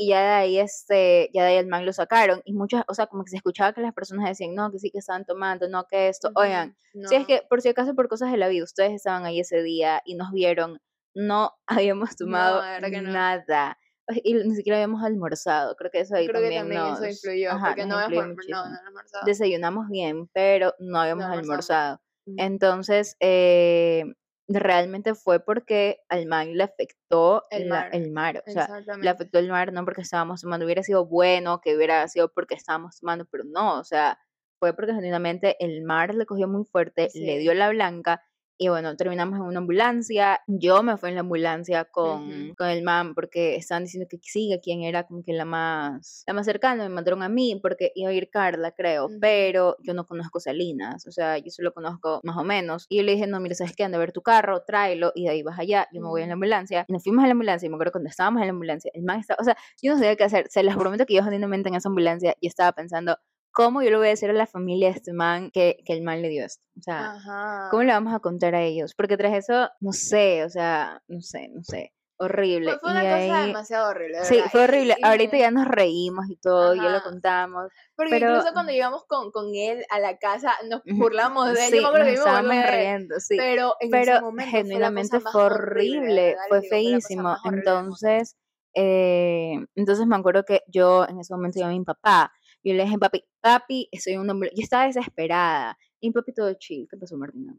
Y 0.04 0.08
ya 0.08 0.20
de 0.20 0.28
ahí, 0.32 0.58
este, 0.58 1.30
ya 1.32 1.44
de 1.44 1.50
ahí 1.50 1.56
el 1.58 1.66
man 1.68 1.86
lo 1.86 1.92
sacaron. 1.92 2.40
Y 2.44 2.54
muchas, 2.54 2.82
o 2.88 2.94
sea, 2.94 3.06
como 3.06 3.22
que 3.24 3.30
se 3.30 3.36
escuchaba 3.36 3.72
que 3.72 3.80
las 3.82 3.94
personas 3.94 4.28
decían, 4.28 4.54
no, 4.54 4.70
que 4.72 4.78
sí 4.80 4.90
que 4.90 4.98
estaban 4.98 5.24
tomando, 5.24 5.68
no, 5.68 5.84
que 5.86 6.08
esto. 6.08 6.30
Oigan, 6.34 6.76
Ujú, 6.94 7.08
si 7.08 7.14
es 7.14 7.20
no. 7.22 7.26
que 7.28 7.42
por 7.48 7.60
si 7.62 7.68
acaso 7.68 7.94
por 7.94 8.08
cosas 8.08 8.32
de 8.32 8.36
la 8.38 8.48
vida, 8.48 8.64
ustedes 8.64 8.92
estaban 8.92 9.24
ahí 9.24 9.38
ese 9.40 9.62
día 9.62 10.02
y 10.04 10.14
nos 10.16 10.32
vieron, 10.32 10.80
no 11.14 11.52
habíamos 11.66 12.16
tomado 12.16 12.62
que 12.82 13.00
no. 13.00 13.12
nada. 13.12 13.78
Y 14.24 14.34
ni 14.34 14.56
siquiera 14.56 14.78
habíamos 14.78 15.04
almorzado. 15.04 15.76
Creo 15.76 15.90
que 15.92 16.00
eso 16.00 16.16
ahí 16.16 16.26
Creo 16.26 16.40
que 16.42 16.48
también, 16.50 16.62
también 16.62 16.82
nos, 16.82 17.00
eso 17.00 17.06
influyó, 17.28 17.50
ajá, 17.52 17.66
porque 17.68 17.86
no 17.86 17.96
habíamos 17.98 18.30
influyó 18.30 18.56
almor- 18.56 18.64
no, 18.64 18.64
no 18.64 18.64
habíamos 18.66 18.86
almorzado. 18.88 19.26
Desayunamos 19.26 19.88
bien, 19.88 20.28
pero 20.34 20.74
no 20.80 20.98
habíamos 21.00 21.24
almorzamos. 21.26 21.48
almorzado. 21.48 22.00
Entonces, 22.38 23.16
eh, 23.20 24.04
realmente 24.48 25.14
fue 25.14 25.40
porque 25.40 26.00
al 26.08 26.26
man 26.26 26.56
le 26.56 26.64
afectó 26.64 27.42
El 27.50 27.68
la- 27.68 27.74
mar. 27.80 27.90
el 27.92 28.10
mar. 28.10 28.42
O 28.46 28.50
sea, 28.50 28.68
le 28.98 29.08
afectó 29.08 29.38
el 29.38 29.48
mar 29.48 29.72
no 29.72 29.84
porque 29.84 30.02
estábamos 30.02 30.40
tomando. 30.42 30.64
Hubiera 30.66 30.82
sido 30.82 31.06
bueno 31.06 31.60
que 31.60 31.76
hubiera 31.76 32.06
sido 32.08 32.32
porque 32.32 32.54
estábamos 32.54 32.98
tomando, 33.00 33.26
pero 33.30 33.44
no. 33.44 33.78
O 33.78 33.84
sea, 33.84 34.18
fue 34.58 34.74
porque 34.74 34.92
genuinamente 34.94 35.56
el 35.64 35.82
mar 35.82 36.14
le 36.14 36.26
cogió 36.26 36.48
muy 36.48 36.64
fuerte, 36.64 37.08
le 37.14 37.38
dio 37.38 37.54
la 37.54 37.70
blanca. 37.70 38.22
Y 38.58 38.68
bueno, 38.68 38.96
terminamos 38.96 39.38
en 39.38 39.44
una 39.44 39.58
ambulancia. 39.58 40.40
Yo 40.46 40.82
me 40.82 40.96
fui 40.96 41.08
en 41.08 41.16
la 41.16 41.22
ambulancia 41.22 41.84
con, 41.84 42.46
Ujú. 42.46 42.54
con 42.56 42.68
el 42.68 42.82
man 42.82 43.14
porque 43.14 43.56
estaban 43.56 43.84
diciendo 43.84 44.06
que 44.08 44.18
que 44.18 44.60
quién 44.62 44.82
era 44.82 45.04
como 45.04 45.22
que 45.24 45.32
la 45.32 45.44
más, 45.44 46.22
la 46.26 46.34
más 46.34 46.46
cercana. 46.46 46.84
Me 46.84 46.88
mandaron 46.94 47.22
a 47.22 47.28
mí 47.28 47.58
porque 47.60 47.92
iba 47.94 48.10
a 48.10 48.12
ir 48.12 48.30
Carla, 48.30 48.72
creo. 48.72 49.06
Ujú. 49.06 49.18
Pero 49.20 49.76
yo 49.82 49.94
no 49.94 50.06
conozco 50.06 50.38
Salinas. 50.38 51.06
O 51.06 51.12
sea, 51.12 51.38
yo 51.38 51.50
solo 51.50 51.72
conozco 51.72 52.20
más 52.22 52.36
o 52.36 52.44
menos. 52.44 52.86
Y 52.88 52.98
yo 52.98 53.02
le 53.02 53.12
dije, 53.12 53.26
no, 53.26 53.40
mira, 53.40 53.54
¿sabes 53.54 53.74
qué? 53.74 53.84
Anda 53.84 53.96
a 53.96 54.00
ver 54.00 54.12
tu 54.12 54.22
carro, 54.22 54.62
tráelo 54.62 55.12
y 55.14 55.24
de 55.24 55.30
ahí 55.30 55.42
vas 55.42 55.58
allá. 55.58 55.88
Yo 55.92 56.00
me 56.00 56.08
voy 56.08 56.22
en 56.22 56.28
la 56.28 56.34
ambulancia. 56.34 56.84
Y 56.88 56.92
nos 56.92 57.02
fuimos 57.02 57.24
a 57.24 57.26
la 57.26 57.32
ambulancia. 57.32 57.66
Y 57.66 57.70
me 57.70 57.76
acuerdo 57.76 57.92
cuando 57.92 58.10
estábamos 58.10 58.40
en 58.42 58.46
la 58.48 58.52
ambulancia, 58.52 58.90
el 58.94 59.02
man 59.02 59.18
estaba, 59.20 59.38
o 59.40 59.44
sea, 59.44 59.56
yo 59.82 59.92
no 59.92 59.98
sabía 59.98 60.16
qué 60.16 60.24
hacer. 60.24 60.46
Se 60.50 60.62
les 60.62 60.76
prometo 60.92 61.04
que 61.06 61.14
yo 61.14 61.22
genuinamente 61.24 61.68
en 61.68 61.74
esa 61.74 61.88
ambulancia 61.88 62.34
yo 62.40 62.48
estaba 62.48 62.72
pensando, 62.72 63.16
¿cómo 63.52 63.82
yo 63.82 63.90
le 63.90 63.96
voy 63.98 64.06
a 64.06 64.10
decir 64.10 64.30
a 64.30 64.34
la 64.34 64.46
familia 64.46 64.88
de 64.88 64.96
este 64.96 65.12
man 65.12 65.50
que, 65.50 65.78
que 65.84 65.92
el 65.92 66.02
man 66.02 66.22
le 66.22 66.28
dio 66.28 66.44
esto? 66.44 66.64
O 66.78 66.82
sea, 66.82 67.12
Ajá. 67.12 67.68
¿Cómo 67.70 67.82
le 67.82 67.92
vamos 67.92 68.14
a 68.14 68.18
contar 68.20 68.54
a 68.54 68.62
ellos? 68.62 68.94
Porque 68.94 69.16
tras 69.16 69.34
eso, 69.34 69.68
no 69.80 69.92
sé, 69.92 70.44
o 70.44 70.48
sea, 70.50 71.02
no 71.08 71.20
sé, 71.20 71.48
no 71.52 71.62
sé, 71.62 71.92
horrible. 72.16 72.70
Fue, 72.72 72.80
fue 72.80 72.88
y 72.90 72.92
una 72.92 73.02
cosa 73.02 73.16
ahí- 73.40 73.46
demasiado 73.48 73.90
horrible. 73.90 74.18
de 74.20 74.24
Sí, 74.24 74.34
verdad, 74.36 74.50
fue 74.52 74.60
y- 74.60 74.64
horrible. 74.64 74.96
y- 74.98 75.04
Ahorita 75.04 75.36
ya 75.38 75.50
nos 75.50 75.66
reímos 75.66 76.30
y 76.30 76.36
todo, 76.36 76.74
ya 76.74 76.82
lo 76.84 76.88
Ajá. 76.98 77.02
contamos. 77.02 77.68
Porque 77.96 78.10
pero- 78.10 78.30
incluso 78.30 78.52
cuando 78.52 78.72
llegamos 78.72 79.04
con, 79.06 79.30
con 79.32 79.54
él 79.54 79.84
a 79.90 79.98
la 79.98 80.16
casa, 80.18 80.52
nos 80.70 80.82
burlamos 80.86 81.52
de 81.52 81.64
él. 81.66 81.72
Sí, 81.72 81.80
nos 81.80 82.06
estábamos 82.06 82.54
riendo, 82.70 83.14
sí. 83.20 83.36
Pero 83.36 83.74
en 83.80 83.90
Pero 83.90 84.12
ese 84.12 84.20
momento 84.22 84.50
fue 84.50 84.60
genuinamente 84.62 85.20
fue 85.20 85.30
de 85.32 85.46
horrible, 85.46 86.22
verdad 86.30 86.42
fue 86.48 86.60
digo, 86.60 86.70
feísimo. 86.70 87.28
horrible 87.32 87.50
mundo. 87.50 87.78
Entonces, 87.80 88.36
eh, 88.74 89.58
entonces 89.74 90.06
me 90.06 90.16
acuerdo 90.16 90.44
que 90.44 90.62
yo 90.66 91.06
en 91.06 91.20
ese 91.20 91.34
momento 91.34 91.58
llamé 91.60 91.74
a 91.74 91.78
mi 91.78 91.84
papá. 91.84 92.32
Yo 92.64 92.74
le 92.74 92.84
dije, 92.84 92.98
papi, 92.98 93.24
papi, 93.40 93.88
estoy 93.90 94.14
en 94.14 94.20
una 94.20 94.32
ambulancia. 94.32 94.56
Yo 94.56 94.62
estaba 94.64 94.86
desesperada. 94.86 95.78
Y 96.00 96.08
mi 96.08 96.12
papi 96.12 96.32
todo 96.32 96.52
chill. 96.54 96.86
¿Qué 96.90 96.96
pasó, 96.96 97.16
Martina? 97.16 97.54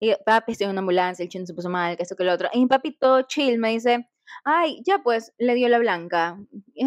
Y 0.00 0.10
yo, 0.10 0.16
papi, 0.24 0.52
estoy 0.52 0.66
en 0.66 0.72
una 0.72 0.80
ambulancia, 0.80 1.22
el 1.22 1.28
chino 1.28 1.46
se 1.46 1.54
puso 1.54 1.70
mal, 1.70 1.96
que 1.96 2.02
esto, 2.02 2.16
que 2.16 2.24
lo 2.24 2.32
otro. 2.32 2.48
Y 2.52 2.60
mi 2.60 2.66
papi 2.66 2.96
todo 2.98 3.22
chill 3.22 3.58
me 3.58 3.70
dice, 3.70 4.08
ay, 4.44 4.82
ya 4.84 4.98
pues, 5.02 5.32
le 5.38 5.54
dio 5.54 5.68
la 5.68 5.78
blanca. 5.78 6.38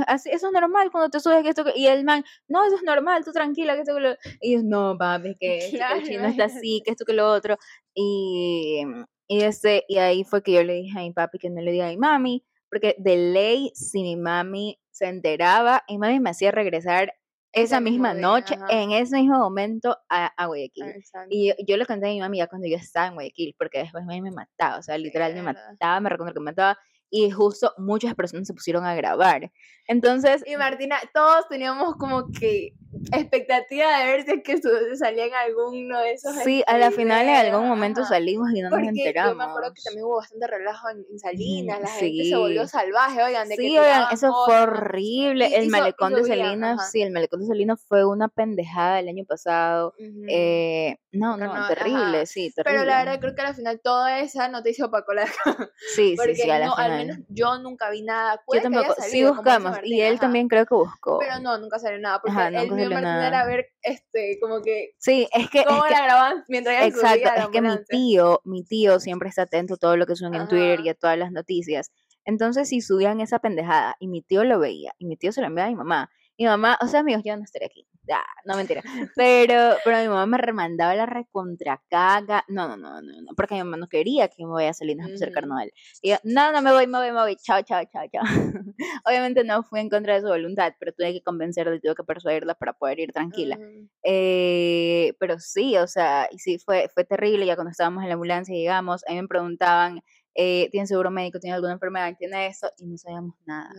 Así, 0.08 0.30
eso 0.30 0.48
es 0.48 0.54
normal 0.54 0.92
cuando 0.92 1.10
te 1.10 1.20
subes 1.20 1.42
que 1.44 1.50
esto, 1.50 1.66
y 1.76 1.88
el 1.88 2.04
man, 2.04 2.24
no, 2.48 2.66
eso 2.66 2.76
es 2.76 2.84
normal, 2.84 3.24
tú 3.26 3.32
tranquila, 3.32 3.74
que 3.76 3.82
esto 3.82 3.96
que 3.96 4.02
lo... 4.02 4.16
Y 4.42 4.54
yo, 4.54 4.62
no, 4.64 4.96
papi, 4.98 5.36
que, 5.40 5.58
el 5.98 6.04
chino 6.04 6.26
está 6.26 6.46
así, 6.46 6.82
que 6.86 6.92
esto 6.92 7.06
que 7.06 7.14
lo 7.14 7.28
otro. 7.32 7.58
Y, 7.96 8.84
y, 9.28 9.42
este, 9.42 9.86
y 9.88 9.98
ahí 9.98 10.24
fue 10.24 10.44
que 10.44 10.52
yo 10.52 10.64
le 10.64 10.74
dije 10.74 11.00
a 11.00 11.02
mi 11.02 11.12
papi 11.12 11.40
que 11.40 11.50
no 11.50 11.62
le 11.62 11.72
diga 11.72 11.88
a 11.88 11.90
mi 11.90 11.98
mami, 11.98 12.46
porque 12.70 12.96
de 13.00 13.18
ley, 13.18 13.72
si 13.74 14.04
mi 14.04 14.16
mami 14.16 14.80
se 14.92 15.08
enteraba, 15.08 15.84
mi 15.90 15.98
mami 15.98 16.20
me 16.20 16.30
hacía 16.30 16.52
regresar 16.52 17.14
esa 17.52 17.80
misma 17.80 18.14
noche, 18.14 18.56
en 18.70 18.92
ese 18.92 19.18
mismo 19.18 19.38
momento, 19.40 19.98
a, 20.10 20.46
Guayaquil. 20.46 20.86
Y 21.30 21.54
yo, 21.66 21.78
le 21.78 21.86
conté 21.86 22.08
a 22.08 22.10
mi 22.10 22.20
mami 22.20 22.38
ya 22.38 22.48
cuando 22.48 22.68
yo 22.68 22.78
estaba 22.78 23.08
en 23.08 23.14
Guayaquil, 23.16 23.56
porque 23.58 23.80
después 23.80 24.06
mi 24.06 24.22
me 24.22 24.32
mataba, 24.32 24.78
o 24.78 24.82
sea, 24.82 24.98
literal 24.98 25.34
me 25.34 25.42
mataba, 25.42 26.00
me 26.00 26.10
recuerdo 26.10 26.34
que 26.34 26.40
me 26.40 26.46
mataba, 26.46 26.78
y 27.10 27.32
justo 27.32 27.74
muchas 27.78 28.16
personas 28.16 28.48
se 28.48 28.54
pusieron 28.54 28.86
a 28.86 28.96
grabar. 28.96 29.52
Entonces... 29.88 30.44
Y 30.46 30.56
Martina, 30.58 30.98
todos 31.14 31.48
teníamos 31.48 31.96
como 31.96 32.32
que 32.32 32.74
expectativa 33.12 34.00
de 34.00 34.06
ver 34.06 34.26
si 34.26 34.32
es 34.32 34.44
que 34.44 34.96
salía 34.98 35.26
en 35.26 35.34
alguno 35.34 36.00
de 36.00 36.14
esos. 36.14 36.36
Sí, 36.44 36.64
a 36.68 36.78
la 36.78 36.92
final 36.92 37.28
en 37.28 37.36
algún 37.36 37.68
momento 37.68 38.04
salimos 38.04 38.50
y 38.54 38.62
no 38.62 38.70
nos 38.70 38.80
enteramos. 38.80 39.34
Yo 39.34 39.38
me 39.38 39.44
acuerdo 39.44 39.74
que 39.74 39.82
también 39.82 40.06
hubo 40.06 40.18
bastante 40.18 40.48
relajo 40.48 40.90
en, 40.90 41.20
Salinas, 41.20 41.82
la 41.82 41.88
gente 41.88 42.24
se 42.26 42.36
volvió 42.36 42.68
salvaje, 42.68 43.24
oigan, 43.24 43.50
de 43.50 43.56
Sí, 43.56 43.78
oigan, 43.78 44.06
eso 44.12 44.34
fue 44.46 44.62
horrible. 44.62 45.56
el 45.56 45.70
malecón 45.70 46.14
de 46.14 46.24
Salinas, 46.24 46.92
sí, 46.92 47.02
el 47.02 47.12
malecón 47.12 47.42
de 47.42 47.48
Salinas 47.48 47.82
fue 47.88 48.06
una 48.06 48.28
pendejada 48.28 49.00
el 49.00 49.10
año 49.10 49.26
pasado. 49.26 49.94
eh, 50.28 50.98
no, 51.12 51.38
no, 51.38 51.68
terrible, 51.68 52.26
sí, 52.26 52.52
terrible. 52.52 52.80
Pero 52.80 52.86
la 52.86 53.00
verdad 53.04 53.20
creo 53.20 53.36
que 53.36 53.42
al 53.42 53.56
final 53.56 53.80
toda 53.84 54.20
esa 54.20 54.48
noticia 54.48 54.86
opacó 54.86 55.14
la 55.14 55.26
Sí, 55.96 56.16
sí, 56.18 56.36
sí, 56.36 56.50
a 56.50 56.60
la 56.60 56.76
final. 56.76 56.99
Menos 57.06 57.18
yo 57.30 57.60
nunca 57.60 57.90
vi 57.90 58.02
nada. 58.02 58.42
yo 58.54 58.62
tampoco, 58.62 58.96
sí 59.02 59.24
buscamos, 59.24 59.78
y 59.84 60.02
él 60.02 60.20
también 60.20 60.48
creo 60.48 60.66
que 60.66 60.76
buscó. 60.76 61.20
Pero 61.20 61.40
no, 61.40 61.58
nunca 61.58 61.80
salió 61.80 62.00
nada, 62.00 62.22
porque 62.22 62.38
él 62.48 62.72
mío 62.72 62.90
Martín 62.90 63.08
era 63.08 63.46
ver, 63.46 63.68
este, 63.82 64.38
como 64.40 64.62
que... 64.62 64.96
Sí, 64.98 65.28
es 65.32 65.50
que... 65.50 65.64
Cómo 65.66 65.86
la 65.86 66.04
grababan 66.04 66.44
mientras 66.48 66.76
ella 66.76 66.88
Exacto, 66.88 67.30
es 67.36 67.48
que 67.50 67.62
mi 67.62 67.84
tío, 67.86 68.42
mi 68.44 68.64
tío 68.64 69.00
siempre 69.00 69.30
está 69.30 69.44
atento 69.44 69.76
a 69.76 69.78
todo 69.78 69.98
lo 69.98 70.06
que 70.06 70.16
suben 70.16 70.36
en 70.36 70.48
Twitter 70.48 70.80
y 70.82 70.90
a 70.90 70.94
todas 70.94 71.18
las 71.18 71.32
noticias. 71.32 71.92
Entonces, 72.26 72.70
si 72.70 72.82
subían 72.82 73.22
esa 73.22 73.40
pendejada 73.40 73.96
y 74.00 74.08
mi 74.08 74.22
tío 74.22 74.44
lo 74.44 74.60
veía, 74.60 74.94
y 74.98 75.06
mi 75.06 75.18
tío 75.18 75.32
se 75.32 75.42
lo 75.42 75.48
enviaba 75.48 75.68
a 75.68 75.72
mi 75.72 75.78
mamá, 75.78 76.10
mi 76.38 76.46
mamá, 76.46 76.78
o 76.82 76.88
sea, 76.88 77.02
amigos, 77.02 77.24
yo 77.26 77.36
no 77.36 77.44
estaría 77.44 77.68
aquí. 77.68 77.86
Ya, 78.10 78.26
no 78.44 78.56
mentira. 78.58 78.82
Pero, 79.16 79.78
pero 79.86 79.98
mi 80.00 80.08
mamá 80.08 80.26
me 80.26 80.40
remandaba 80.40 80.96
la 80.96 81.06
recontracaga. 81.06 82.44
No, 82.48 82.68
no, 82.68 82.76
no, 82.76 83.02
no, 83.04 83.22
no, 83.22 83.32
porque 83.36 83.54
mi 83.54 83.64
mamá 83.64 83.78
no 83.78 83.88
quería 83.88 84.28
que 84.30 84.44
me 84.44 84.52
vaya 84.52 84.72
a 84.72 84.74
salir 84.74 85.00
a 85.00 85.06
hacer 85.06 85.32
carnaval. 85.32 85.72
Y 86.02 86.10
yo, 86.10 86.18
no, 86.24 86.52
no 86.52 86.64
me 86.64 86.72
voy, 86.72 86.88
me 86.88 86.98
voy, 86.98 87.12
me 87.12 87.22
voy. 87.22 87.36
Chao, 87.36 87.62
chao, 87.62 87.84
chao, 87.94 88.06
chao. 88.12 88.24
Obviamente 89.06 89.44
no 89.44 89.62
fui 89.62 89.80
en 89.82 89.90
contra 89.90 90.16
de 90.16 90.22
su 90.22 90.28
voluntad, 90.28 90.74
pero 90.80 90.92
tuve 90.92 91.14
que 91.14 91.22
convencerla 91.22 91.76
y 91.76 91.82
tuve 91.82 91.94
que 91.94 92.04
persuadirla 92.04 92.56
para 92.56 92.74
poder 92.74 93.00
ir 93.00 93.12
tranquila. 93.12 93.60
eh, 94.04 95.14
pero 95.20 95.38
sí, 95.38 95.78
o 95.78 95.86
sea, 95.86 96.28
y 96.32 96.40
sí, 96.40 96.58
fue, 96.58 96.90
fue 96.92 97.04
terrible. 97.04 97.46
Ya 97.46 97.54
cuando 97.54 97.70
estábamos 97.70 98.02
en 98.02 98.10
la 98.10 98.16
ambulancia 98.16 98.56
y 98.56 98.62
llegamos, 98.62 99.04
a 99.08 99.12
mí 99.12 99.22
me 99.22 99.28
preguntaban 99.28 100.02
eh, 100.36 100.70
tiene 100.72 100.88
seguro 100.88 101.12
médico, 101.12 101.40
tiene 101.40 101.56
alguna 101.56 101.74
enfermedad, 101.74 102.16
tiene 102.18 102.48
eso, 102.48 102.72
y 102.78 102.88
no 102.88 102.98
sabíamos 102.98 103.36
nada. 103.46 103.70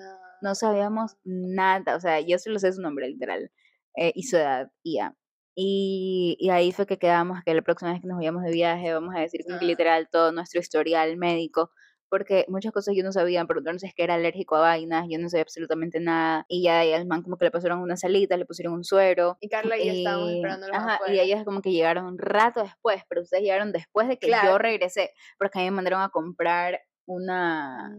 No, 0.42 0.54
sabíamos 0.54 1.16
nada, 1.24 1.96
o 1.96 2.00
sea, 2.00 2.20
yo 2.20 2.38
solo 2.38 2.58
sé 2.58 2.72
su 2.72 2.82
nombre 2.82 3.08
literal 3.08 3.50
eh, 3.96 4.12
y 4.14 4.24
su 4.24 4.36
edad, 4.36 4.70
y 4.82 4.96
ya. 4.96 5.14
Y, 5.54 6.36
y, 6.38 6.50
ahí 6.50 6.72
fue 6.72 6.86
que 6.86 6.98
quedamos 6.98 7.40
que 7.44 7.52
la 7.54 7.62
próxima 7.62 7.92
vez 7.92 8.00
que 8.00 8.06
nos 8.06 8.16
vayamos 8.16 8.44
de 8.44 8.52
viaje 8.52 8.94
vamos 8.94 9.14
a 9.14 9.20
decir 9.20 9.40
que 9.44 9.66
literal 9.66 10.08
todo 10.10 10.32
nuestro 10.32 10.60
historial 10.60 11.16
médico 11.16 11.70
porque 12.10 12.44
muchas 12.48 12.72
cosas 12.72 12.94
yo 12.94 13.04
no 13.04 13.12
sabía, 13.12 13.44
pero 13.46 13.60
entonces 13.60 13.94
que 13.94 14.02
era 14.02 14.14
alérgico 14.14 14.56
a 14.56 14.60
vainas, 14.60 15.06
yo 15.08 15.18
no 15.18 15.30
sabía 15.30 15.42
absolutamente 15.42 16.00
nada, 16.00 16.44
y 16.48 16.64
ya 16.64 16.80
al 16.80 17.06
man 17.06 17.22
como 17.22 17.38
que 17.38 17.46
le 17.46 17.50
pasaron 17.52 17.80
una 17.80 17.96
salita, 17.96 18.36
le 18.36 18.44
pusieron 18.44 18.74
un 18.74 18.84
suero. 18.84 19.38
Y 19.40 19.48
Carla 19.48 19.78
y, 19.78 20.00
estábamos 20.00 20.32
esperando 20.32 20.66
Ajá, 20.72 20.98
y 21.06 21.18
ellas 21.20 21.44
como 21.44 21.62
que 21.62 21.70
llegaron 21.70 22.04
un 22.04 22.18
rato 22.18 22.62
después, 22.62 23.02
pero 23.08 23.22
ustedes 23.22 23.44
llegaron 23.44 23.72
después 23.72 24.08
de 24.08 24.18
que 24.18 24.28
yo 24.28 24.58
regresé, 24.58 25.12
porque 25.38 25.60
a 25.60 25.62
mí 25.62 25.70
me 25.70 25.76
mandaron 25.76 26.02
a 26.02 26.10
comprar 26.10 26.80
una... 27.06 27.96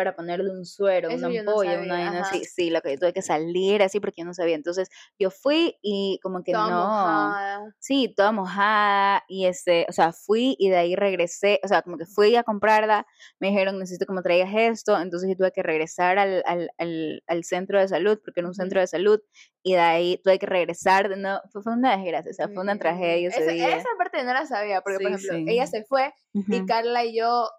Para 0.00 0.16
ponerle 0.16 0.50
un 0.50 0.64
suero, 0.64 1.10
una 1.14 1.26
ampolla, 1.26 1.78
una 1.78 1.92
vaina 1.92 2.20
así. 2.22 2.42
Sí, 2.46 2.70
lo 2.70 2.80
que 2.80 2.96
tuve 2.96 3.12
que 3.12 3.20
salir 3.20 3.82
así 3.82 4.00
porque 4.00 4.22
yo 4.22 4.24
no 4.24 4.32
sabía. 4.32 4.54
Entonces 4.54 4.88
yo 5.18 5.30
fui 5.30 5.76
y 5.82 6.18
como 6.22 6.42
que 6.42 6.52
toda 6.52 6.70
no. 6.70 6.76
Mojada. 6.76 7.74
Sí, 7.78 8.14
toda 8.16 8.32
mojada. 8.32 9.24
Y 9.28 9.44
este, 9.44 9.84
o 9.90 9.92
sea, 9.92 10.14
fui 10.14 10.56
y 10.58 10.70
de 10.70 10.78
ahí 10.78 10.96
regresé. 10.96 11.60
O 11.62 11.68
sea, 11.68 11.82
como 11.82 11.98
que 11.98 12.06
fui 12.06 12.34
a 12.34 12.44
comprarla. 12.44 13.06
Me 13.40 13.48
dijeron, 13.48 13.78
necesito 13.78 14.06
que 14.06 14.14
me 14.14 14.22
traigas 14.22 14.54
esto. 14.54 14.98
Entonces 14.98 15.28
yo 15.28 15.36
tuve 15.36 15.52
que 15.52 15.62
regresar 15.62 16.18
al, 16.18 16.42
al, 16.46 17.22
al, 17.26 17.44
centro 17.44 17.78
de 17.78 17.86
salud, 17.86 18.18
porque 18.24 18.40
era 18.40 18.48
un 18.48 18.54
centro 18.54 18.80
de 18.80 18.86
salud. 18.86 19.20
Y 19.62 19.74
de 19.74 19.80
ahí 19.80 20.20
tuve 20.24 20.38
que 20.38 20.46
regresar. 20.46 21.18
No, 21.18 21.42
fue, 21.52 21.62
fue 21.62 21.74
una 21.74 21.98
desgracia, 21.98 22.30
o 22.30 22.34
sea, 22.34 22.48
fue 22.48 22.62
una 22.62 22.78
tragedia 22.78 23.28
ese 23.28 23.42
esa, 23.42 23.52
día. 23.52 23.76
Esa 23.76 23.88
parte 23.98 24.24
no 24.24 24.32
la 24.32 24.46
sabía, 24.46 24.80
porque 24.80 24.98
por 24.98 25.12
ejemplo, 25.12 25.52
ella 25.52 25.66
se 25.66 25.84
fue 25.84 26.14
y 26.32 26.64
Carla 26.64 27.04
y 27.04 27.18
yo 27.18 27.50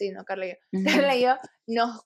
sí, 0.00 0.10
no, 0.10 0.24
Carla 0.24 0.46
y 0.46 0.50
yo, 0.50 0.54
Carla 0.84 1.16
y 1.16 1.22
yo 1.22 1.36
nos 1.66 2.00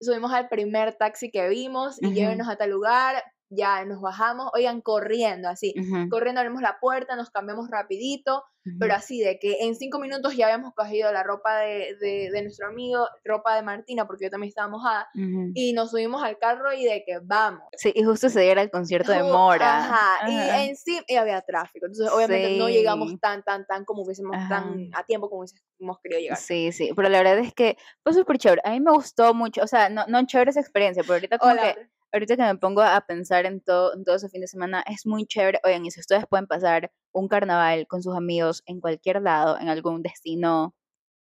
subimos 0.00 0.32
al 0.32 0.48
primer 0.48 0.94
taxi 0.94 1.30
que 1.30 1.48
vimos 1.48 2.00
y 2.00 2.12
llévenos 2.12 2.48
a 2.48 2.56
tal 2.56 2.70
lugar, 2.70 3.22
ya 3.54 3.84
nos 3.84 4.00
bajamos, 4.00 4.50
oigan, 4.54 4.80
corriendo 4.80 5.48
así, 5.48 5.74
corriendo 6.10 6.40
abrimos 6.40 6.62
la 6.62 6.78
puerta, 6.80 7.16
nos 7.16 7.30
cambiamos 7.30 7.70
rapidito, 7.70 8.44
pero 8.78 8.94
así 8.94 9.20
de 9.20 9.38
que 9.38 9.58
en 9.62 9.74
cinco 9.74 9.98
minutos 9.98 10.36
ya 10.36 10.46
habíamos 10.46 10.72
cogido 10.74 11.12
la 11.12 11.22
ropa 11.22 11.58
de, 11.58 11.96
de, 12.00 12.42
nuestro 12.42 12.68
amigo, 12.68 13.06
ropa 13.24 13.56
de 13.56 13.62
Martina, 13.62 14.06
porque 14.06 14.26
yo 14.26 14.30
también 14.30 14.48
estaba 14.48 14.68
mojada, 14.68 15.08
y 15.54 15.72
nos 15.72 15.90
subimos 15.90 16.22
al 16.22 16.38
carro 16.38 16.72
y 16.72 16.84
de 16.84 17.04
que 17.04 17.18
vamos. 17.22 17.64
Sí, 17.76 17.92
y 17.94 18.02
justo 18.04 18.28
se 18.28 18.50
era 18.50 18.62
el 18.62 18.70
concierto 18.70 19.12
de 19.12 19.22
Mora. 19.22 19.78
Ajá, 19.78 20.30
y 20.30 20.68
en 20.68 20.76
sí 20.76 21.00
y 21.06 21.16
había 21.16 21.40
tráfico, 21.42 21.86
entonces 21.86 22.10
obviamente 22.12 22.56
no 22.56 22.68
llegamos 22.68 23.18
tan, 23.20 23.42
tan, 23.42 23.66
tan 23.66 23.84
como 23.84 24.02
hubiésemos, 24.02 24.36
tan 24.48 24.90
a 24.94 25.04
tiempo 25.04 25.28
como 25.28 25.40
hubiésemos 25.40 25.98
querido 26.02 26.20
llegar. 26.20 26.38
Sí, 26.38 26.72
sí, 26.72 26.92
pero 26.94 27.08
la 27.08 27.18
verdad 27.18 27.38
es 27.38 27.52
que 27.52 27.76
fue 28.02 28.14
súper 28.14 28.38
chévere, 28.38 28.62
a 28.64 28.70
mí 28.70 28.80
me 28.80 28.92
gustó 28.92 29.34
mucho, 29.34 29.62
o 29.62 29.66
sea, 29.66 29.88
no, 29.88 30.06
no 30.06 30.24
chévere 30.24 30.50
esa 30.50 30.60
experiencia, 30.60 31.02
pero 31.02 31.14
ahorita 31.14 31.38
como 31.38 31.54
que 31.56 31.91
ahorita 32.12 32.36
que 32.36 32.42
me 32.42 32.56
pongo 32.56 32.82
a 32.82 33.00
pensar 33.02 33.46
en 33.46 33.60
todo, 33.60 33.94
en 33.94 34.04
todo 34.04 34.16
ese 34.16 34.28
fin 34.28 34.40
de 34.40 34.46
semana, 34.46 34.84
es 34.86 35.06
muy 35.06 35.26
chévere. 35.26 35.60
Oigan, 35.64 35.84
y 35.86 35.90
si 35.90 36.00
ustedes 36.00 36.26
pueden 36.28 36.46
pasar 36.46 36.92
un 37.12 37.28
carnaval 37.28 37.86
con 37.86 38.02
sus 38.02 38.16
amigos 38.16 38.62
en 38.66 38.80
cualquier 38.80 39.22
lado, 39.22 39.58
en 39.58 39.68
algún 39.68 40.02
destino 40.02 40.74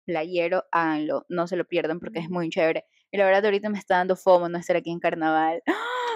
playero, 0.07 0.65
háganlo, 0.73 1.27
no 1.29 1.47
se 1.47 1.57
lo 1.57 1.67
pierdan 1.67 2.01
porque 2.01 2.21
es 2.21 2.31
muy 2.31 2.51
chévere. 2.51 2.85
Y 3.13 3.19
la 3.19 3.25
verdad 3.27 3.45
ahorita 3.45 3.71
me 3.71 3.79
está 3.79 3.99
dando 3.99 4.17
fomo 4.17 4.49
no 4.49 4.59
estar 4.59 4.77
aquí 4.77 4.91
en 4.91 5.01
carnaval. 5.01 5.63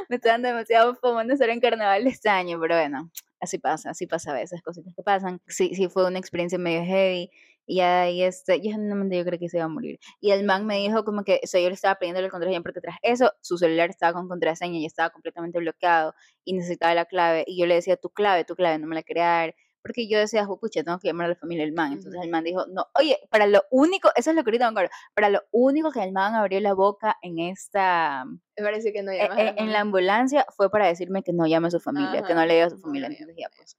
Me 0.09 0.17
está 0.17 0.31
dando 0.31 0.49
demasiado 0.49 0.95
fomo 0.97 1.23
no 1.25 1.33
estar 1.33 1.49
en 1.49 1.61
carnaval 1.61 2.07
este 2.07 2.29
año, 2.29 2.59
pero 2.61 2.75
bueno, 2.77 3.11
así 3.41 3.59
pasa, 3.59 3.91
así 3.91 4.07
pasa 4.07 4.33
a 4.33 4.35
veces, 4.35 4.61
cositas 4.63 4.93
que 4.95 5.03
pasan. 5.03 5.41
Sí, 5.47 5.75
sí 5.75 5.89
fue 5.89 6.07
una 6.07 6.19
experiencia 6.19 6.59
medio 6.59 6.85
heavy. 6.85 7.31
Y 7.67 7.81
ahí 7.81 8.23
este, 8.23 8.61
yo 8.61 8.77
no 8.79 9.09
yo 9.09 9.25
creo 9.25 9.39
que 9.39 9.49
se 9.49 9.59
iba 9.59 9.67
a 9.67 9.69
morir. 9.69 9.99
Y 10.21 10.31
el 10.33 10.45
man 10.45 10.67
me 10.67 10.79
dijo 10.79 11.05
como 11.05 11.25
que, 11.25 11.41
o 11.43 11.47
sea, 11.47 11.61
yo 11.61 11.69
le 11.69 11.75
estaba 11.75 11.97
pidiendo 11.97 12.21
la 12.21 12.29
contraseña 12.29 12.63
porque 12.63 12.81
tras 12.81 12.97
eso 13.03 13.33
su 13.41 13.59
celular 13.59 13.91
estaba 13.91 14.13
con 14.13 14.29
contraseña 14.29 14.79
y 14.79 14.87
estaba 14.87 15.11
completamente 15.11 15.59
bloqueado 15.59 16.15
y 16.45 16.55
necesitaba 16.55 16.95
la 16.95 17.05
clave. 17.05 17.45
Y 17.47 17.59
yo 17.61 17.67
le 17.67 17.75
decía, 17.75 17.97
tu 17.97 18.11
clave, 18.11 18.45
tu 18.45 18.57
clave, 18.57 18.79
no 18.79 18.87
me 18.87 18.95
la 18.95 19.03
quería 19.03 19.27
dar. 19.27 19.55
Porque 19.83 20.07
yo 20.09 20.17
decía, 20.19 20.47
pucha, 20.47 20.85
tengo 20.85 20.99
que 21.01 21.09
llamar 21.09 21.27
a 21.27 21.29
la 21.31 21.35
familia 21.35 21.65
del 21.65 21.75
man. 21.75 21.93
Entonces 21.93 22.21
el 22.23 22.31
man 22.31 22.45
dijo, 22.45 22.67
no, 22.69 22.87
oye, 22.95 23.19
para 23.31 23.49
lo 23.49 23.65
único, 23.73 24.11
eso 24.15 24.31
es 24.31 24.37
lo 24.37 24.45
que 24.45 24.51
ahorita 24.51 24.67
me 24.67 24.71
acuerdo, 24.71 24.91
para 25.13 25.29
lo 25.29 25.43
único 25.51 25.91
que 25.91 26.03
el 26.03 26.13
man 26.13 26.35
abrió 26.37 26.61
la 26.61 26.73
boca 26.73 27.17
en 27.21 27.41
esta... 27.41 28.25
Me 28.25 28.63
parece 28.65 28.93
que 28.93 29.03
no 29.03 29.11
e, 29.11 29.25
e, 29.25 29.55
en, 29.57 29.73
la 29.73 29.81
ambulancia 29.81 30.47
fue 30.57 30.71
para 30.71 30.87
decirme 30.87 31.25
que 31.25 31.33
no 31.33 31.49
llame 31.49 31.67
a 31.67 31.73
su 31.73 31.81
familia, 31.81 32.23
que 32.23 32.35
no 32.35 32.47
le 32.47 32.55
diga 32.55 32.67
a 32.67 32.71
su 32.71 32.79
familia. 32.79 33.09
Entonces 33.09 33.35
ya, 33.37 33.49
pues 33.57 33.77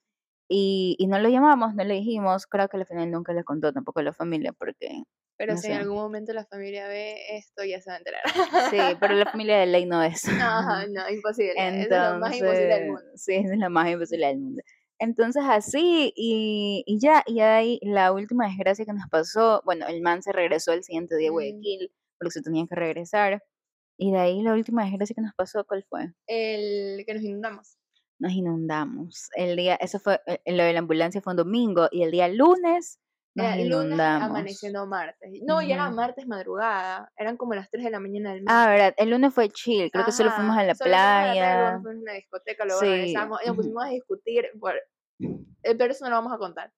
y, 0.49 0.95
y 0.99 1.07
no 1.07 1.19
lo 1.19 1.29
llamamos, 1.29 1.75
no 1.75 1.83
le 1.83 1.95
dijimos, 1.95 2.47
creo 2.47 2.67
que 2.67 2.77
al 2.77 2.85
final 2.85 3.11
nunca 3.11 3.33
le 3.33 3.43
contó 3.43 3.71
tampoco 3.73 3.99
a 3.99 4.03
la 4.03 4.13
familia 4.13 4.53
porque... 4.53 5.03
Pero 5.35 5.57
si 5.57 5.67
en 5.67 5.79
algún 5.79 5.97
momento 5.97 6.31
la 6.31 6.45
familia 6.45 6.87
ve 6.87 7.15
esto, 7.35 7.63
ya 7.63 7.81
se 7.81 7.89
va 7.89 7.95
a 7.95 7.97
enterar. 7.97 8.21
Sí, 8.69 8.77
pero 8.99 9.15
la 9.15 9.25
familia 9.25 9.57
de 9.57 9.65
ley 9.65 9.85
no 9.85 10.03
es. 10.03 10.23
No, 10.37 10.87
no, 10.87 11.09
imposible. 11.09 11.55
Entonces, 11.57 11.91
es 11.91 12.11
lo 12.13 12.19
más 12.19 12.35
imposible 12.35 12.67
del 12.67 12.87
mundo. 12.87 13.11
Sí, 13.15 13.33
es 13.33 13.57
lo 13.57 13.69
más 13.69 13.89
imposible 13.89 14.27
del 14.27 14.39
mundo. 14.39 14.61
Entonces 14.99 15.43
así, 15.45 16.13
y, 16.15 16.83
y 16.85 16.99
ya, 16.99 17.23
y 17.25 17.39
ahí 17.39 17.79
la 17.81 18.13
última 18.13 18.47
desgracia 18.47 18.85
que 18.85 18.93
nos 18.93 19.09
pasó, 19.09 19.61
bueno, 19.65 19.87
el 19.87 20.01
man 20.01 20.21
se 20.21 20.31
regresó 20.31 20.71
el 20.71 20.83
siguiente 20.83 21.17
día 21.17 21.29
a 21.29 21.31
mm. 21.31 21.33
Guayaquil, 21.33 21.91
porque 22.19 22.31
se 22.31 22.41
tenía 22.41 22.65
que 22.69 22.75
regresar. 22.75 23.43
Y 23.97 24.11
de 24.11 24.19
ahí 24.19 24.41
la 24.43 24.53
última 24.53 24.85
desgracia 24.85 25.15
que 25.15 25.21
nos 25.21 25.33
pasó, 25.33 25.65
¿cuál 25.65 25.83
fue? 25.89 26.13
El 26.27 27.03
que 27.05 27.13
nos 27.15 27.23
inundamos 27.23 27.77
nos 28.23 28.31
inundamos. 28.31 29.29
El 29.35 29.57
día, 29.57 29.75
eso 29.75 29.99
fue, 29.99 30.21
eh, 30.25 30.39
lo 30.45 30.63
de 30.63 30.71
la 30.71 30.79
ambulancia 30.79 31.21
fue 31.21 31.33
un 31.33 31.37
domingo 31.37 31.89
y 31.91 32.03
el 32.03 32.11
día 32.11 32.29
lunes 32.29 33.01
nos 33.35 33.57
inundamos. 33.57 33.89
Lunes 33.89 34.29
amaneciendo 34.29 34.87
martes. 34.87 35.29
No, 35.45 35.61
ya 35.61 35.75
era 35.75 35.91
martes 35.91 36.25
madrugada, 36.25 37.11
eran 37.17 37.35
como 37.35 37.53
las 37.53 37.69
3 37.69 37.83
de 37.83 37.91
la 37.91 37.99
mañana 37.99 38.33
del 38.33 38.43
martes. 38.43 38.57
Ah, 38.57 38.69
verdad, 38.69 38.93
el 38.95 39.09
lunes 39.09 39.33
fue 39.33 39.49
chill, 39.49 39.91
creo 39.91 40.05
que 40.05 40.13
solo 40.13 40.31
fuimos 40.31 40.57
a 40.57 40.63
la 40.63 40.73
playa. 40.73 41.79
Fuimos 41.81 41.97
a 41.97 42.01
una 42.01 42.13
discoteca, 42.13 42.63
luego 42.63 42.79
regresamos 42.79 43.39
y 43.43 43.47
nos 43.47 43.55
pusimos 43.57 43.83
a 43.83 43.87
discutir, 43.89 44.45
por... 44.57 44.75
Pero 45.61 45.91
eso 45.91 46.05
no 46.05 46.11
lo 46.11 46.15
vamos 46.15 46.33
a 46.33 46.37
contar. 46.37 46.71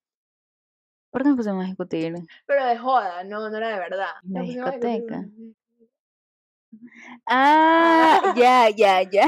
¿Por 1.11 1.21
qué 1.21 1.29
nos 1.29 1.37
pusimos 1.37 1.63
a 1.63 1.67
discutir? 1.67 2.15
Pero 2.47 2.65
de 2.65 2.77
joda, 2.77 3.23
no, 3.23 3.49
no 3.51 3.57
era 3.57 3.69
de 3.69 3.79
verdad. 3.79 4.13
La 4.23 4.41
discoteca. 4.41 5.25
Ah, 7.27 8.21
ya, 8.37 8.69
ya, 8.69 9.01
ya. 9.03 9.27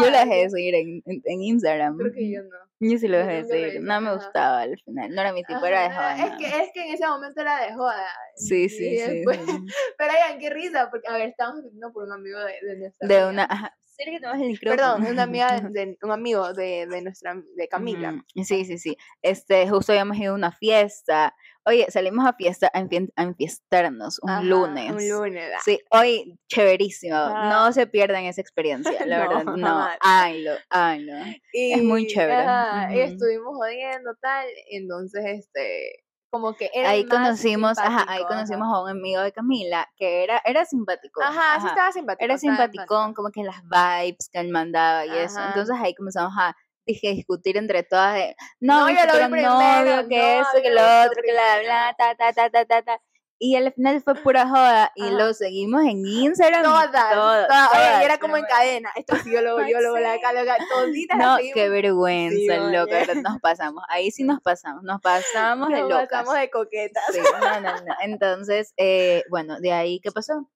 Yo 0.00 0.10
la 0.10 0.24
dejé 0.24 0.42
de 0.44 0.50
seguir 0.50 0.74
en, 0.74 1.02
en, 1.06 1.22
en 1.24 1.42
Instagram. 1.42 1.96
Creo 1.98 2.12
que 2.12 2.30
yo 2.30 2.42
no. 2.42 2.56
Yo 2.80 2.96
sí 2.98 3.08
lo 3.08 3.18
dejé 3.18 3.30
de 3.32 3.42
lo 3.42 3.48
seguir. 3.48 3.82
No 3.82 4.00
me 4.00 4.14
gustaba 4.14 4.60
al 4.60 4.78
final. 4.80 5.10
No 5.12 5.20
era 5.20 5.32
mi 5.32 5.42
tipo, 5.44 5.64
era 5.66 5.82
de 5.82 5.90
joda. 5.94 6.16
Es 6.26 6.30
que, 6.36 6.46
es 6.46 6.70
que 6.72 6.86
en 6.86 6.94
ese 6.94 7.06
momento 7.06 7.40
era 7.40 7.60
de 7.66 7.74
joda. 7.74 8.06
Sí, 8.36 8.68
sí, 8.68 8.96
sí. 8.98 9.10
después- 9.24 9.40
sí. 9.44 9.58
Pero 9.98 10.12
oigan, 10.12 10.38
qué 10.38 10.50
risa, 10.50 10.88
porque, 10.90 11.08
a 11.08 11.14
ver, 11.14 11.28
estábamos 11.30 11.62
discutiendo 11.62 11.92
por 11.92 12.04
un 12.04 12.12
amigo 12.12 12.38
de, 12.38 12.54
de 12.66 12.78
nuestra 12.78 13.08
De 13.08 13.16
amiga. 13.20 13.30
una. 13.46 13.74
Más 14.22 14.40
el 14.40 14.46
micrófono. 14.50 14.76
Perdón, 14.76 15.06
una 15.12 15.22
amiga 15.24 15.60
de, 15.60 15.98
un 16.02 16.12
amigo 16.12 16.52
de, 16.52 16.86
de 16.86 17.02
nuestra, 17.02 17.34
de 17.56 17.66
Camila. 17.68 18.24
Sí, 18.36 18.64
sí, 18.64 18.78
sí. 18.78 18.96
Este, 19.22 19.68
justo 19.68 19.90
habíamos 19.90 20.16
ido 20.18 20.32
a 20.32 20.36
una 20.36 20.52
fiesta. 20.52 21.34
Oye, 21.68 21.86
salimos 21.90 22.26
a 22.26 22.32
fiesta, 22.32 22.70
a, 22.72 22.80
enfien- 22.80 23.12
a 23.14 23.22
enfiestarnos 23.24 24.20
un 24.22 24.30
Ajá, 24.30 24.42
lunes. 24.42 24.90
Un 24.90 25.08
lunes. 25.08 25.52
ah. 25.54 25.60
Sí, 25.62 25.78
hoy, 25.90 26.38
chéverísimo. 26.48 27.14
Ajá. 27.14 27.50
No 27.50 27.72
se 27.72 27.86
pierdan 27.86 28.24
esa 28.24 28.40
experiencia, 28.40 28.98
la 29.06 29.18
No, 29.18 29.28
verdad. 29.28 29.44
No, 29.54 29.88
háganlo, 30.00 30.52
háganlo. 30.70 31.12
es 31.52 31.82
muy 31.82 32.04
Y, 32.04 32.06
chévere, 32.06 32.42
ajá, 32.42 32.94
y 32.94 33.02
ujú. 33.02 33.12
estuvimos 33.12 33.56
jodiendo, 33.56 34.10
tal. 34.20 34.46
Entonces, 34.70 35.22
este, 35.26 36.04
como 36.30 36.54
que 36.56 36.70
era 36.72 36.90
Ahí 36.90 37.06
conocimos, 37.06 37.78
ajá, 37.78 38.06
ahí 38.08 38.24
conocimos 38.24 38.66
ajá. 38.68 38.76
a 38.76 38.82
un 38.84 38.90
amigo 38.90 39.20
de 39.20 39.32
Camila 39.32 39.88
que 39.96 40.24
era, 40.24 40.40
era 40.44 40.64
simpático. 40.64 41.22
Ajá, 41.22 41.60
sí 41.60 41.66
estaba 41.66 41.92
simpático. 41.92 42.24
Era 42.24 42.38
simpaticón, 42.38 43.12
como 43.14 43.30
que 43.30 43.42
las 43.42 43.62
vibes 43.62 44.28
que 44.32 44.38
él 44.40 44.48
mandaba 44.50 45.04
y 45.04 45.10
eso. 45.10 45.38
Ajá. 45.38 45.48
Entonces 45.48 45.76
ahí 45.78 45.94
comenzamos 45.94 46.32
a 46.38 46.54
dije, 46.88 47.10
discutir 47.12 47.56
entre 47.56 47.82
todas 47.84 48.14
de, 48.14 48.36
no, 48.60 48.80
No, 48.80 48.90
yo 48.90 49.06
lo 49.06 49.12
vi 49.14 49.24
primero, 49.24 49.54
novio, 49.54 50.08
que 50.08 50.16
no, 50.16 50.40
eso, 50.42 50.62
que 50.62 50.70
lo 50.70 50.80
otro, 51.06 51.22
que 51.24 51.32
la 51.32 51.60
bla, 51.60 51.94
ta, 51.96 52.14
ta, 52.16 52.32
ta, 52.32 52.50
ta, 52.50 52.64
ta, 52.64 52.82
ta. 52.82 53.00
Y 53.40 53.54
al 53.54 53.72
final 53.72 54.02
fue 54.02 54.16
pura 54.16 54.48
joda 54.48 54.90
y 54.96 55.02
Ajá. 55.02 55.12
lo 55.12 55.32
seguimos 55.32 55.82
en 55.84 56.04
Instagram. 56.04 56.64
Todas, 56.64 56.90
todas, 56.90 57.46
todas, 57.46 57.68
oye, 57.72 58.02
y 58.02 58.04
era 58.04 58.18
como 58.18 58.36
en 58.36 58.44
cadena. 58.46 58.90
Esto 58.96 59.14
sí, 59.22 59.30
yo 59.30 59.40
lo 59.42 59.58
Ay, 59.58 59.72
yo 59.72 59.80
lo 59.80 59.96
la 59.96 60.14
sí. 60.14 60.18
acá, 60.18 60.32
lo 60.32 60.40
acá, 60.40 60.56
toditas 60.68 61.16
No, 61.16 61.36
qué 61.54 61.68
vergüenza, 61.68 62.56
loca, 62.56 62.96
oye. 62.96 63.06
¿verdad? 63.06 63.22
nos 63.22 63.40
pasamos. 63.40 63.84
Ahí 63.90 64.10
sí 64.10 64.24
nos 64.24 64.40
pasamos, 64.40 64.82
nos 64.82 65.00
pasamos 65.00 65.68
de 65.68 65.82
Nos 65.82 65.88
locas. 65.88 66.08
pasamos 66.10 66.34
de 66.34 66.50
coquetas. 66.50 67.04
Sí, 67.12 67.20
no, 67.40 67.60
no, 67.60 67.72
no. 67.80 67.94
Entonces, 68.02 68.72
eh, 68.76 69.22
bueno, 69.30 69.60
de 69.60 69.70
ahí, 69.72 70.00
¿qué 70.00 70.10
pasó? 70.10 70.50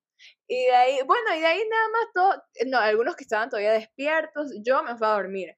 Y 0.48 0.64
de 0.64 0.74
ahí, 0.74 0.98
bueno, 1.06 1.34
y 1.36 1.40
de 1.40 1.46
ahí 1.46 1.62
nada 1.70 1.88
más 1.88 2.06
todo, 2.12 2.42
no, 2.66 2.78
algunos 2.78 3.14
que 3.14 3.22
estaban 3.22 3.48
todavía 3.48 3.72
despiertos, 3.72 4.52
yo 4.64 4.82
me 4.82 4.96
fui 4.96 5.06
a 5.06 5.10
dormir. 5.10 5.56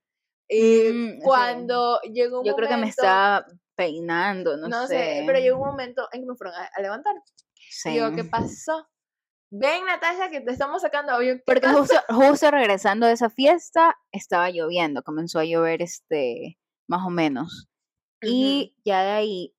Y 0.48 0.92
Mm, 0.92 1.10
sí. 1.12 1.18
cuando 1.24 2.00
llegó 2.02 2.40
un 2.40 2.46
Yo 2.46 2.54
creo 2.54 2.68
que 2.68 2.76
me 2.76 2.88
estaba 2.88 3.46
peinando, 3.76 4.56
no, 4.56 4.68
no 4.68 4.86
sé. 4.86 4.98
sé, 4.98 5.22
pero 5.26 5.38
llegó 5.38 5.58
un 5.60 5.68
momento 5.68 6.08
en 6.12 6.20
que 6.22 6.26
me 6.26 6.36
fueron 6.36 6.54
a, 6.54 6.68
a 6.76 6.80
levantar. 6.82 7.14
Sí. 7.70 7.94
Yo, 7.96 8.12
¿qué 8.14 8.24
pasó? 8.24 8.88
Ven, 9.50 9.84
Natasha, 9.86 10.30
que 10.30 10.40
te 10.40 10.50
estamos 10.52 10.82
sacando. 10.82 11.20
Yo, 11.22 11.34
¿qué 11.36 11.42
Porque 11.46 11.68
justo, 11.68 11.96
justo 12.08 12.50
regresando 12.50 13.06
de 13.06 13.12
esa 13.14 13.30
fiesta, 13.30 13.96
estaba 14.12 14.50
lloviendo, 14.50 15.02
comenzó 15.02 15.38
a 15.38 15.44
llover 15.44 15.80
este, 15.82 16.58
más 16.88 17.06
o 17.06 17.10
menos. 17.10 17.68
Y 18.22 18.74
ya 18.84 19.02
de 19.02 19.10
ahí 19.10 19.54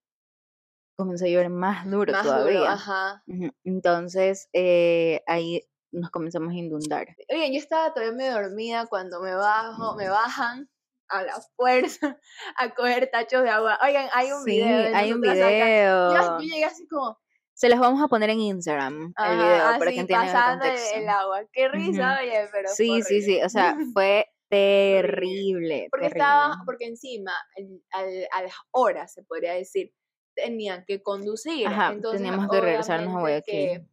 comenzó 0.97 1.25
a 1.25 1.27
llover 1.27 1.49
más 1.49 1.89
duro 1.89 2.11
Más 2.13 2.23
duro, 2.23 2.35
todavía. 2.37 2.71
ajá. 2.71 3.23
Entonces, 3.63 4.49
eh, 4.53 5.21
ahí 5.27 5.61
nos 5.91 6.09
comenzamos 6.09 6.51
a 6.51 6.55
inundar. 6.55 7.07
Oye, 7.29 7.51
yo 7.51 7.57
estaba 7.59 7.93
todavía 7.93 8.15
medio 8.15 8.33
dormida 8.33 8.85
cuando 8.87 9.21
me 9.21 9.33
bajo, 9.35 9.95
me 9.95 10.09
bajan 10.09 10.69
a 11.09 11.23
la 11.23 11.35
fuerza 11.55 12.17
a 12.57 12.73
coger 12.75 13.09
tachos 13.11 13.43
de 13.43 13.49
agua. 13.49 13.77
Oigan, 13.83 14.07
hay 14.13 14.31
un 14.31 14.43
sí, 14.43 14.51
video. 14.51 14.77
de 14.81 14.95
hay 14.95 15.13
un 15.13 15.21
video. 15.21 16.13
Yo, 16.13 16.21
yo 16.21 16.39
llegué 16.39 16.65
así 16.65 16.87
como, 16.87 17.17
Se 17.53 17.69
los 17.69 17.79
vamos 17.79 18.01
a 18.03 18.07
poner 18.07 18.29
en 18.31 18.39
Instagram, 18.39 19.05
el 19.05 19.13
ajá, 19.15 19.33
video, 19.35 19.79
para 19.79 19.91
que 19.91 19.99
entiendan 19.99 20.27
el 20.27 20.33
pasando 20.33 20.65
el, 20.65 20.71
contexto. 20.71 20.97
el 20.99 21.09
agua. 21.09 21.41
Qué 21.51 21.67
risa, 21.69 22.19
oye, 22.21 22.49
pero 22.51 22.69
Sí, 22.69 23.01
sí, 23.03 23.21
sí, 23.21 23.41
o 23.43 23.49
sea, 23.49 23.77
fue 23.93 24.27
terrible. 24.49 25.87
porque 25.91 26.07
terrible. 26.07 26.23
estaba, 26.23 26.55
porque 26.65 26.85
encima, 26.85 27.31
al- 27.57 27.81
al- 27.91 28.27
a 28.31 28.43
las 28.43 28.53
horas, 28.71 29.13
se 29.13 29.23
podría 29.23 29.53
decir, 29.53 29.93
tenían 30.35 30.83
que 30.85 31.01
conducir. 31.01 31.67
Ajá, 31.67 31.91
entonces, 31.93 32.21
teníamos 32.21 32.49
que 32.49 32.59
regresarnos 32.61 33.15
a 33.15 33.19
Guayaquil. 33.19 33.53
Que, 33.53 33.85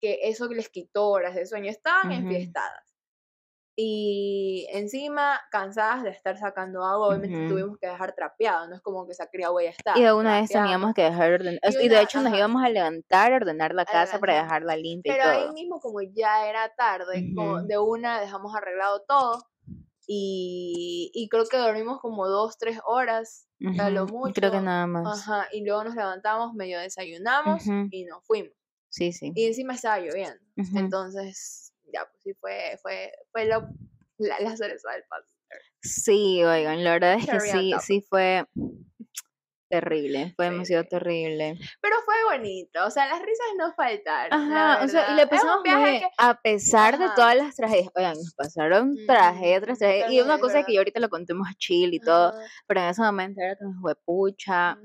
que 0.00 0.18
eso 0.28 0.46
les 0.48 0.68
quitó 0.68 1.08
horas 1.10 1.34
de 1.34 1.46
sueño, 1.46 1.70
estaban 1.70 2.08
Ujú. 2.08 2.20
enfiestadas. 2.20 2.91
Y 3.74 4.66
encima, 4.70 5.40
cansadas 5.50 6.02
de 6.02 6.10
estar 6.10 6.36
sacando 6.36 6.84
agua, 6.84 7.08
obviamente 7.08 7.38
Ujú. 7.38 7.48
tuvimos 7.48 7.78
que 7.78 7.86
dejar 7.86 8.14
trapeado, 8.14 8.68
no 8.68 8.74
es 8.76 8.82
como 8.82 9.06
que 9.06 9.14
saqué 9.14 9.42
agua 9.44 9.62
y 9.62 9.66
ya 9.66 9.70
está. 9.70 9.98
Y 9.98 10.02
de 10.02 10.12
una 10.12 10.40
vez 10.40 10.50
teníamos 10.50 10.92
que 10.94 11.02
dejar 11.02 11.32
ordenar. 11.32 11.58
Y 11.64 11.84
Y, 11.84 11.88
de 11.88 12.02
hecho 12.02 12.18
nos 12.18 12.28
ajá. 12.28 12.36
íbamos 12.38 12.62
a 12.62 12.68
levantar, 12.68 13.32
a 13.32 13.36
ordenar 13.36 13.74
la 13.74 13.84
casa 13.86 14.18
para 14.18 14.42
dejarla 14.42 14.76
limpia 14.76 15.14
Pero 15.14 15.24
y 15.24 15.26
ahí 15.28 15.42
todo. 15.44 15.52
mismo, 15.54 15.80
como 15.80 16.02
ya 16.02 16.48
era 16.48 16.68
tarde, 16.76 17.32
como 17.34 17.52
Ujú. 17.54 17.66
de 17.66 17.78
una 17.78 18.20
dejamos 18.20 18.54
arreglado 18.54 19.02
todo. 19.08 19.42
Y, 20.06 21.10
y 21.14 21.28
creo 21.28 21.46
que 21.46 21.56
dormimos 21.56 22.00
como 22.00 22.28
dos, 22.28 22.58
tres 22.58 22.78
horas, 22.84 23.48
a 23.78 23.88
lo 23.88 24.04
Ujú, 24.04 24.28
y 24.28 24.32
Creo 24.34 24.50
que 24.50 24.56
mucho. 24.58 24.66
nada 24.66 24.86
más. 24.86 25.26
Ajá, 25.28 25.48
y 25.52 25.64
luego 25.64 25.84
nos 25.84 25.94
levantamos, 25.94 26.52
medio 26.54 26.78
desayunamos 26.80 27.64
y 27.90 28.04
nos 28.04 28.22
fuimos. 28.26 28.52
Sí, 28.90 29.12
sí. 29.12 29.32
Y 29.34 29.46
encima 29.46 29.74
estaba 29.74 29.98
lloviendo. 30.00 30.40
Entonces, 30.76 31.61
ya, 31.92 32.06
pues 32.10 32.22
sí, 32.22 32.34
fue, 32.34 32.78
fue, 32.82 33.12
fue 33.30 33.46
lo, 33.46 33.68
la, 34.18 34.40
la 34.40 34.56
cereza 34.56 34.90
del 34.92 35.04
pastel. 35.08 35.58
Sí, 35.82 36.42
oigan, 36.44 36.82
la 36.84 36.92
verdad 36.92 37.14
es 37.14 37.26
que 37.26 37.40
sí, 37.40 37.74
sí 37.80 38.00
fue 38.08 38.46
terrible, 39.72 40.32
fue 40.36 40.46
Sí, 40.46 40.50
demasiado 40.52 40.84
terrible. 40.84 41.58
Pero 41.80 41.96
fue 42.04 42.14
bonito, 42.30 42.84
o 42.86 42.90
sea, 42.90 43.06
las 43.06 43.20
risas 43.22 43.46
no 43.56 43.72
faltaron. 43.74 44.52
Ajá, 44.52 44.84
o 44.84 44.88
sea, 44.88 45.12
y 45.12 45.14
le 45.16 45.22
Es 45.22 45.24
un 45.24 45.30
pasamos 45.30 45.54
muy 45.60 45.64
viaje 45.70 45.90
bien, 45.90 46.00
que- 46.02 46.08
a 46.18 46.40
pesar 46.42 46.98
de 46.98 47.04
Ajá. 47.06 47.14
todas 47.14 47.36
las 47.36 47.56
tragedias. 47.56 47.88
Oigan, 47.94 48.14
nos 48.14 48.34
pasaron 48.34 48.96
tragedia 49.06 49.60
tras 49.62 49.78
tragedia. 49.78 50.12
Y 50.12 50.20
una 50.20 50.38
cosa 50.38 50.60
es 50.60 50.66
que 50.66 50.74
yo 50.74 50.80
ahorita 50.80 51.00
lo 51.00 51.08
contemos 51.08 51.48
chill 51.58 51.94
y 51.94 52.00
todo, 52.00 52.28
Ajá. 52.28 52.38
pero 52.66 52.80
en 52.82 52.86
ese 52.88 53.00
momento 53.02 53.40
era 53.40 53.56
como 53.56 53.80
fue 53.80 53.94
pucha. 54.04 54.76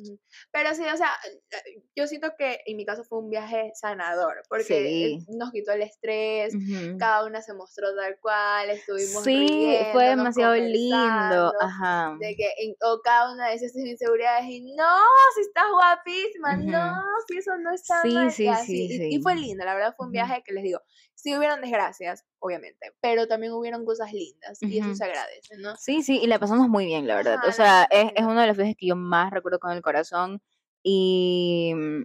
Pero 0.52 0.74
sí, 0.74 0.84
o 0.84 0.98
sea, 0.98 1.12
eh, 1.52 1.82
yo 1.96 2.08
siento 2.08 2.32
que 2.38 2.62
en 2.66 2.78
mi 2.78 2.86
caso 2.86 3.04
fue 3.04 3.20
un 3.20 3.30
viaje 3.30 3.72
sanador, 3.76 4.42
porque 4.48 4.64
Sí. 4.64 5.26
nos 5.38 5.52
quitó 5.52 5.74
el 5.74 5.82
estrés, 5.82 6.56
Ujú. 6.56 6.98
cada 6.98 7.26
una 7.26 7.42
se 7.42 7.54
mostró 7.54 7.94
tal 7.96 8.18
cual, 8.22 8.70
estuvimos 8.70 9.24
Sí, 9.24 9.48
fue 9.92 10.04
riéndonos, 10.06 10.36
demasiado 10.36 10.56
lindo. 10.56 11.54
Ajá. 11.60 12.16
de 12.20 12.36
que 12.36 12.46
en- 12.60 12.76
o 12.82 13.02
cada 13.04 13.34
una 13.34 13.50
de 13.50 13.56
esas 13.56 13.76
inseguridades 13.76 14.46
y 14.46 14.62
no, 14.78 14.96
si 15.36 15.42
estás 15.42 15.66
guapísima, 15.72 16.56
no, 16.58 17.04
si 17.28 17.38
eso 17.38 17.58
no 17.58 17.74
está 17.74 18.02
Sí, 18.04 18.14
mal, 18.14 18.28
y 18.28 18.32
sí, 18.32 18.48
así, 18.48 18.88
sí, 18.88 19.08
y, 19.10 19.16
y 19.18 19.22
fue 19.22 19.34
sí. 19.34 19.42
lindo, 19.42 19.66
la 19.66 19.74
verdad 19.76 19.94
fue 19.98 20.06
un 20.06 20.12
viaje 20.12 20.44
que 20.46 20.54
les 20.54 20.64
digo, 20.64 20.80
sí 21.16 21.36
hubieron 21.36 21.62
desgracias, 21.62 22.26
obviamente, 22.40 22.94
pero 23.02 23.28
también 23.28 23.54
hubieron 23.54 23.86
cosas 23.86 24.14
lindas 24.14 24.60
y 24.62 24.78
eso 24.80 24.94
se 24.96 25.04
agradece, 25.04 25.58
¿no? 25.58 25.76
Sí, 25.76 26.02
sí, 26.04 26.20
y 26.22 26.28
la 26.28 26.40
pasamos 26.40 26.70
muy 26.70 26.86
bien, 26.86 27.08
la 27.08 27.16
verdad. 27.16 27.40
Ajá, 27.40 27.50
O 27.50 27.52
sea, 27.52 27.88
es, 27.90 28.12
es 28.16 28.24
uno 28.24 28.40
de 28.42 28.48
los 28.48 28.58
viajes 28.58 28.76
que 28.78 28.88
yo 28.88 28.96
más 28.96 29.32
recuerdo 29.32 29.60
con 29.60 29.72
el 29.72 29.82
corazón 29.82 30.42
y, 30.84 31.74
mm, 31.76 32.04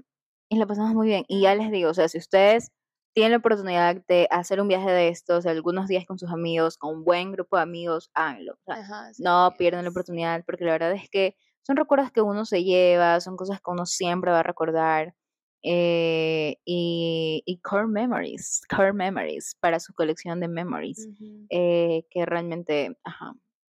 y 0.51 0.57
la 0.59 0.67
pasamos 0.67 0.95
muy 0.95 1.07
bien. 1.07 1.25
Y 1.29 1.43
ya 1.43 1.55
les 1.55 1.71
digo, 1.71 1.91
o 1.91 1.95
sea, 1.95 2.09
si 2.09 2.19
ustedes 2.19 2.73
tienen 3.15 3.33
la 3.33 3.39
oportunidad 3.39 3.97
de 4.09 4.27
hacer 4.31 4.61
un 4.61 4.69
viaje 4.69 4.91
de 4.91 5.09
estos, 5.09 5.45
algunos 5.47 5.89
días 5.89 6.07
con 6.07 6.19
sus 6.19 6.31
amigos, 6.31 6.79
con 6.79 6.97
un 6.97 7.05
buen 7.05 7.33
grupo 7.33 7.57
de 7.57 7.63
amigos, 7.63 8.11
háganlo. 8.15 8.55
O 8.55 8.59
sea, 8.65 8.77
Ajá, 8.77 9.13
sí, 9.15 9.23
no 9.23 9.55
pierdan 9.59 9.85
la 9.85 9.91
oportunidad 9.91 10.45
porque 10.47 10.65
la 10.65 10.73
verdad 10.73 10.93
es 10.93 11.09
que 11.11 11.37
son 11.63 11.77
recuerdos 11.77 12.11
que 12.13 12.21
uno 12.23 12.45
se 12.45 12.65
lleva, 12.65 13.21
son 13.21 13.37
cosas 13.37 13.61
que 13.61 13.71
uno 13.71 13.87
siempre 13.87 14.31
va 14.33 14.41
a 14.41 14.43
recordar. 14.43 15.15
eh, 15.65 16.57
y, 16.65 17.43
y 17.47 17.61
core 17.61 17.87
memories, 17.87 18.63
core 18.69 18.93
memories 18.93 19.57
para 19.61 19.79
su 19.81 19.95
colección 19.95 20.41
de 20.41 20.49
memories 20.49 21.09
Ujú. 21.11 21.49
eh, 21.51 22.05
que 22.11 22.27
realmente, 22.27 22.99
ajá, 23.05 23.31
o 23.33 23.37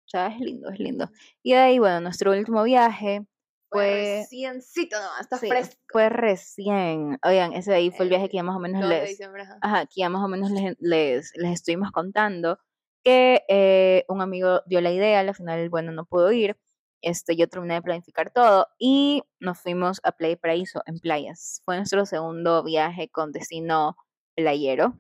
sea, 0.09 0.29
es 0.29 0.41
lindo, 0.41 0.71
es 0.71 0.79
lindo. 0.79 1.11
Y 1.43 1.53
de 1.53 1.59
ahí, 1.59 1.79
bueno, 1.79 2.01
nuestro 2.01 2.33
último 2.33 2.63
viaje 2.65 3.27
Fue 3.71 4.31
reciencito 4.31 4.97
nomás, 5.01 5.21
está 5.23 5.39
sí, 5.39 5.49
fresco. 5.49 5.77
fue 5.91 6.09
recién, 6.09 7.19
oigan, 7.25 7.53
ese 7.53 7.71
de 7.71 7.77
ahí 7.79 7.91
fue 7.91 8.05
el 8.05 8.11
viaje 8.11 8.29
que 8.29 8.37
ya 8.37 8.43
más 8.43 8.57
o 8.57 8.61
menos 8.61 8.81
2 8.81 8.89
de 9.01 9.01
les, 9.01 9.21
ajá. 9.43 9.59
ajá, 9.61 9.87
que 9.87 10.01
ya 10.01 10.09
más 10.09 10.25
o 10.25 10.29
menos 10.29 10.51
les, 10.51 10.77
les, 10.81 11.33
les 11.37 11.53
estuvimos 11.53 11.91
contando, 11.93 12.59
que 13.05 13.43
eh, 13.49 14.05
un 14.09 14.21
amigo 14.23 14.63
dio 14.67 14.81
la 14.81 14.93
idea, 14.93 15.21
al 15.21 15.35
final, 15.35 15.69
bueno, 15.71 15.93
no 15.93 16.07
pudo 16.07 16.33
ir, 16.33 16.57
este, 17.05 17.37
yo 17.37 17.49
terminé 17.49 17.75
de 17.75 17.83
planificar 17.83 18.31
todo 18.31 18.67
y 18.79 19.23
nos 19.41 19.59
fuimos 19.59 20.01
a 20.03 20.13
Playa 20.13 20.37
Paraíso 20.37 20.83
en 20.87 20.99
playas. 20.99 21.63
Fue 21.65 21.77
nuestro 21.77 22.07
segundo 22.07 22.63
viaje 22.63 23.09
con 23.09 23.33
destino 23.33 23.97
playero. 24.35 24.99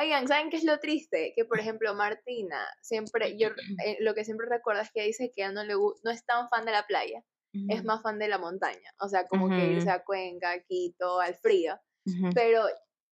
Oigan, 0.00 0.28
¿saben 0.28 0.50
qué 0.50 0.56
es 0.56 0.64
lo 0.64 0.78
triste? 0.78 1.32
Que, 1.36 1.44
por 1.44 1.60
ejemplo, 1.60 1.94
Martina, 1.94 2.66
siempre, 2.82 3.38
yo 3.38 3.48
eh, 3.84 3.96
lo 4.00 4.14
que 4.14 4.24
siempre 4.24 4.46
recuerdo 4.48 4.82
es 4.82 4.90
que 4.92 5.02
dice 5.02 5.30
que 5.34 5.48
no, 5.50 5.64
le, 5.64 5.74
no 5.74 6.10
es 6.10 6.24
tan 6.24 6.48
fan 6.48 6.64
de 6.64 6.72
la 6.72 6.86
playa, 6.86 7.22
es 7.68 7.84
más 7.84 8.02
fan 8.02 8.18
de 8.18 8.28
la 8.28 8.38
montaña, 8.38 8.92
o 9.00 9.08
sea, 9.08 9.26
como 9.26 9.48
que 9.48 9.72
irse 9.72 9.90
a 9.90 10.04
Cuenca, 10.04 10.60
Quito, 10.68 11.20
al 11.20 11.34
frío, 11.34 11.80
pero 12.32 12.64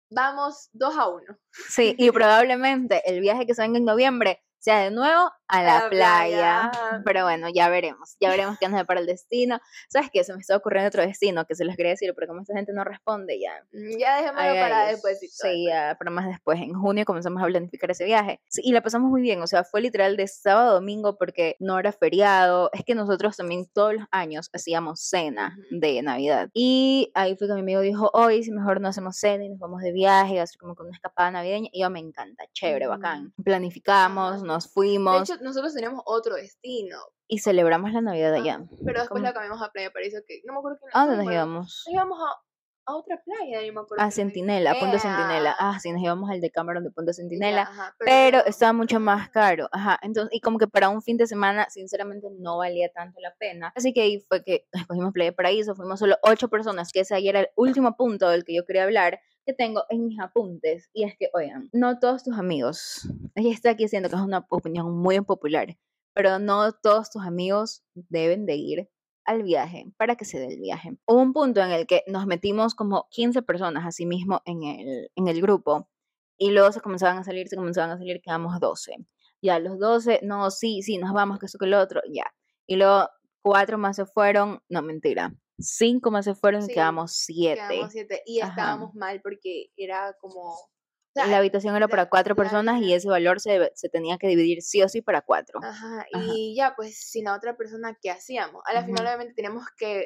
vamos 0.09 0.69
dos 0.71 0.95
a 0.95 1.09
uno. 1.09 1.37
Sí, 1.51 1.95
y 1.97 2.11
probablemente 2.11 3.01
el 3.05 3.19
viaje 3.19 3.45
que 3.45 3.53
se 3.53 3.61
venga 3.61 3.77
en 3.77 3.85
noviembre 3.85 4.41
sea 4.57 4.79
de 4.79 4.91
nuevo 4.91 5.31
a 5.51 5.63
la, 5.63 5.79
la 5.83 5.89
playa. 5.89 6.71
playa. 6.71 7.01
Pero 7.05 7.23
bueno, 7.23 7.47
ya 7.53 7.69
veremos, 7.69 8.15
ya 8.19 8.29
veremos 8.29 8.57
qué 8.59 8.67
nos 8.67 8.77
depara 8.79 8.99
el 8.99 9.05
destino. 9.05 9.59
¿Sabes 9.89 10.09
qué? 10.11 10.23
Se 10.23 10.33
me 10.33 10.39
está 10.39 10.55
ocurriendo 10.57 10.87
otro 10.87 11.01
destino 11.03 11.45
que 11.45 11.55
se 11.55 11.65
los 11.65 11.75
quería 11.75 11.91
decir, 11.91 12.13
pero 12.15 12.27
como 12.27 12.41
esta 12.41 12.53
gente 12.55 12.73
no 12.73 12.83
responde, 12.83 13.39
ya. 13.39 13.53
Mm, 13.71 13.97
Ya 13.99 14.15
dejémoslo 14.17 14.53
para 14.53 14.85
después. 14.87 15.19
Sí, 15.19 15.65
ya, 15.67 15.95
para 15.97 16.11
más 16.11 16.27
después. 16.27 16.59
En 16.59 16.73
junio 16.73 17.05
comenzamos 17.05 17.41
a 17.43 17.45
planificar 17.45 17.91
ese 17.91 18.05
viaje. 18.05 18.41
Sí, 18.47 18.61
y 18.63 18.71
la 18.71 18.81
pasamos 18.81 19.09
muy 19.09 19.21
bien. 19.21 19.41
O 19.41 19.47
sea, 19.47 19.63
fue 19.63 19.81
literal 19.81 20.17
de 20.17 20.27
sábado 20.27 20.71
a 20.71 20.73
domingo 20.73 21.17
porque 21.17 21.55
no 21.59 21.77
era 21.79 21.91
feriado. 21.91 22.69
Es 22.73 22.83
que 22.85 22.95
nosotros 22.95 23.37
también 23.37 23.65
todos 23.73 23.93
los 23.95 24.05
años 24.11 24.49
hacíamos 24.53 25.01
cena 25.01 25.57
de 25.69 26.01
Navidad. 26.01 26.49
Y 26.53 27.11
ahí 27.13 27.35
fue 27.35 27.47
que 27.47 27.53
mi 27.53 27.59
amigo 27.61 27.81
dijo, 27.81 28.09
hoy 28.13 28.43
si 28.43 28.51
mejor 28.51 28.81
no 28.81 28.87
hacemos 28.87 29.17
cena 29.17 29.43
y 29.43 29.49
nos 29.49 29.59
vamos 29.59 29.81
de 29.81 29.91
viaje, 29.91 30.39
hacer 30.39 30.57
como 30.59 30.75
que 30.75 30.83
una 30.83 30.91
escapada 30.91 31.31
navideña. 31.31 31.69
Y 31.71 31.81
yo 31.81 31.89
me 31.89 31.99
encanta, 31.99 32.45
chévere, 32.53 32.87
bacán. 32.87 33.33
Planificamos, 33.43 34.43
nos 34.43 34.65
De 34.65 34.69
fuimos 34.71 35.29
hecho, 35.29 35.40
nosotros 35.41 35.73
teníamos 35.73 36.01
otro 36.05 36.35
destino. 36.35 36.97
y 37.27 37.39
celebramos 37.39 37.91
la 37.93 38.01
Navidad 38.01 38.33
allá. 38.33 38.55
Ajá, 38.55 38.65
Pero 38.85 38.99
después 38.99 39.07
¿Cómo? 39.09 39.19
la 39.23 39.33
cambiamos 39.33 39.61
a 39.61 39.71
Playa 39.71 39.91
Paraíso, 39.91 40.17
que 40.27 40.41
no 40.45 40.53
me 40.53 40.59
acuerdo 40.59 40.77
que 40.81 40.87
¿A 40.93 41.05
dónde 41.05 41.23
nos 41.23 41.33
íbamos? 41.33 41.83
Nos 41.85 41.93
íbamos 41.93 42.19
a, 42.19 42.91
a 42.91 42.95
otra 42.95 43.21
playa, 43.23 43.61
yo 43.61 43.71
me 43.73 43.79
acuerdo. 43.79 44.03
A 44.03 44.11
Centinela, 44.11 44.71
a 44.71 44.79
Punta 44.79 44.97
Eh, 44.97 44.99
Centinela. 44.99 45.51
ah, 45.57 45.73
Ah, 45.75 45.79
sí, 45.79 45.91
nos 45.93 46.01
íbamos 46.01 46.29
al 46.29 46.41
de 46.41 46.51
Cameron 46.51 46.83
de 46.83 46.91
Punta 46.91 47.11
ya, 47.11 47.15
Centinela. 47.15 47.69
pero 47.99 48.39
no- 48.39 48.43
estaba 48.45 48.73
mucho 48.73 48.99
más 48.99 49.29
caro, 49.29 49.69
ajá, 49.71 49.97
entonces, 50.01 50.35
y 50.35 50.41
como 50.41 50.57
que 50.57 50.67
para 50.67 50.89
un 50.89 51.01
fin 51.01 51.15
de 51.15 51.25
semana, 51.27 51.69
sinceramente, 51.69 52.27
no 52.37 52.57
valía 52.57 52.89
tanto 52.91 53.19
la 53.21 53.33
pena, 53.35 53.71
así 53.77 53.93
que 53.93 54.01
ahí 54.01 54.19
fue 54.27 54.43
que 54.43 54.65
escogimos 54.73 55.13
Playa 55.13 55.31
Paraíso, 55.31 55.73
fuimos 55.75 55.99
solo 55.99 56.17
ocho 56.23 56.49
personas, 56.49 56.91
que 56.91 56.99
ese 57.01 57.15
ahí 57.15 57.29
era 57.29 57.39
el 57.39 57.47
último 57.55 57.95
punto 57.95 58.27
del 58.27 58.43
que 58.43 58.55
yo 58.55 58.65
quería 58.65 58.83
hablar, 58.83 59.21
que 59.51 59.55
tengo 59.63 59.83
en 59.89 60.05
mis 60.07 60.19
apuntes, 60.19 60.89
y 60.93 61.03
es 61.03 61.15
que, 61.17 61.29
oigan, 61.33 61.69
no 61.73 61.99
todos 61.99 62.23
tus 62.23 62.37
amigos, 62.37 63.07
ella 63.35 63.51
está 63.51 63.71
aquí 63.71 63.83
diciendo 63.83 64.09
que 64.09 64.15
es 64.15 64.21
una 64.21 64.45
opinión 64.49 64.95
muy 64.97 65.15
impopular, 65.15 65.77
pero 66.13 66.39
no 66.39 66.71
todos 66.71 67.09
tus 67.09 67.23
amigos 67.23 67.83
deben 67.93 68.45
de 68.45 68.55
ir 68.55 68.89
al 69.25 69.43
viaje 69.43 69.91
para 69.97 70.15
que 70.15 70.25
se 70.25 70.39
dé 70.39 70.47
el 70.47 70.59
viaje. 70.59 70.97
Hubo 71.05 71.21
un 71.21 71.33
punto 71.33 71.61
en 71.61 71.71
el 71.71 71.85
que 71.85 72.03
nos 72.07 72.25
metimos 72.25 72.75
como 72.75 73.07
15 73.11 73.41
personas 73.43 73.85
así 73.85 74.05
mismo 74.05 74.41
en 74.45 74.63
el, 74.63 75.11
en 75.15 75.27
el 75.27 75.41
grupo 75.41 75.89
y 76.37 76.51
luego 76.51 76.71
se 76.71 76.81
comenzaban 76.81 77.19
a 77.19 77.23
salir, 77.23 77.47
se 77.47 77.55
comenzaban 77.55 77.91
a 77.91 77.97
salir, 77.97 78.21
quedamos 78.21 78.59
12. 78.59 78.95
Ya 79.41 79.59
los 79.59 79.79
12, 79.79 80.21
no, 80.23 80.49
sí, 80.51 80.81
sí, 80.81 80.97
nos 80.97 81.13
vamos, 81.13 81.39
que 81.39 81.45
eso 81.45 81.57
que 81.57 81.67
lo 81.67 81.79
otro, 81.79 82.01
ya. 82.11 82.25
Y 82.67 82.77
luego 82.77 83.09
cuatro 83.41 83.77
más 83.77 83.95
se 83.97 84.05
fueron, 84.05 84.61
no, 84.69 84.81
mentira, 84.81 85.33
cinco 85.61 86.11
más 86.11 86.25
se 86.25 86.35
fueron 86.35 86.61
Sí, 86.63 86.71
y 86.71 86.73
quedamos 86.75 87.13
siete. 87.13 87.61
Quedamos 87.69 87.91
siete. 87.91 88.21
Y 88.25 88.41
Ajá. 88.41 88.49
estábamos 88.51 88.93
mal 88.95 89.21
porque 89.21 89.67
era 89.77 90.15
como. 90.19 90.41
o 90.41 90.69
sea, 91.13 91.27
La 91.27 91.37
habitación 91.37 91.75
era 91.75 91.85
la- 91.85 91.89
para 91.89 92.09
cuatro 92.09 92.35
la 92.35 92.41
personas 92.43 92.75
y 92.75 92.83
habita- 92.85 92.95
ese 92.97 93.09
valor 93.09 93.39
se, 93.41 93.71
se 93.75 93.89
tenía 93.89 94.17
que 94.17 94.27
dividir 94.27 94.61
sí 94.61 94.81
o 94.81 94.87
sí 94.89 95.01
para 95.01 95.21
cuatro. 95.21 95.59
Ajá, 95.63 95.99
Ajá. 95.99 96.05
y 96.13 96.55
ya, 96.55 96.73
pues 96.75 96.97
sin 96.97 97.25
la 97.25 97.35
otra 97.35 97.57
persona, 97.57 97.97
¿qué 98.01 98.09
hacíamos? 98.11 98.61
A 98.65 98.73
la 98.73 98.83
final, 98.85 99.01
Ujú. 99.03 99.07
obviamente, 99.09 99.33
teníamos 99.33 99.65
que. 99.77 100.05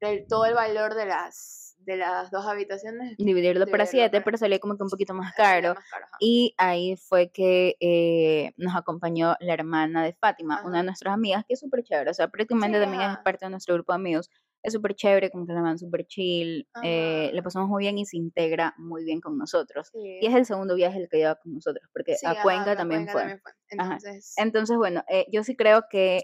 el- 0.00 0.28
todo 0.28 0.46
el 0.46 0.54
valor 0.54 0.94
de 0.94 1.06
las, 1.06 1.74
de 1.78 1.96
las 1.96 2.30
dos 2.30 2.46
habitaciones. 2.46 3.16
Dividirlo 3.18 3.66
para 3.66 3.84
siete, 3.84 4.10
para- 4.18 4.24
pero 4.26 4.38
salía 4.38 4.60
como 4.60 4.76
que 4.76 4.84
un 4.84 4.90
poquito 4.90 5.12
más 5.12 5.34
caro. 5.34 5.74
más 5.74 5.84
caro, 5.90 6.04
ajá. 6.04 6.16
Y 6.20 6.54
ahí 6.56 6.94
fue 6.96 7.30
que 7.32 7.74
eh, 7.80 8.52
nos 8.56 8.76
acompañó 8.76 9.34
la 9.40 9.54
hermana 9.54 10.04
de 10.04 10.12
Fátima, 10.14 10.60
una 10.62 10.70
de 10.70 10.76
Ajá. 10.78 10.82
nuestras 10.84 11.14
amigas, 11.14 11.44
que 11.48 11.54
es 11.54 11.58
súper 11.60 11.82
chévere. 11.82 12.12
O 12.12 12.14
sea, 12.14 12.28
prácticamente 12.28 12.78
Sí, 12.78 12.82
también 12.84 13.02
es 13.02 13.08
ajá. 13.08 13.22
parte 13.24 13.46
de 13.46 13.50
nuestro 13.50 13.74
grupo 13.74 13.90
de 13.92 13.96
amigos. 13.96 14.30
Es 14.62 14.72
súper 14.72 14.94
chévere, 14.94 15.30
como 15.30 15.46
que 15.46 15.52
la 15.52 15.62
man 15.62 15.78
súper 15.78 16.06
chill. 16.06 16.68
eh, 16.82 17.30
le 17.32 17.38
Ajá. 17.38 17.42
pasamos 17.42 17.68
muy 17.68 17.84
bien 17.84 17.98
y 17.98 18.04
se 18.06 18.16
integra 18.16 18.74
muy 18.78 19.04
bien 19.04 19.20
con 19.20 19.38
nosotros. 19.38 19.88
Sí. 19.92 20.18
Y 20.20 20.26
es 20.26 20.34
el 20.34 20.44
segundo 20.46 20.74
viaje 20.74 20.98
el 20.98 21.08
que 21.08 21.18
lleva 21.18 21.36
con 21.36 21.54
nosotros, 21.54 21.88
porque 21.92 22.16
Sí, 22.16 22.26
a 22.26 22.42
Cuenca 22.42 22.72
a 22.72 22.76
también 22.76 23.06
Cuenca 23.06 23.12
fue. 23.12 23.20
también 23.22 23.40
fue. 23.40 23.52
Entonces, 23.70 24.34
Entonces, 24.36 24.76
bueno, 24.76 25.04
eh, 25.08 25.26
yo 25.32 25.44
sí 25.44 25.56
creo 25.56 25.84
que, 25.90 26.22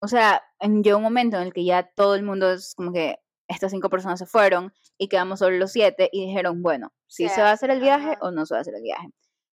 o 0.00 0.08
sea, 0.08 0.42
en 0.60 0.82
yo 0.84 0.96
un 0.98 1.02
momento 1.02 1.36
en 1.38 1.44
el 1.44 1.52
que 1.52 1.64
ya 1.64 1.90
todo 1.96 2.14
el 2.14 2.22
mundo 2.22 2.52
es 2.52 2.74
como 2.74 2.92
que 2.92 3.18
estas 3.48 3.70
cinco 3.72 3.90
personas 3.90 4.18
se 4.18 4.26
fueron 4.26 4.72
y 4.98 5.08
quedamos 5.08 5.38
solo 5.40 5.56
los 5.58 5.72
siete 5.72 6.08
y 6.12 6.26
dijeron, 6.26 6.62
bueno, 6.62 6.92
si 7.06 7.28
Se 7.28 7.28
se 7.28 7.42
va 7.42 7.50
a 7.50 7.52
hacer 7.52 7.70
hace, 7.70 7.72
el 7.72 7.80
viaje 7.80 8.10
ajá. 8.10 8.18
o 8.20 8.30
no 8.30 8.46
se 8.46 8.54
va 8.54 8.58
a 8.58 8.60
hacer 8.62 8.74
el 8.74 8.82
viaje. 8.82 9.08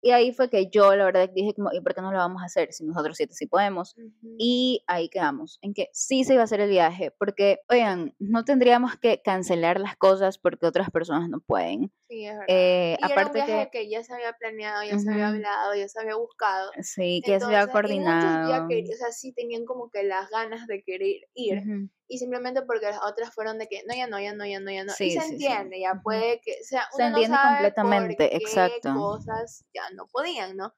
Y 0.03 0.11
ahí 0.13 0.33
fue 0.33 0.49
que 0.51 0.69
yo, 0.71 0.95
la 0.97 1.05
verdad, 1.07 1.29
dije 1.35 1.55
como, 1.55 1.71
¿y 1.73 1.81
por 1.81 1.95
qué 1.95 2.01
no 2.03 2.13
lo 2.13 2.19
vamos 2.19 2.43
a 2.43 2.47
hacer 2.47 2.73
si 2.73 2.85
nosotros 2.85 3.17
siete 3.17 3.35
sí 3.35 3.47
podemos? 3.47 3.97
ujú, 3.97 4.35
Y 4.41 4.85
ahí 4.87 5.09
quedamos, 5.09 5.59
en 5.63 5.75
que 5.75 5.89
sí 5.93 6.23
se 6.25 6.35
iba 6.35 6.43
a 6.43 6.45
hacer 6.45 6.61
el 6.61 6.71
viaje, 6.71 7.11
porque, 7.19 7.59
oigan, 7.69 8.15
no 8.21 8.45
tendríamos 8.45 8.97
que 8.97 9.21
cancelar 9.23 9.81
las 9.81 9.97
cosas 9.97 10.39
porque 10.39 10.67
otras 10.67 10.91
personas 10.91 11.29
no 11.29 11.41
pueden. 11.41 11.93
sí, 12.09 12.27
es 12.27 12.37
verdad. 12.39 12.49
Eh, 12.49 12.97
Y 12.97 13.11
era 13.11 13.27
un 13.27 13.33
aparte 13.33 13.35
viaje 13.35 13.69
que, 13.71 13.71
que... 13.71 13.89
ya 13.91 14.03
se 14.05 14.15
había 14.15 14.33
planeado, 14.35 14.83
ya 14.85 14.99
se 14.99 15.11
había 15.11 15.29
hablado, 15.29 15.75
ya 15.75 15.89
se 15.89 16.01
había 16.01 16.17
buscado. 16.17 16.77
sí, 16.83 17.23
que 17.25 17.33
ya 17.33 17.41
se 17.41 17.47
había 17.47 17.69
Entonces, 17.69 18.39
y 18.41 18.47
ya 18.47 18.63
coordinado. 18.63 18.67
querían, 18.67 18.95
o 18.95 18.99
sea, 18.99 19.13
sí 19.13 19.33
tenían 19.33 19.65
como 19.67 19.91
que 19.91 20.03
las 20.05 20.31
ganas 20.31 20.67
de 20.67 20.83
querer 20.83 21.29
ir. 21.35 21.57
Ujú. 21.57 21.89
Y 22.11 22.19
simplemente 22.19 22.63
porque 22.63 22.87
las 22.87 23.03
otras 23.05 23.35
fueron 23.35 23.59
de 23.59 23.69
que 23.69 23.83
no, 23.87 23.95
ya 23.95 24.07
no, 24.07 24.19
ya 24.19 24.33
no, 24.33 24.47
ya 24.47 24.61
no, 24.61 24.71
ya 24.71 24.83
no. 24.85 24.93
Sí, 24.95 25.05
y 25.09 25.11
se 25.13 25.21
sí, 25.21 25.27
sí. 25.27 25.33
entiende, 25.35 25.79
ya 25.81 26.01
puede 26.03 26.41
que, 26.41 26.53
o 26.53 26.65
sea, 26.65 26.89
Se 26.91 27.03
uno 27.03 27.11
no 27.11 27.17
entiende 27.19 27.37
sabe 27.37 27.55
completamente, 27.57 28.17
por 28.17 28.31
qué 28.31 28.37
exacto. 28.37 28.95
cosas 28.95 29.65
ya 29.75 29.83
no 29.95 30.07
podían, 30.07 30.57
¿no? 30.57 30.73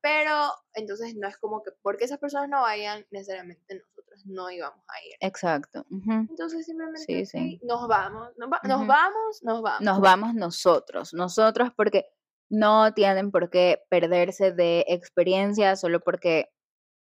Pero 0.00 0.52
entonces 0.74 1.14
no 1.16 1.28
es 1.28 1.36
como 1.38 1.62
que 1.62 1.70
porque 1.82 2.04
esas 2.04 2.18
personas 2.18 2.48
no 2.48 2.62
vayan, 2.62 3.06
necesariamente 3.12 3.76
nosotros 3.76 4.26
no 4.26 4.50
íbamos 4.50 4.84
a 4.88 5.04
ir. 5.06 5.14
Exacto. 5.20 5.86
Entonces 5.90 6.66
simplemente 6.66 7.60
nos 7.62 7.86
vamos, 7.86 8.30
nos, 8.36 8.50
va- 8.50 8.60
nos 8.64 8.86
vamos, 8.86 9.42
nos 9.42 9.62
vamos. 9.62 9.80
Nos 9.82 10.00
vamos 10.00 10.34
nosotros, 10.34 11.14
nosotros 11.14 11.70
porque 11.76 12.06
no 12.50 12.92
tienen 12.92 13.30
por 13.30 13.50
qué 13.50 13.82
perderse 13.88 14.50
de 14.52 14.84
experiencia 14.88 15.76
solo 15.76 16.00
porque 16.00 16.50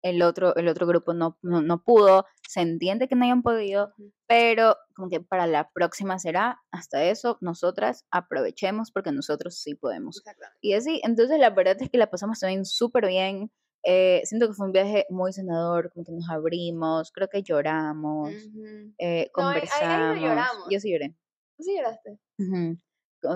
el 0.06 0.22
otro, 0.22 0.56
el 0.56 0.68
otro 0.68 0.86
grupo 0.86 1.14
no, 1.16 1.38
no, 1.41 1.62
no 1.64 1.82
pudo, 1.82 2.26
se 2.47 2.62
entiende 2.62 3.08
que 3.08 3.16
no 3.16 3.26
hayan 3.26 3.41
podido, 3.41 3.91
pero 4.28 4.78
como 4.95 5.10
que 5.10 5.20
para 5.20 5.47
la 5.47 5.72
próxima 5.72 6.20
será, 6.20 6.62
hasta 6.72 7.03
eso, 7.06 7.39
nosotras 7.41 8.06
aprovechemos 8.12 8.91
porque 8.91 9.12
nosotros 9.12 9.58
sí 9.58 9.74
podemos. 9.74 10.22
Y 10.62 10.74
así, 10.74 11.01
entonces 11.03 11.39
la 11.39 11.49
verdad 11.49 11.76
es 11.80 11.89
que 11.89 11.97
la 11.97 12.12
pasamos 12.12 12.39
también 12.39 12.66
súper 12.66 13.08
bien. 13.08 13.51
eh, 13.88 14.22
siento 14.26 14.47
que 14.47 14.53
fue 14.53 14.66
un 14.66 14.72
viaje 14.72 15.06
muy 15.12 15.32
sanador, 15.32 15.91
como 15.91 16.06
que 16.06 16.12
nos 16.12 16.28
abrimos, 16.30 17.12
creo 17.12 17.28
que 17.28 17.43
lloramos, 17.43 18.30
Ujú. 18.34 18.93
eh, 18.97 19.30
No, 19.38 19.49
ahí- 19.49 19.62
ahí- 19.62 19.89
no 19.99 20.14
conversamos. 20.14 20.20
lloramos. 20.22 20.66
Yo 20.72 20.80
sí 20.80 20.91
lloré. 20.91 21.16
¿Tú 21.58 21.64
sí 21.64 21.76
lloraste? 21.76 22.20
Ujú. 22.39 22.78
Co- 22.78 22.82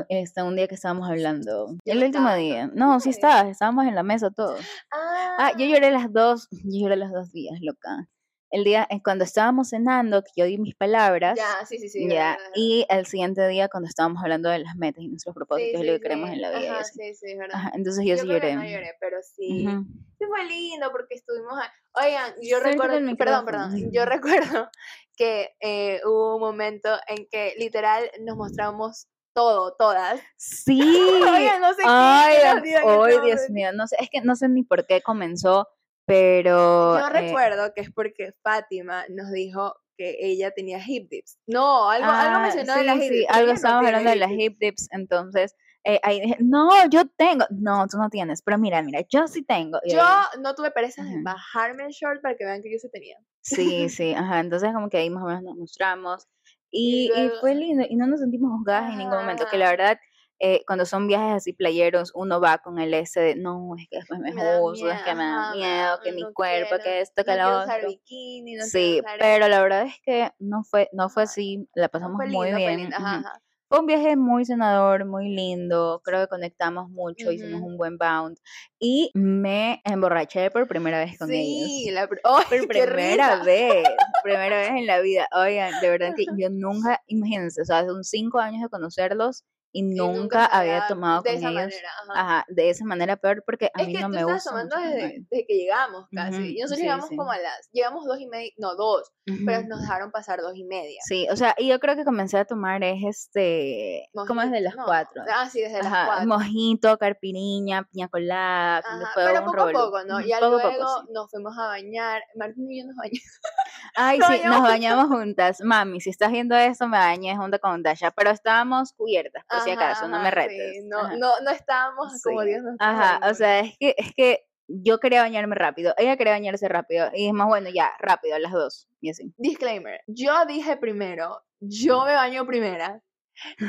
Este, 0.09 0.43
un 0.43 0.55
día 0.55 0.67
que 0.67 0.75
estábamos 0.75 1.09
hablando. 1.09 1.75
Yo 1.85 1.93
El 1.93 2.03
último 2.03 2.33
día. 2.35 2.69
¿no? 2.73 2.99
Sí 2.99 3.05
Sí. 3.05 3.17
estabas, 3.17 3.47
estábamos 3.47 3.85
en 3.87 3.95
la 3.95 4.03
mesa 4.03 4.29
todos. 4.31 4.59
Ah, 4.91 5.35
Ah, 5.41 5.51
yo 5.57 5.65
lloré 5.65 5.89
las 5.91 6.11
dos, 6.11 6.47
yo 6.65 6.81
lloré 6.81 6.95
los 6.97 7.11
dos 7.11 7.31
días, 7.31 7.57
loca. 7.61 8.07
El 8.51 8.63
día 8.63 8.85
en 8.89 8.99
cuando 8.99 9.23
estábamos 9.25 9.69
cenando, 9.69 10.23
que 10.23 10.31
yo 10.35 10.45
di 10.45 10.57
mis 10.57 10.75
palabras, 10.75 11.37
Ya, 11.37 11.63
sí, 11.67 11.77
sí, 11.77 11.87
sí. 11.87 12.01
ya, 12.09 12.31
verdad, 12.31 12.51
y 12.55 12.83
el 12.89 13.05
siguiente 13.05 13.47
día 13.47 13.69
cuando 13.69 13.87
estábamos 13.87 14.23
hablando 14.23 14.49
de 14.49 14.57
las 14.59 14.75
metas 14.75 15.03
y 15.03 15.07
nuestros 15.07 15.35
propósitos 15.35 15.79
Sí, 15.81 15.85
y 15.85 15.87
lo 15.87 15.93
sí, 15.93 15.99
que 15.99 16.03
queremos 16.03 16.29
sí. 16.29 16.35
en 16.35 16.41
la 16.41 16.49
vida. 16.57 16.71
Ajá, 16.73 16.83
sí, 16.83 17.13
sí, 17.13 17.35
verdad. 17.37 17.55
Ajá, 17.55 17.71
entonces 17.75 18.03
yo, 18.05 18.15
Yo 18.15 18.21
sí 18.23 18.27
lloré. 18.27 18.55
no 18.55 18.63
lloré, 18.63 18.95
pero 18.99 19.17
sí. 19.21 19.67
Ujú. 19.67 19.85
Sí 20.17 20.25
fue 20.27 20.45
lindo 20.45 20.91
porque 20.91 21.13
estuvimos... 21.15 21.53
a- 21.59 21.71
Oigan, 22.03 22.33
yo 22.41 22.59
recuerdo... 22.59 22.97
Perdón, 23.17 23.45
perdón. 23.45 23.71
Yo 23.93 24.05
recuerdo 24.05 24.69
que 25.15 25.51
eh, 25.61 26.01
hubo 26.05 26.35
un 26.35 26.41
momento 26.41 26.89
en 27.07 27.27
que 27.29 27.53
literal 27.59 28.09
nos 28.21 28.35
mostramos 28.35 29.07
todo, 29.33 29.75
todas. 29.77 30.19
Sí. 30.37 30.81
Oigan, 30.81 31.61
no 31.61 31.69
sé 31.73 31.81
qué 31.81 31.87
Ay, 31.87 32.35
en 32.37 32.57
ay, 32.87 33.13
ese 33.13 33.21
Dios 33.25 33.49
mío, 33.49 33.71
no 33.73 33.87
sé, 33.87 33.95
es 33.99 34.09
que 34.09 34.21
no 34.21 34.35
sé 34.35 34.49
ni 34.49 34.63
por 34.63 34.85
qué 34.87 35.01
comenzó, 35.01 35.67
pero 36.05 36.99
Yo 36.99 37.07
eh, 37.07 37.09
recuerdo 37.11 37.73
que 37.73 37.81
es 37.81 37.91
porque 37.91 38.33
Fátima 38.43 39.05
nos 39.09 39.31
dijo 39.31 39.75
que 39.97 40.17
ella 40.21 40.51
tenía 40.51 40.79
hip 40.85 41.09
dips. 41.09 41.37
No, 41.45 41.89
algo, 41.89 42.09
algo 42.09 42.37
Ah, 42.37 42.39
mencionó 42.41 42.73
de 42.73 42.79
sí, 42.79 42.85
las 42.85 42.95
hip 42.97 43.01
sí, 43.03 43.09
dips. 43.19 43.27
algo 43.29 43.39
Ella 43.43 43.47
no 43.47 43.53
estábamos 43.55 43.85
hablando 43.87 44.09
de 44.09 44.15
las 44.15 44.31
hip 44.31 44.57
dips, 44.59 44.87
entonces 44.91 45.55
eh, 45.83 45.99
ahí 46.03 46.19
dije, 46.19 46.37
no, 46.39 46.69
yo 46.89 47.03
tengo, 47.17 47.45
no, 47.51 47.87
tú 47.87 47.97
no 47.97 48.09
tienes, 48.09 48.41
pero 48.41 48.57
mira, 48.57 48.81
mira, 48.81 49.01
yo 49.09 49.27
sí 49.27 49.43
tengo. 49.43 49.79
y 49.83 49.93
Yo 49.93 50.01
ahí- 50.01 50.39
no 50.41 50.53
tuve 50.55 50.71
pereza 50.71 51.03
de 51.03 51.21
bajarme 51.21 51.85
el 51.85 51.91
short 51.91 52.21
para 52.21 52.35
que 52.35 52.45
vean 52.45 52.61
que 52.61 52.71
yo 52.71 52.79
se 52.79 52.89
tenía. 52.89 53.17
sí, 53.41 53.87
sí, 53.89 54.13
ajá, 54.13 54.39
entonces 54.39 54.73
como 54.73 54.89
que 54.89 54.97
ahí 54.97 55.09
más 55.09 55.23
o 55.23 55.27
menos 55.27 55.43
nos 55.43 55.55
mostramos 55.57 56.27
y, 56.71 57.05
y 57.05 57.07
luego- 57.09 57.39
fue 57.41 57.55
lindo 57.55 57.85
y 57.87 57.95
no 57.95 58.07
nos 58.07 58.19
sentimos 58.19 58.51
juzgadas 58.57 58.91
en 58.91 58.97
ningún 58.99 59.17
momento, 59.17 59.45
que 59.51 59.57
la 59.57 59.69
verdad, 59.69 59.99
eh, 60.39 60.63
cuando 60.65 60.85
son 60.85 61.07
viajes 61.07 61.33
así 61.35 61.53
playeros, 61.53 62.11
uno 62.15 62.39
va 62.39 62.59
con 62.59 62.79
el 62.79 62.93
ese 62.93 63.19
de, 63.19 63.35
no, 63.35 63.75
es 63.77 63.87
que 63.89 63.97
después 63.97 64.19
me 64.19 64.31
Me 64.31 64.41
es 64.41 65.01
que 65.03 65.15
me 65.15 65.23
da 65.25 65.53
miedo, 65.55 65.99
que 66.03 66.11
mi 66.13 66.21
no 66.23 66.33
cuerpo, 66.33 66.69
quiero, 66.69 66.83
que 66.83 67.01
esto, 67.01 67.23
que 67.25 67.31
no 67.31 67.37
lo 67.37 67.59
otro. 67.75 67.87
bikini, 67.87 68.55
no 68.55 68.63
Sí, 68.65 68.99
usar 69.01 69.19
pero 69.19 69.47
la 69.47 69.61
verdad 69.61 69.83
es 69.83 69.99
que 70.03 70.31
no 70.39 70.63
fue, 70.63 70.89
no 70.93 71.09
fue 71.09 71.23
así, 71.23 71.67
la 71.75 71.89
pasamos 71.89 72.17
muy 72.17 72.27
lindo, 72.29 72.57
bien. 72.57 72.93
ajá. 72.93 73.41
Fue 73.69 73.79
un 73.81 73.85
viaje 73.85 74.15
muy 74.15 74.45
sanador, 74.45 75.05
muy 75.05 75.29
lindo, 75.29 76.01
creo 76.03 76.21
que 76.21 76.27
conectamos 76.27 76.89
mucho, 76.89 77.31
hicimos 77.31 77.61
Ujú. 77.61 77.67
un 77.67 77.77
buen 77.77 77.99
bound 77.99 78.35
y 78.79 79.11
me 79.13 79.79
emborraché 79.85 80.49
por 80.49 80.67
primera 80.67 80.97
vez 80.97 81.19
con 81.19 81.29
Sí, 81.29 81.83
ellos. 81.83 81.93
la 81.93 82.09
pr- 82.09 82.19
¡Ay, 82.23 82.59
Por 82.61 82.67
primera 82.67 83.35
risa! 83.35 83.43
vez, 83.43 83.83
primera 84.23 84.57
vez 84.61 84.69
en 84.71 84.87
la 84.87 84.99
vida. 85.01 85.27
Oigan, 85.35 85.71
de 85.83 85.87
verdad 85.91 86.13
que 86.17 86.25
yo 86.41 86.49
nunca, 86.49 86.99
imagínense, 87.05 87.61
o 87.61 87.65
sea, 87.65 87.85
son 87.85 88.03
cinco 88.03 88.39
años 88.39 88.63
de 88.63 88.69
conocerlos 88.69 89.45
y 89.71 89.79
y 89.79 89.95
nunca 89.95 90.45
había 90.45 90.87
tomado 90.87 91.21
de 91.21 91.29
con 91.29 91.37
esa 91.37 91.49
ellos. 91.49 91.61
manera, 91.63 91.89
ajá. 92.03 92.21
Ajá, 92.21 92.45
de 92.49 92.69
esa 92.69 92.85
manera 92.85 93.15
peor 93.17 93.43
porque 93.45 93.71
a 93.73 93.81
Es 93.81 93.87
mí 93.87 93.93
que 93.93 93.99
no 94.01 94.07
tú 94.07 94.13
me 94.13 94.23
gusta 94.23 94.49
tomando 94.49 94.75
desde, 94.77 95.25
que 95.29 95.45
llegamos 95.55 96.07
casi. 96.13 96.57
Y 96.57 96.61
nosotros 96.61 96.77
sí, 96.77 96.83
llegamos 96.83 97.07
sí. 97.09 97.15
como 97.15 97.31
a 97.31 97.37
las, 97.37 97.69
llegamos 97.71 98.05
dos 98.05 98.19
y 98.19 98.27
media, 98.27 98.51
no, 98.57 98.75
dos, 98.75 99.11
pero 99.45 99.67
nos 99.67 99.81
dejaron 99.81 100.11
pasar 100.11 100.41
dos 100.41 100.55
y 100.55 100.63
media. 100.63 100.99
Sí, 101.05 101.27
o 101.31 101.35
sea, 101.35 101.55
y 101.57 101.67
yo 101.67 101.79
creo 101.79 101.95
que 101.95 102.03
comencé 102.03 102.37
a 102.37 102.45
tomar 102.45 102.83
es 102.83 103.03
este, 103.03 104.09
como 104.13 104.41
desde 104.41 104.61
Mojito, 104.61 104.63
las 104.63 104.75
no, 104.75 104.85
4. 104.85 105.23
Ah, 105.31 105.49
sí, 105.49 105.61
desde 105.61 105.83
las 105.83 106.05
cuatro. 106.05 106.27
mojito, 106.27 106.97
carpiriña, 106.97 107.83
piña 107.83 108.07
colada, 108.07 108.81
fue 109.13 109.23
pero 109.25 109.45
poco 109.45 109.61
a 109.61 109.71
poco, 109.71 110.03
¿no? 110.03 110.19
Poco 110.19 110.33
a 110.35 110.39
luego 110.39 110.59
poco, 110.61 111.01
sí. 111.05 111.13
nos 111.13 111.29
fuimos 111.29 111.57
a 111.57 111.67
bañar. 111.67 112.21
Martín 112.35 112.71
y 112.71 112.79
yo 112.81 112.87
nos 112.87 112.95
bañamos. 112.95 113.39
Ay, 113.95 114.19
Nos 114.19 114.27
sí, 114.29 114.33
nos 114.35 114.61
bañamos. 114.61 114.69
bañamos 114.69 115.07
juntas. 115.07 115.61
Mami, 115.61 116.01
si 116.01 116.09
estás 116.09 116.31
viendo 116.31 116.55
esto, 116.55 116.87
me 116.87 116.97
bañé 116.97 117.35
junto 117.35 117.59
con 117.59 117.83
Dasha, 117.83 118.11
pero 118.11 118.31
estábamos 118.31 118.93
cubiertas, 118.93 119.43
por 119.59 119.65
si 119.65 119.71
acaso, 119.71 120.07
no 120.07 120.19
me 120.19 120.31
retes. 120.31 120.77
sí, 120.81 120.87
no, 120.87 121.15
no, 121.17 121.39
no 121.41 121.51
estábamos 121.51 122.21
como 122.23 122.41
Sí. 122.41 122.47
Dios 122.47 122.63
nos 122.63 122.75
Ajá, 122.79 123.19
o 123.29 123.33
sea, 123.33 123.59
es 123.59 123.77
que, 123.79 123.95
es 123.97 124.13
que 124.15 124.45
yo 124.67 124.99
quería 124.99 125.21
bañarme 125.21 125.55
rápido, 125.55 125.93
ella 125.97 126.15
quería 126.17 126.33
bañarse 126.33 126.67
rápido, 126.67 127.09
y 127.13 127.21
dijimos, 127.21 127.47
bueno, 127.47 127.69
ya, 127.73 127.91
rápido, 127.99 128.37
las 128.39 128.51
dos, 128.51 128.87
y 129.01 129.09
así. 129.09 129.33
Disclaimer, 129.37 130.01
yo 130.07 130.45
dije 130.45 130.77
primero, 130.77 131.41
yo 131.59 132.05
me 132.05 132.13
baño 132.13 132.45
primera. 132.45 133.01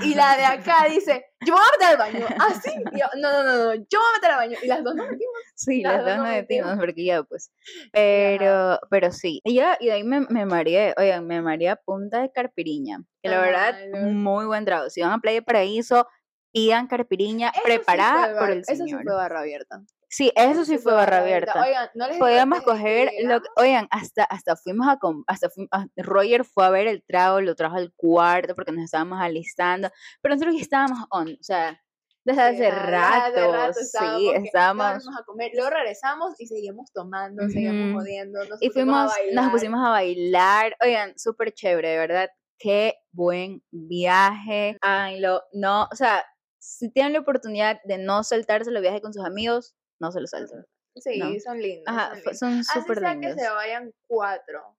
Y 0.03 0.15
la 0.15 0.37
de 0.37 0.45
acá 0.45 0.87
dice, 0.89 1.27
yo 1.47 1.55
me 1.55 1.61
voy 1.61 1.69
a 1.69 1.73
meter 1.73 1.89
al 1.89 1.97
baño. 1.97 2.27
Así. 2.41 2.71
Yo, 2.93 3.07
no, 3.21 3.33
no, 3.33 3.43
no, 3.45 3.65
no, 3.65 3.75
yo 3.75 3.99
me 3.99 3.99
voy 3.99 4.09
a 4.11 4.17
meter 4.19 4.31
al 4.31 4.37
baño. 4.37 4.59
Y 4.63 4.67
las 4.67 4.85
dos 4.85 4.95
nos 4.95 5.09
metimos. 5.11 5.35
Sí, 5.55 5.83
Las 5.83 5.93
las 5.93 6.05
dos 6.05 6.09
dos 6.17 6.25
nos 6.25 6.29
metimos, 6.29 6.77
porque 6.79 7.05
ya, 7.05 7.23
pues, 7.23 7.51
pero, 7.93 8.81
pero 8.91 9.13
sí, 9.13 9.41
y 9.45 9.55
ya, 9.55 9.77
y 9.81 9.87
de 9.87 9.93
ahí 9.93 10.05
me, 10.05 10.21
me 10.21 10.47
mareé, 10.47 10.95
oigan, 10.97 11.27
me 11.27 11.43
mareé 11.43 11.69
a 11.71 11.77
punta 11.77 12.23
de 12.23 12.31
carpiriña, 12.33 13.03
que 13.23 13.29
la 13.29 13.41
verdad, 13.41 13.75
muy 14.11 14.47
buen 14.47 14.65
trago, 14.65 14.89
si 14.91 15.03
van 15.03 15.13
a 15.13 15.19
Playa 15.19 15.43
Paraíso, 15.43 16.07
pidan 16.53 16.87
carpiriña 16.87 17.51
Eso 17.51 17.59
sí 17.59 17.65
preparada 17.65 18.31
fue 18.31 18.39
por 18.39 18.51
el 18.51 18.59
Eso 18.61 18.73
sí 18.73 18.77
señor. 18.79 19.03
fue 19.03 19.13
barra 19.15 19.41
abierta. 19.41 19.83
Sí, 20.13 20.33
eso 20.35 20.65
sí 20.65 20.77
fue 20.79 20.93
barra 20.93 21.19
abierta. 21.19 21.63
Oigan, 21.63 21.89
no 21.95 22.09
les 22.09 22.19
Podíamos 22.19 22.63
coger, 22.63 23.13
lo, 23.23 23.41
oigan, 23.57 23.87
hasta, 23.93 24.25
hasta 24.25 24.57
fuimos 24.57 24.89
a, 24.89 24.99
com- 24.99 25.23
hasta 25.29 25.49
fu- 25.51 25.69
a- 25.71 25.87
Roger 25.97 26.45
fue 26.45 26.65
a 26.67 26.71
ver 26.71 26.89
el 26.89 27.05
trago, 27.05 27.41
lo 27.41 27.55
trajo 27.55 27.77
al 27.77 27.93
cuarto 27.95 28.57
porque 28.57 28.73
nos 28.73 28.85
estábamos 28.85 29.21
alistando, 29.21 29.89
pero 30.21 30.35
nosotros 30.35 30.57
ya 30.57 30.63
estábamos 30.63 30.99
on, 31.11 31.29
o 31.29 31.43
sea, 31.43 31.81
desde 32.25 32.43
hace 32.43 32.57
Sí, 32.57 32.71
rato, 32.71 33.25
hace 33.25 33.53
rato 33.53 33.73
sí, 33.75 33.81
estábamos, 33.83 34.23
ya 34.35 34.39
estábamos, 34.41 35.09
a 35.17 35.25
comer. 35.25 35.53
Luego 35.55 35.71
regresamos 35.71 36.35
y 36.41 36.47
seguimos 36.49 36.93
tomando, 36.93 37.49
seguíamos 37.49 37.91
Ujú. 37.91 37.99
jodiendo. 38.01 38.45
Nos 38.47 38.61
y 38.61 38.71
fuimos, 38.71 39.13
nos 39.33 39.51
pusimos 39.53 39.81
a 39.87 39.91
bailar, 39.91 40.77
oigan, 40.85 41.17
súper 41.19 41.53
chévere, 41.53 41.89
de 41.91 41.99
verdad, 41.99 42.31
qué 42.59 42.97
buen 43.13 43.63
viaje, 43.71 44.77
ay, 44.81 45.21
lo, 45.21 45.45
no, 45.53 45.85
o 45.85 45.95
sea, 45.95 46.27
si 46.59 46.91
tienen 46.91 47.13
la 47.13 47.21
oportunidad 47.21 47.81
de 47.85 47.97
no 47.99 48.25
saltarse 48.25 48.73
los 48.73 48.83
viajes 48.83 49.01
con 49.01 49.15
sus 49.15 49.25
amigos, 49.25 49.77
no 50.01 50.11
se 50.13 50.21
los 50.21 50.31
salten. 50.31 50.65
Sí, 50.97 51.19
no. 51.19 51.29
son 51.41 51.59
lindos. 51.61 51.85
Ajá, 51.87 52.15
son 52.15 52.23
fue- 52.23 52.33
lindos. 52.33 52.69
Así 52.71 52.81
súper 52.81 52.99
sea 52.99 53.13
lindos. 53.15 53.35
que 53.37 53.41
se 53.41 53.51
vayan 53.51 53.93
cuatro. 54.09 54.77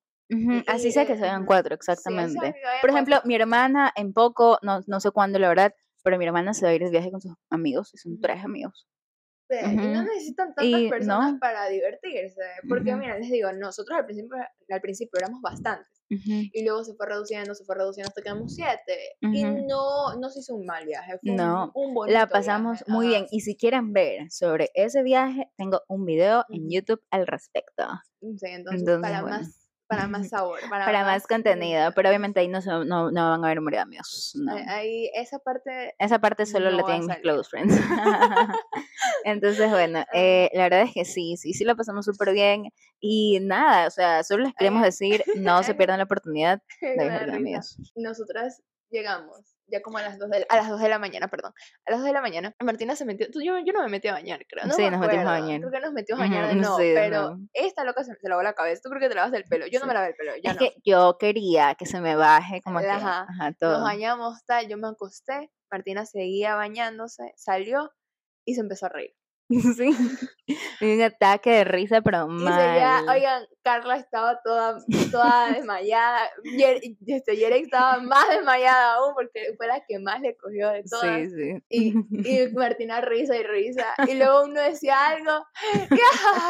Así 0.67 0.87
y, 0.87 0.91
sea 0.91 1.05
que 1.05 1.17
se 1.17 1.23
ujú. 1.35 1.45
cuatro, 1.45 1.75
Sí, 1.75 1.91
así 1.91 2.01
sea 2.03 2.13
exactamente. 2.13 2.39
vayan 2.39 2.53
Por 2.53 2.61
cuatro. 2.71 2.89
ejemplo, 2.91 3.21
mi 3.25 3.35
hermana 3.35 3.91
en 3.95 4.13
poco, 4.13 4.59
no, 4.61 4.81
no 4.87 4.99
sé 4.99 5.11
cuándo 5.11 5.39
la 5.39 5.49
verdad, 5.49 5.73
pero 6.03 6.17
mi 6.17 6.25
hermana 6.25 6.53
se 6.53 6.65
va 6.65 6.71
a 6.71 6.73
ir 6.73 6.83
de 6.83 6.89
viaje 6.89 7.11
con 7.11 7.21
sus 7.21 7.33
amigos, 7.49 7.93
y 7.93 7.97
son 7.97 8.19
tres 8.19 8.43
amigos. 8.43 8.87
Sí, 9.49 9.57
Y 9.61 9.75
no 9.75 10.03
necesitan 10.03 10.55
tantas 10.55 10.63
Y 10.65 10.89
personas 10.89 11.33
no. 11.33 11.39
para 11.39 11.67
divertirse. 11.67 12.41
Porque, 12.69 12.95
mira, 12.95 13.17
les 13.19 13.29
digo, 13.29 13.51
nosotros 13.51 13.97
al 13.99 14.05
principio, 14.05 14.37
al 14.69 14.81
principio 14.81 15.19
éramos 15.19 15.41
bastantes. 15.41 16.00
Y 16.53 16.63
luego 16.65 16.83
se 16.83 16.93
fue 16.93 17.07
reduciendo, 17.07 17.55
se 17.55 17.63
fue 17.63 17.75
reduciendo 17.75 18.09
hasta 18.09 18.21
que 18.21 18.25
quedamos 18.25 18.53
siete. 18.53 19.15
Y 19.21 19.43
no, 19.43 20.15
no 20.19 20.29
se 20.29 20.39
hizo 20.39 20.55
un 20.55 20.65
mal 20.65 20.85
viaje. 20.85 21.17
Fue 21.19 21.31
No, 21.33 21.71
un, 21.73 21.93
bonito 21.93 22.13
La 22.17 22.27
pasamos 22.27 22.79
viaje, 22.79 22.91
muy 22.91 23.07
bien. 23.07 23.27
Y 23.31 23.41
si 23.41 23.55
quieren 23.55 23.93
ver 23.93 24.29
sobre 24.31 24.69
ese 24.73 25.03
viaje, 25.03 25.49
tengo 25.57 25.81
un 25.87 26.05
video 26.05 26.45
en. 26.49 26.69
YouTube 26.69 27.01
al 27.11 27.27
respecto. 27.27 27.83
Sí, 28.21 28.27
entonces, 28.43 28.81
Entonces, 28.81 29.01
para, 29.01 29.21
bueno. 29.21 29.37
más, 29.37 29.60
para 29.91 30.07
más 30.07 30.29
sabor. 30.29 30.59
Para, 30.69 30.85
Para 30.85 31.03
más 31.03 31.27
contenido, 31.27 31.91
pero 31.93 32.07
obviamente 32.09 32.39
ahí 32.39 32.47
no, 32.47 32.61
se- 32.61 32.69
no, 32.69 33.11
no 33.11 33.29
van 33.31 33.43
a 33.43 33.47
ver 33.49 33.59
morir 33.61 33.79
amigos. 33.79 34.31
No. 34.35 34.55
ahí- 34.67 35.11
esa 35.13 35.37
parte 35.39 35.93
Esa 35.99 36.19
parte 36.19 36.45
solo 36.45 36.71
la 36.71 36.83
tienen 36.83 37.05
mis 37.07 37.17
close 37.17 37.49
friends. 37.49 37.75
Entonces, 39.25 39.69
bueno, 39.69 40.03
eh, 40.13 40.49
la 40.53 40.63
verdad 40.63 40.81
es 40.83 40.93
que 40.93 41.05
sí, 41.05 41.35
sí, 41.37 41.53
sí 41.53 41.63
la 41.65 41.75
pasamos 41.75 42.05
súper 42.05 42.31
bien. 42.33 42.71
Y 42.99 43.39
nada, 43.41 43.87
o 43.87 43.91
sea, 43.91 44.23
solo 44.23 44.45
les 44.45 44.53
queremos 44.55 44.81
decir, 44.81 45.23
no 45.35 45.61
se 45.63 45.75
pierdan 45.75 45.97
la 45.97 46.05
oportunidad 46.05 46.61
de 46.81 47.09
risa. 47.19 47.35
amigos. 47.35 47.77
Nosotras 47.95 48.61
llegamos 48.89 49.55
ya 49.71 49.81
como 49.81 49.97
a 49.97 50.01
las 50.01 50.19
2 50.19 50.29
de 50.29 50.39
la, 50.41 50.45
a 50.49 50.55
las 50.57 50.69
2 50.69 50.79
de 50.81 50.89
la 50.89 50.99
mañana, 50.99 51.27
perdón. 51.29 51.53
A 51.85 51.91
las 51.91 51.99
2 52.01 52.07
de 52.07 52.13
la 52.13 52.21
mañana, 52.21 52.55
Martina 52.59 52.95
se 52.95 53.05
metió. 53.05 53.29
tú- 53.31 53.41
Yo, 53.41 53.57
yo 53.59 53.73
no 53.73 53.81
me 53.81 53.89
metí 53.89 54.07
a 54.07 54.13
bañar, 54.13 54.45
creo. 54.47 54.65
No 54.65 54.73
Sí, 54.73 54.83
me 54.83 54.91
nos 54.91 54.99
metimos 55.01 55.25
a 55.25 55.31
bañar. 55.31 55.59
Creo 55.61 55.71
que 55.71 55.79
nos 55.79 55.93
metimos 55.93 56.19
a 56.19 56.23
bañar 56.27 56.47
de 56.47 56.53
Ujú, 56.53 56.61
no, 56.61 56.77
sí, 56.77 56.91
pero 56.93 57.37
esta 57.53 57.83
loca 57.83 58.03
se, 58.03 58.15
se 58.15 58.29
lavó 58.29 58.43
la 58.43 58.53
cabeza. 58.53 58.81
Tú 58.83 58.89
creo 58.89 59.01
que 59.01 59.09
te 59.09 59.15
lavas 59.15 59.33
el 59.33 59.43
pelo. 59.45 59.65
Yo 59.67 59.79
no 59.79 59.85
me 59.87 59.93
lavé 59.93 60.07
el 60.09 60.15
pelo, 60.15 60.33
ya 60.43 60.51
Es 60.51 60.55
no. 60.55 60.59
que 60.59 60.75
yo 60.83 61.17
quería 61.19 61.75
que 61.75 61.85
se 61.85 62.01
me 62.01 62.15
baje 62.15 62.61
como 62.61 62.79
que, 62.79 62.87
Ajá, 62.87 63.25
ajá, 63.29 63.45
Nos 63.49 63.57
todo. 63.57 63.81
bañamos, 63.83 64.43
tal. 64.45 64.67
Yo 64.67 64.77
me 64.77 64.87
acosté. 64.89 65.51
Martina 65.71 66.05
seguía 66.05 66.55
bañándose, 66.55 67.31
salió 67.37 67.91
y 68.45 68.55
se 68.55 68.61
empezó 68.61 68.87
a 68.87 68.89
reír. 68.89 69.13
Sí, 69.77 69.91
y 70.79 70.95
un 70.95 71.01
ataque 71.01 71.49
de 71.51 71.63
risa, 71.63 72.01
pero 72.01 72.25
Y 72.25 72.43
mal. 72.43 73.07
oigan, 73.09 73.45
Carla 73.63 73.97
estaba 73.97 74.39
toda, 74.43 74.77
toda 75.11 75.51
desmayada. 75.51 76.29
Yer, 76.57 76.81
este, 77.07 77.37
Yerek 77.37 77.65
estaba 77.65 77.99
más 77.99 78.27
desmayada 78.29 78.95
aún 78.95 79.13
porque 79.13 79.53
fue 79.57 79.67
la 79.67 79.83
que 79.87 79.99
más 79.99 80.21
le 80.21 80.35
cogió 80.35 80.69
de 80.69 80.83
todas. 80.83 81.29
Sí, 81.29 81.29
sí. 81.29 81.63
Y, 81.69 81.93
y 82.27 82.47
Martina 82.53 83.01
risa 83.01 83.35
y 83.35 83.43
risa. 83.43 83.93
Y 84.07 84.15
luego 84.15 84.43
uno 84.43 84.61
decía 84.61 85.07
algo, 85.07 85.45
y, 85.73 85.99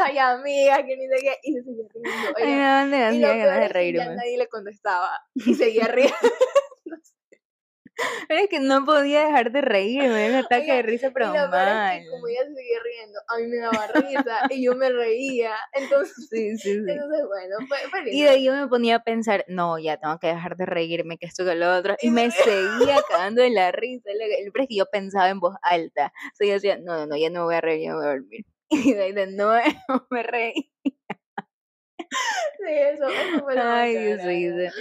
ay, 0.03 0.17
amiga, 0.17 0.85
que 0.85 0.97
ni 0.97 1.07
sé 1.07 1.15
qué. 1.21 1.37
Y 1.43 1.53
se 1.53 1.63
seguía 1.63 1.87
riendo. 1.93 2.33
Ay, 2.37 2.43
oigan. 2.45 2.89
me 2.89 2.99
dan 2.99 3.15
y 3.15 3.19
lo 3.19 3.27
peor 3.27 3.63
es 3.63 3.73
que 3.73 3.93
ya 3.93 4.05
nadie 4.13 4.37
le 4.37 4.47
contestaba. 4.47 5.11
Y 5.35 5.53
seguía 5.55 5.85
riendo. 5.85 6.15
Pero 8.27 8.39
es 8.43 8.49
que 8.49 8.59
no 8.59 8.85
podía 8.85 9.25
dejar 9.25 9.51
de 9.51 9.61
reírme, 9.61 10.29
un 10.29 10.35
ataque 10.35 10.65
de 10.65 10.71
Oigan, 10.71 10.85
risa, 10.85 11.11
pero 11.13 11.27
lo 11.27 11.33
peor 11.33 11.45
es 11.45 11.49
mal. 11.51 11.99
que 11.99 12.09
como 12.09 12.27
ella 12.27 12.39
se 12.47 12.55
seguía 12.55 12.79
riendo, 12.83 13.19
a 13.27 13.37
mí 13.37 13.47
me 13.47 13.57
daba 13.57 13.87
risa 13.87 14.39
y 14.49 14.63
yo 14.65 14.75
me 14.75 14.89
reía. 14.89 15.53
Entonces, 15.73 16.27
Sí, 16.29 16.57
sí, 16.57 16.57
sí. 16.57 16.69
entonces 16.77 17.25
bueno, 17.27 17.55
fue, 17.67 17.77
fue 17.89 18.13
Y 18.13 18.23
de 18.23 18.29
ahí 18.29 18.43
yo 18.45 18.53
me 18.55 18.67
ponía 18.67 18.95
a 18.97 19.03
pensar, 19.03 19.45
no, 19.47 19.77
ya 19.79 19.97
tengo 19.97 20.17
que 20.19 20.27
dejar 20.27 20.55
de 20.57 20.65
reírme, 20.65 21.17
que 21.17 21.25
esto 21.27 21.45
que 21.45 21.55
lo 21.55 21.75
otro. 21.75 21.95
Y 22.01 22.07
Y 22.07 22.11
me 22.11 22.31
seguía 22.31 22.97
cagando 23.09 23.41
de 23.41 23.49
la 23.49 23.71
risa. 23.71 24.09
Pero 24.53 24.63
es 24.63 24.67
que 24.69 24.75
yo 24.75 24.85
pensaba 24.85 25.29
en 25.29 25.39
voz 25.39 25.55
alta. 25.61 26.11
O 26.33 26.35
sea, 26.35 26.47
yo 26.47 26.53
decía, 26.53 26.77
no, 26.77 26.95
no, 26.97 27.07
no, 27.07 27.17
ya 27.17 27.29
no 27.29 27.39
me 27.41 27.45
voy 27.45 27.55
a 27.55 27.61
reír, 27.61 27.83
ya 27.83 27.89
me 27.91 27.95
voy 27.97 28.05
a 28.05 28.09
dormir. 28.09 28.45
Y 28.73 28.93
de 28.93 29.03
ahí 29.03 29.11
de 29.11 29.27
nuevo 29.27 29.59
me 30.09 30.23
reí. 30.23 30.71
Sí, 32.57 32.67
eso, 32.67 33.05
Ay, 33.57 33.97
Dios 33.97 34.23
mío. 34.25 34.71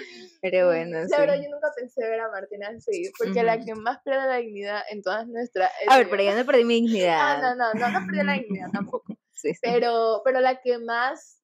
Pero 0.43 0.67
bueno, 0.67 0.99
La 1.09 1.19
verdad, 1.21 1.37
yo 1.37 1.49
nunca 1.51 1.69
pensé 1.77 2.01
ver 2.09 2.21
a 2.21 2.31
Martina 2.31 2.69
así, 2.77 3.11
porque 3.19 3.43
la 3.43 3.59
que 3.59 3.75
más 3.75 4.01
pierde 4.03 4.27
la 4.27 4.37
dignidad 4.37 4.83
en 4.91 5.03
todas 5.03 5.27
nuestras... 5.29 5.71
A 5.89 5.99
ver, 5.99 6.09
pero 6.11 6.23
yo 6.23 6.35
no 6.35 6.45
perdí 6.45 6.65
mi 6.65 6.75
dignidad. 6.75 7.19
Ah, 7.21 7.41
no, 7.41 7.55
no, 7.55 7.75
no, 7.75 7.89
no 7.91 8.07
perdió 8.07 8.25
la 8.25 8.35
dignidad 8.35 8.69
tampoco. 8.73 9.15
Sí, 9.33 9.55
sí. 9.55 9.61
Pero, 9.63 10.23
pero 10.25 10.41
la 10.41 10.61
que 10.61 10.79
más 10.79 11.43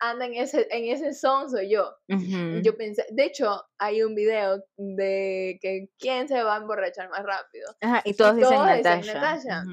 anda 0.00 0.26
en 0.26 0.34
ese, 0.34 0.66
en 0.70 0.86
ese 0.86 1.14
son 1.14 1.48
soy 1.48 1.70
yo. 1.70 1.96
Yo 2.08 2.76
pensé, 2.76 3.06
de 3.10 3.24
hecho, 3.24 3.62
hay 3.78 4.02
un 4.02 4.14
video 4.14 4.64
de 4.76 5.58
que 5.60 5.88
quién 5.98 6.26
se 6.28 6.42
va 6.42 6.56
a 6.56 6.58
emborrachar 6.58 7.08
más 7.08 7.22
rápido. 7.22 7.74
Ajá, 7.80 8.02
y 8.04 8.14
todos 8.14 8.36
dicen 8.36 8.56
todos 8.56 8.76
dicen 8.76 9.00
Natasha. 9.00 9.14
Natasha. 9.14 9.64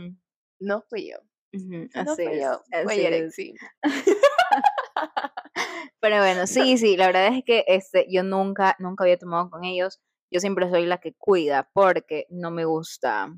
No 0.60 0.82
fui 0.88 1.10
yo. 1.12 1.18
ujú, 1.54 1.90
No 1.94 2.12
Así 2.14 2.24
fui 2.24 2.36
es. 2.36 2.42
yo. 2.44 2.64
Así 2.72 3.02
Yerek, 3.02 3.24
es. 3.26 3.36
sí. 3.36 3.56
Pero 6.02 6.18
bueno, 6.20 6.48
sí, 6.48 6.78
sí, 6.78 6.96
la 6.98 7.08
verdad 7.08 7.28
es 7.36 7.44
que 7.44 7.66
este, 7.68 8.06
yo 8.10 8.24
nunca, 8.24 8.76
nunca 8.80 9.04
había 9.04 9.18
tomado 9.18 9.50
con 9.50 9.66
ellos. 9.66 10.00
Yo 10.32 10.40
siempre 10.40 10.70
soy 10.70 10.86
la 10.86 11.00
que 11.00 11.14
cuida 11.14 11.70
porque 11.74 12.26
no 12.30 12.52
me 12.52 12.64
gusta, 12.66 13.34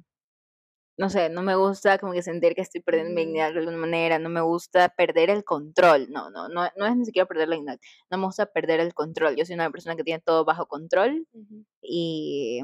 no 0.98 1.10
sé, 1.10 1.30
no 1.30 1.42
me 1.42 1.56
gusta 1.56 1.98
como 1.98 2.14
que 2.14 2.22
sentir 2.22 2.54
que 2.54 2.62
estoy 2.62 2.82
perdiendo 2.82 3.14
mi 3.14 3.22
Ujú. 3.22 3.28
dignidad 3.28 3.54
de 3.54 3.60
alguna 3.60 3.78
manera, 3.78 4.20
no 4.20 4.30
me 4.30 4.42
gusta 4.42 4.90
perder 4.90 5.30
el 5.30 5.44
control, 5.44 6.08
no, 6.12 6.30
no, 6.30 6.50
no, 6.50 6.70
no 6.76 6.86
es 6.86 6.96
ni 6.96 7.06
siquiera 7.06 7.28
perder 7.28 7.48
la 7.48 7.56
dignidad, 7.56 7.80
no 8.12 8.18
me 8.18 8.26
gusta 8.26 8.46
perder 8.46 8.80
el 8.82 8.94
control. 8.94 9.36
Yo 9.36 9.46
soy 9.46 9.56
una 9.56 9.72
persona 9.72 9.96
que 9.96 10.04
tiene 10.04 10.22
todo 10.22 10.46
bajo 10.46 10.68
control 10.68 11.26
y 11.82 12.62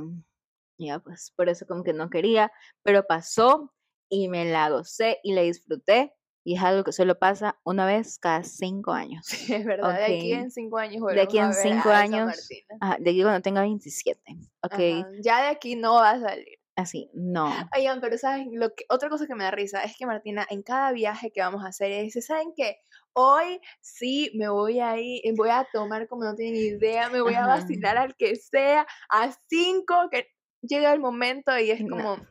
ya, 0.77 0.99
pues 0.99 1.33
por 1.35 1.49
eso 1.49 1.65
como 1.65 1.83
que 1.83 1.93
no 1.93 2.09
quería, 2.09 2.51
pero 2.83 3.03
pasó 3.07 3.73
y 4.09 4.29
me 4.29 4.45
la 4.45 4.69
gocé 4.69 5.19
y 5.23 5.33
la 5.33 5.41
disfruté. 5.41 6.13
Y 6.47 6.55
es 6.55 6.63
algo 6.63 6.85
que 6.85 6.93
solo 6.93 7.19
pasa 7.19 7.59
una 7.65 7.85
vez 7.85 8.19
cada 8.19 8.41
cinco 8.41 8.93
años. 8.93 9.25
Sí, 9.25 9.53
es 9.53 9.65
verdad. 9.65 9.97
De 9.97 10.05
aquí 10.05 10.31
en 10.31 10.49
cinco 10.49 10.77
años 10.77 11.03
De 11.13 11.19
aquí 11.19 11.39
a 11.39 11.43
en 11.43 11.49
ver 11.49 11.57
cinco 11.61 11.89
a 11.89 11.99
años. 11.99 12.49
Ajá, 12.79 12.95
de 13.01 13.09
aquí 13.09 13.21
cuando 13.21 13.41
tenga 13.41 13.59
27. 13.59 14.21
Ok, 14.63 14.73
Ajá, 14.73 15.09
Ya 15.21 15.41
de 15.41 15.47
aquí 15.49 15.75
no 15.75 15.95
va 15.95 16.11
a 16.11 16.19
salir. 16.21 16.57
así, 16.77 17.11
no. 17.13 17.53
Oigan, 17.75 17.99
pero 17.99 18.17
¿saben? 18.17 18.51
Lo 18.53 18.73
que, 18.73 18.85
otra 18.87 19.09
cosa 19.09 19.27
que 19.27 19.35
me 19.35 19.43
da 19.43 19.51
risa 19.51 19.83
es 19.83 19.97
que 19.97 20.05
Martina, 20.05 20.47
en 20.49 20.63
cada 20.63 20.93
viaje 20.93 21.31
que 21.31 21.41
vamos 21.41 21.65
a 21.65 21.67
hacer, 21.67 22.01
dice, 22.01 22.21
¿saben 22.21 22.53
qué? 22.55 22.77
Hoy 23.11 23.59
sí 23.81 24.31
me 24.35 24.47
voy 24.47 24.79
a 24.79 24.97
ir, 24.97 25.19
eh, 25.25 25.33
voy 25.35 25.49
a 25.49 25.67
tomar 25.73 26.07
como 26.07 26.23
no 26.23 26.33
tienen 26.33 26.55
idea, 26.55 27.09
me 27.09 27.19
voy 27.19 27.33
a 27.33 27.45
vacilar 27.45 27.97
al 27.97 28.15
que 28.15 28.37
sea, 28.37 28.87
a 29.09 29.33
cinco, 29.49 29.95
que 30.09 30.27
llega 30.61 30.93
el 30.93 31.01
momento 31.01 31.59
y 31.59 31.71
es 31.71 31.81
como, 31.81 32.17
no, 32.17 32.27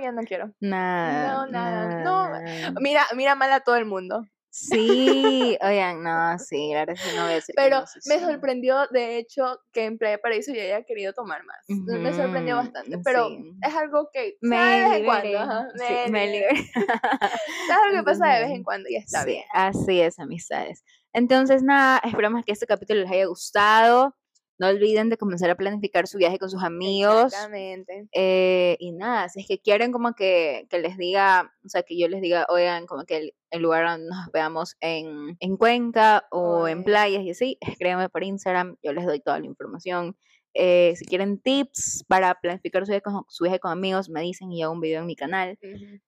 ya 0.00 0.12
no 0.12 0.22
quiero. 0.22 0.52
Nada. 0.60 1.32
No, 1.32 1.46
nada, 1.46 2.02
no. 2.04 2.80
Mira, 2.80 3.04
mira 3.16 3.34
mal 3.34 3.52
a 3.52 3.60
todo 3.60 3.76
el 3.76 3.84
mundo. 3.86 4.22
Sí, 4.54 5.56
oigan, 5.62 6.02
no, 6.02 6.38
sí, 6.38 6.72
la 6.74 6.80
verdad 6.80 6.96
es 6.98 7.02
que 7.10 7.16
no 7.16 7.22
voy 7.22 7.32
a 7.32 7.34
decir 7.36 7.54
que 7.54 7.62
Pero 7.62 7.80
no, 7.80 7.86
sí, 7.86 8.00
me 8.06 8.18
sí. 8.18 8.24
sorprendió, 8.26 8.86
de 8.88 9.16
hecho, 9.16 9.58
que 9.72 9.86
en 9.86 9.96
Playa 9.96 10.18
Paraíso 10.18 10.52
yo 10.52 10.60
haya 10.60 10.82
querido 10.84 11.14
tomar 11.14 11.42
más. 11.44 11.56
Me 11.68 12.12
sorprendió 12.12 12.56
bastante. 12.56 12.98
Pero 13.02 13.28
sí. 13.28 13.50
es 13.62 13.74
algo 13.74 14.10
que 14.12 14.36
Me 14.42 14.56
de 14.58 14.82
vez 14.88 14.92
en 14.98 15.04
cuando. 15.06 15.38
ajá, 15.38 15.66
me 16.10 16.26
liberé. 16.26 16.52
liberé. 16.52 16.60
Es 16.60 17.70
algo 17.70 17.96
que 17.96 18.02
pasa 18.04 18.26
de 18.34 18.40
vez 18.42 18.50
en 18.50 18.62
cuando 18.62 18.88
y 18.90 18.96
está 18.96 19.24
bien. 19.24 19.44
así 19.54 20.00
es, 20.02 20.18
amistades. 20.18 20.84
Entonces, 21.14 21.62
nada, 21.62 22.00
esperamos 22.04 22.44
que 22.44 22.52
este 22.52 22.66
capítulo 22.66 23.00
les 23.00 23.10
haya 23.10 23.24
gustado. 23.26 24.14
No 24.58 24.68
olviden 24.68 25.08
de 25.08 25.16
comenzar 25.16 25.50
a 25.50 25.56
planificar 25.56 26.06
su 26.06 26.18
viaje 26.18 26.38
con 26.38 26.50
sus 26.50 26.62
amigos. 26.62 27.26
Exactamente. 27.26 28.06
Eh, 28.12 28.76
y 28.78 28.92
nada, 28.92 29.28
si 29.28 29.40
es 29.40 29.48
que 29.48 29.58
quieren 29.58 29.92
como 29.92 30.14
que, 30.14 30.66
que 30.70 30.78
les 30.78 30.96
diga, 30.96 31.52
o 31.64 31.68
sea, 31.68 31.82
que 31.82 31.98
yo 31.98 32.08
les 32.08 32.20
diga, 32.20 32.46
oigan, 32.48 32.86
como 32.86 33.04
que 33.04 33.16
el, 33.16 33.34
el 33.50 33.62
lugar 33.62 33.88
donde 33.88 34.06
nos 34.08 34.30
veamos 34.32 34.76
en, 34.80 35.36
en 35.40 35.56
Cuenca 35.56 36.26
o 36.30 36.68
en 36.68 36.78
Oye. 36.78 36.84
playas 36.84 37.22
y 37.24 37.30
así, 37.30 37.58
escríbanme 37.60 38.08
por 38.08 38.22
Instagram, 38.22 38.76
yo 38.82 38.92
les 38.92 39.06
doy 39.06 39.20
toda 39.20 39.40
la 39.40 39.46
información. 39.46 40.16
Eh, 40.54 40.94
si 40.96 41.06
quieren 41.06 41.40
tips 41.40 42.04
para 42.08 42.34
planificar 42.40 42.84
su 42.84 42.90
viaje, 42.90 43.02
con, 43.02 43.24
su 43.28 43.44
viaje 43.44 43.58
con 43.58 43.72
amigos, 43.72 44.10
me 44.10 44.20
dicen 44.20 44.52
y 44.52 44.62
hago 44.62 44.72
un 44.72 44.80
video 44.80 45.00
en 45.00 45.06
mi 45.06 45.16
canal. 45.16 45.58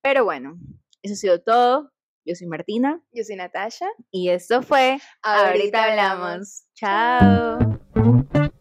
Pero 0.03 0.25
bueno, 0.25 0.59
eso 1.03 1.15
ha 1.15 1.17
sido 1.17 1.41
todo. 1.41 1.91
Yo 2.27 2.35
soy 2.35 2.47
Martina 2.47 3.03
Yo 3.13 3.23
soy 3.23 3.37
Natasha. 3.37 3.87
y 4.11 4.31
esto 4.31 4.63
fue 4.63 4.99
Ahorita 5.23 5.85
hablamos. 5.85 6.65
Chao. 6.75 7.84
Mm-hmm. 8.05 8.54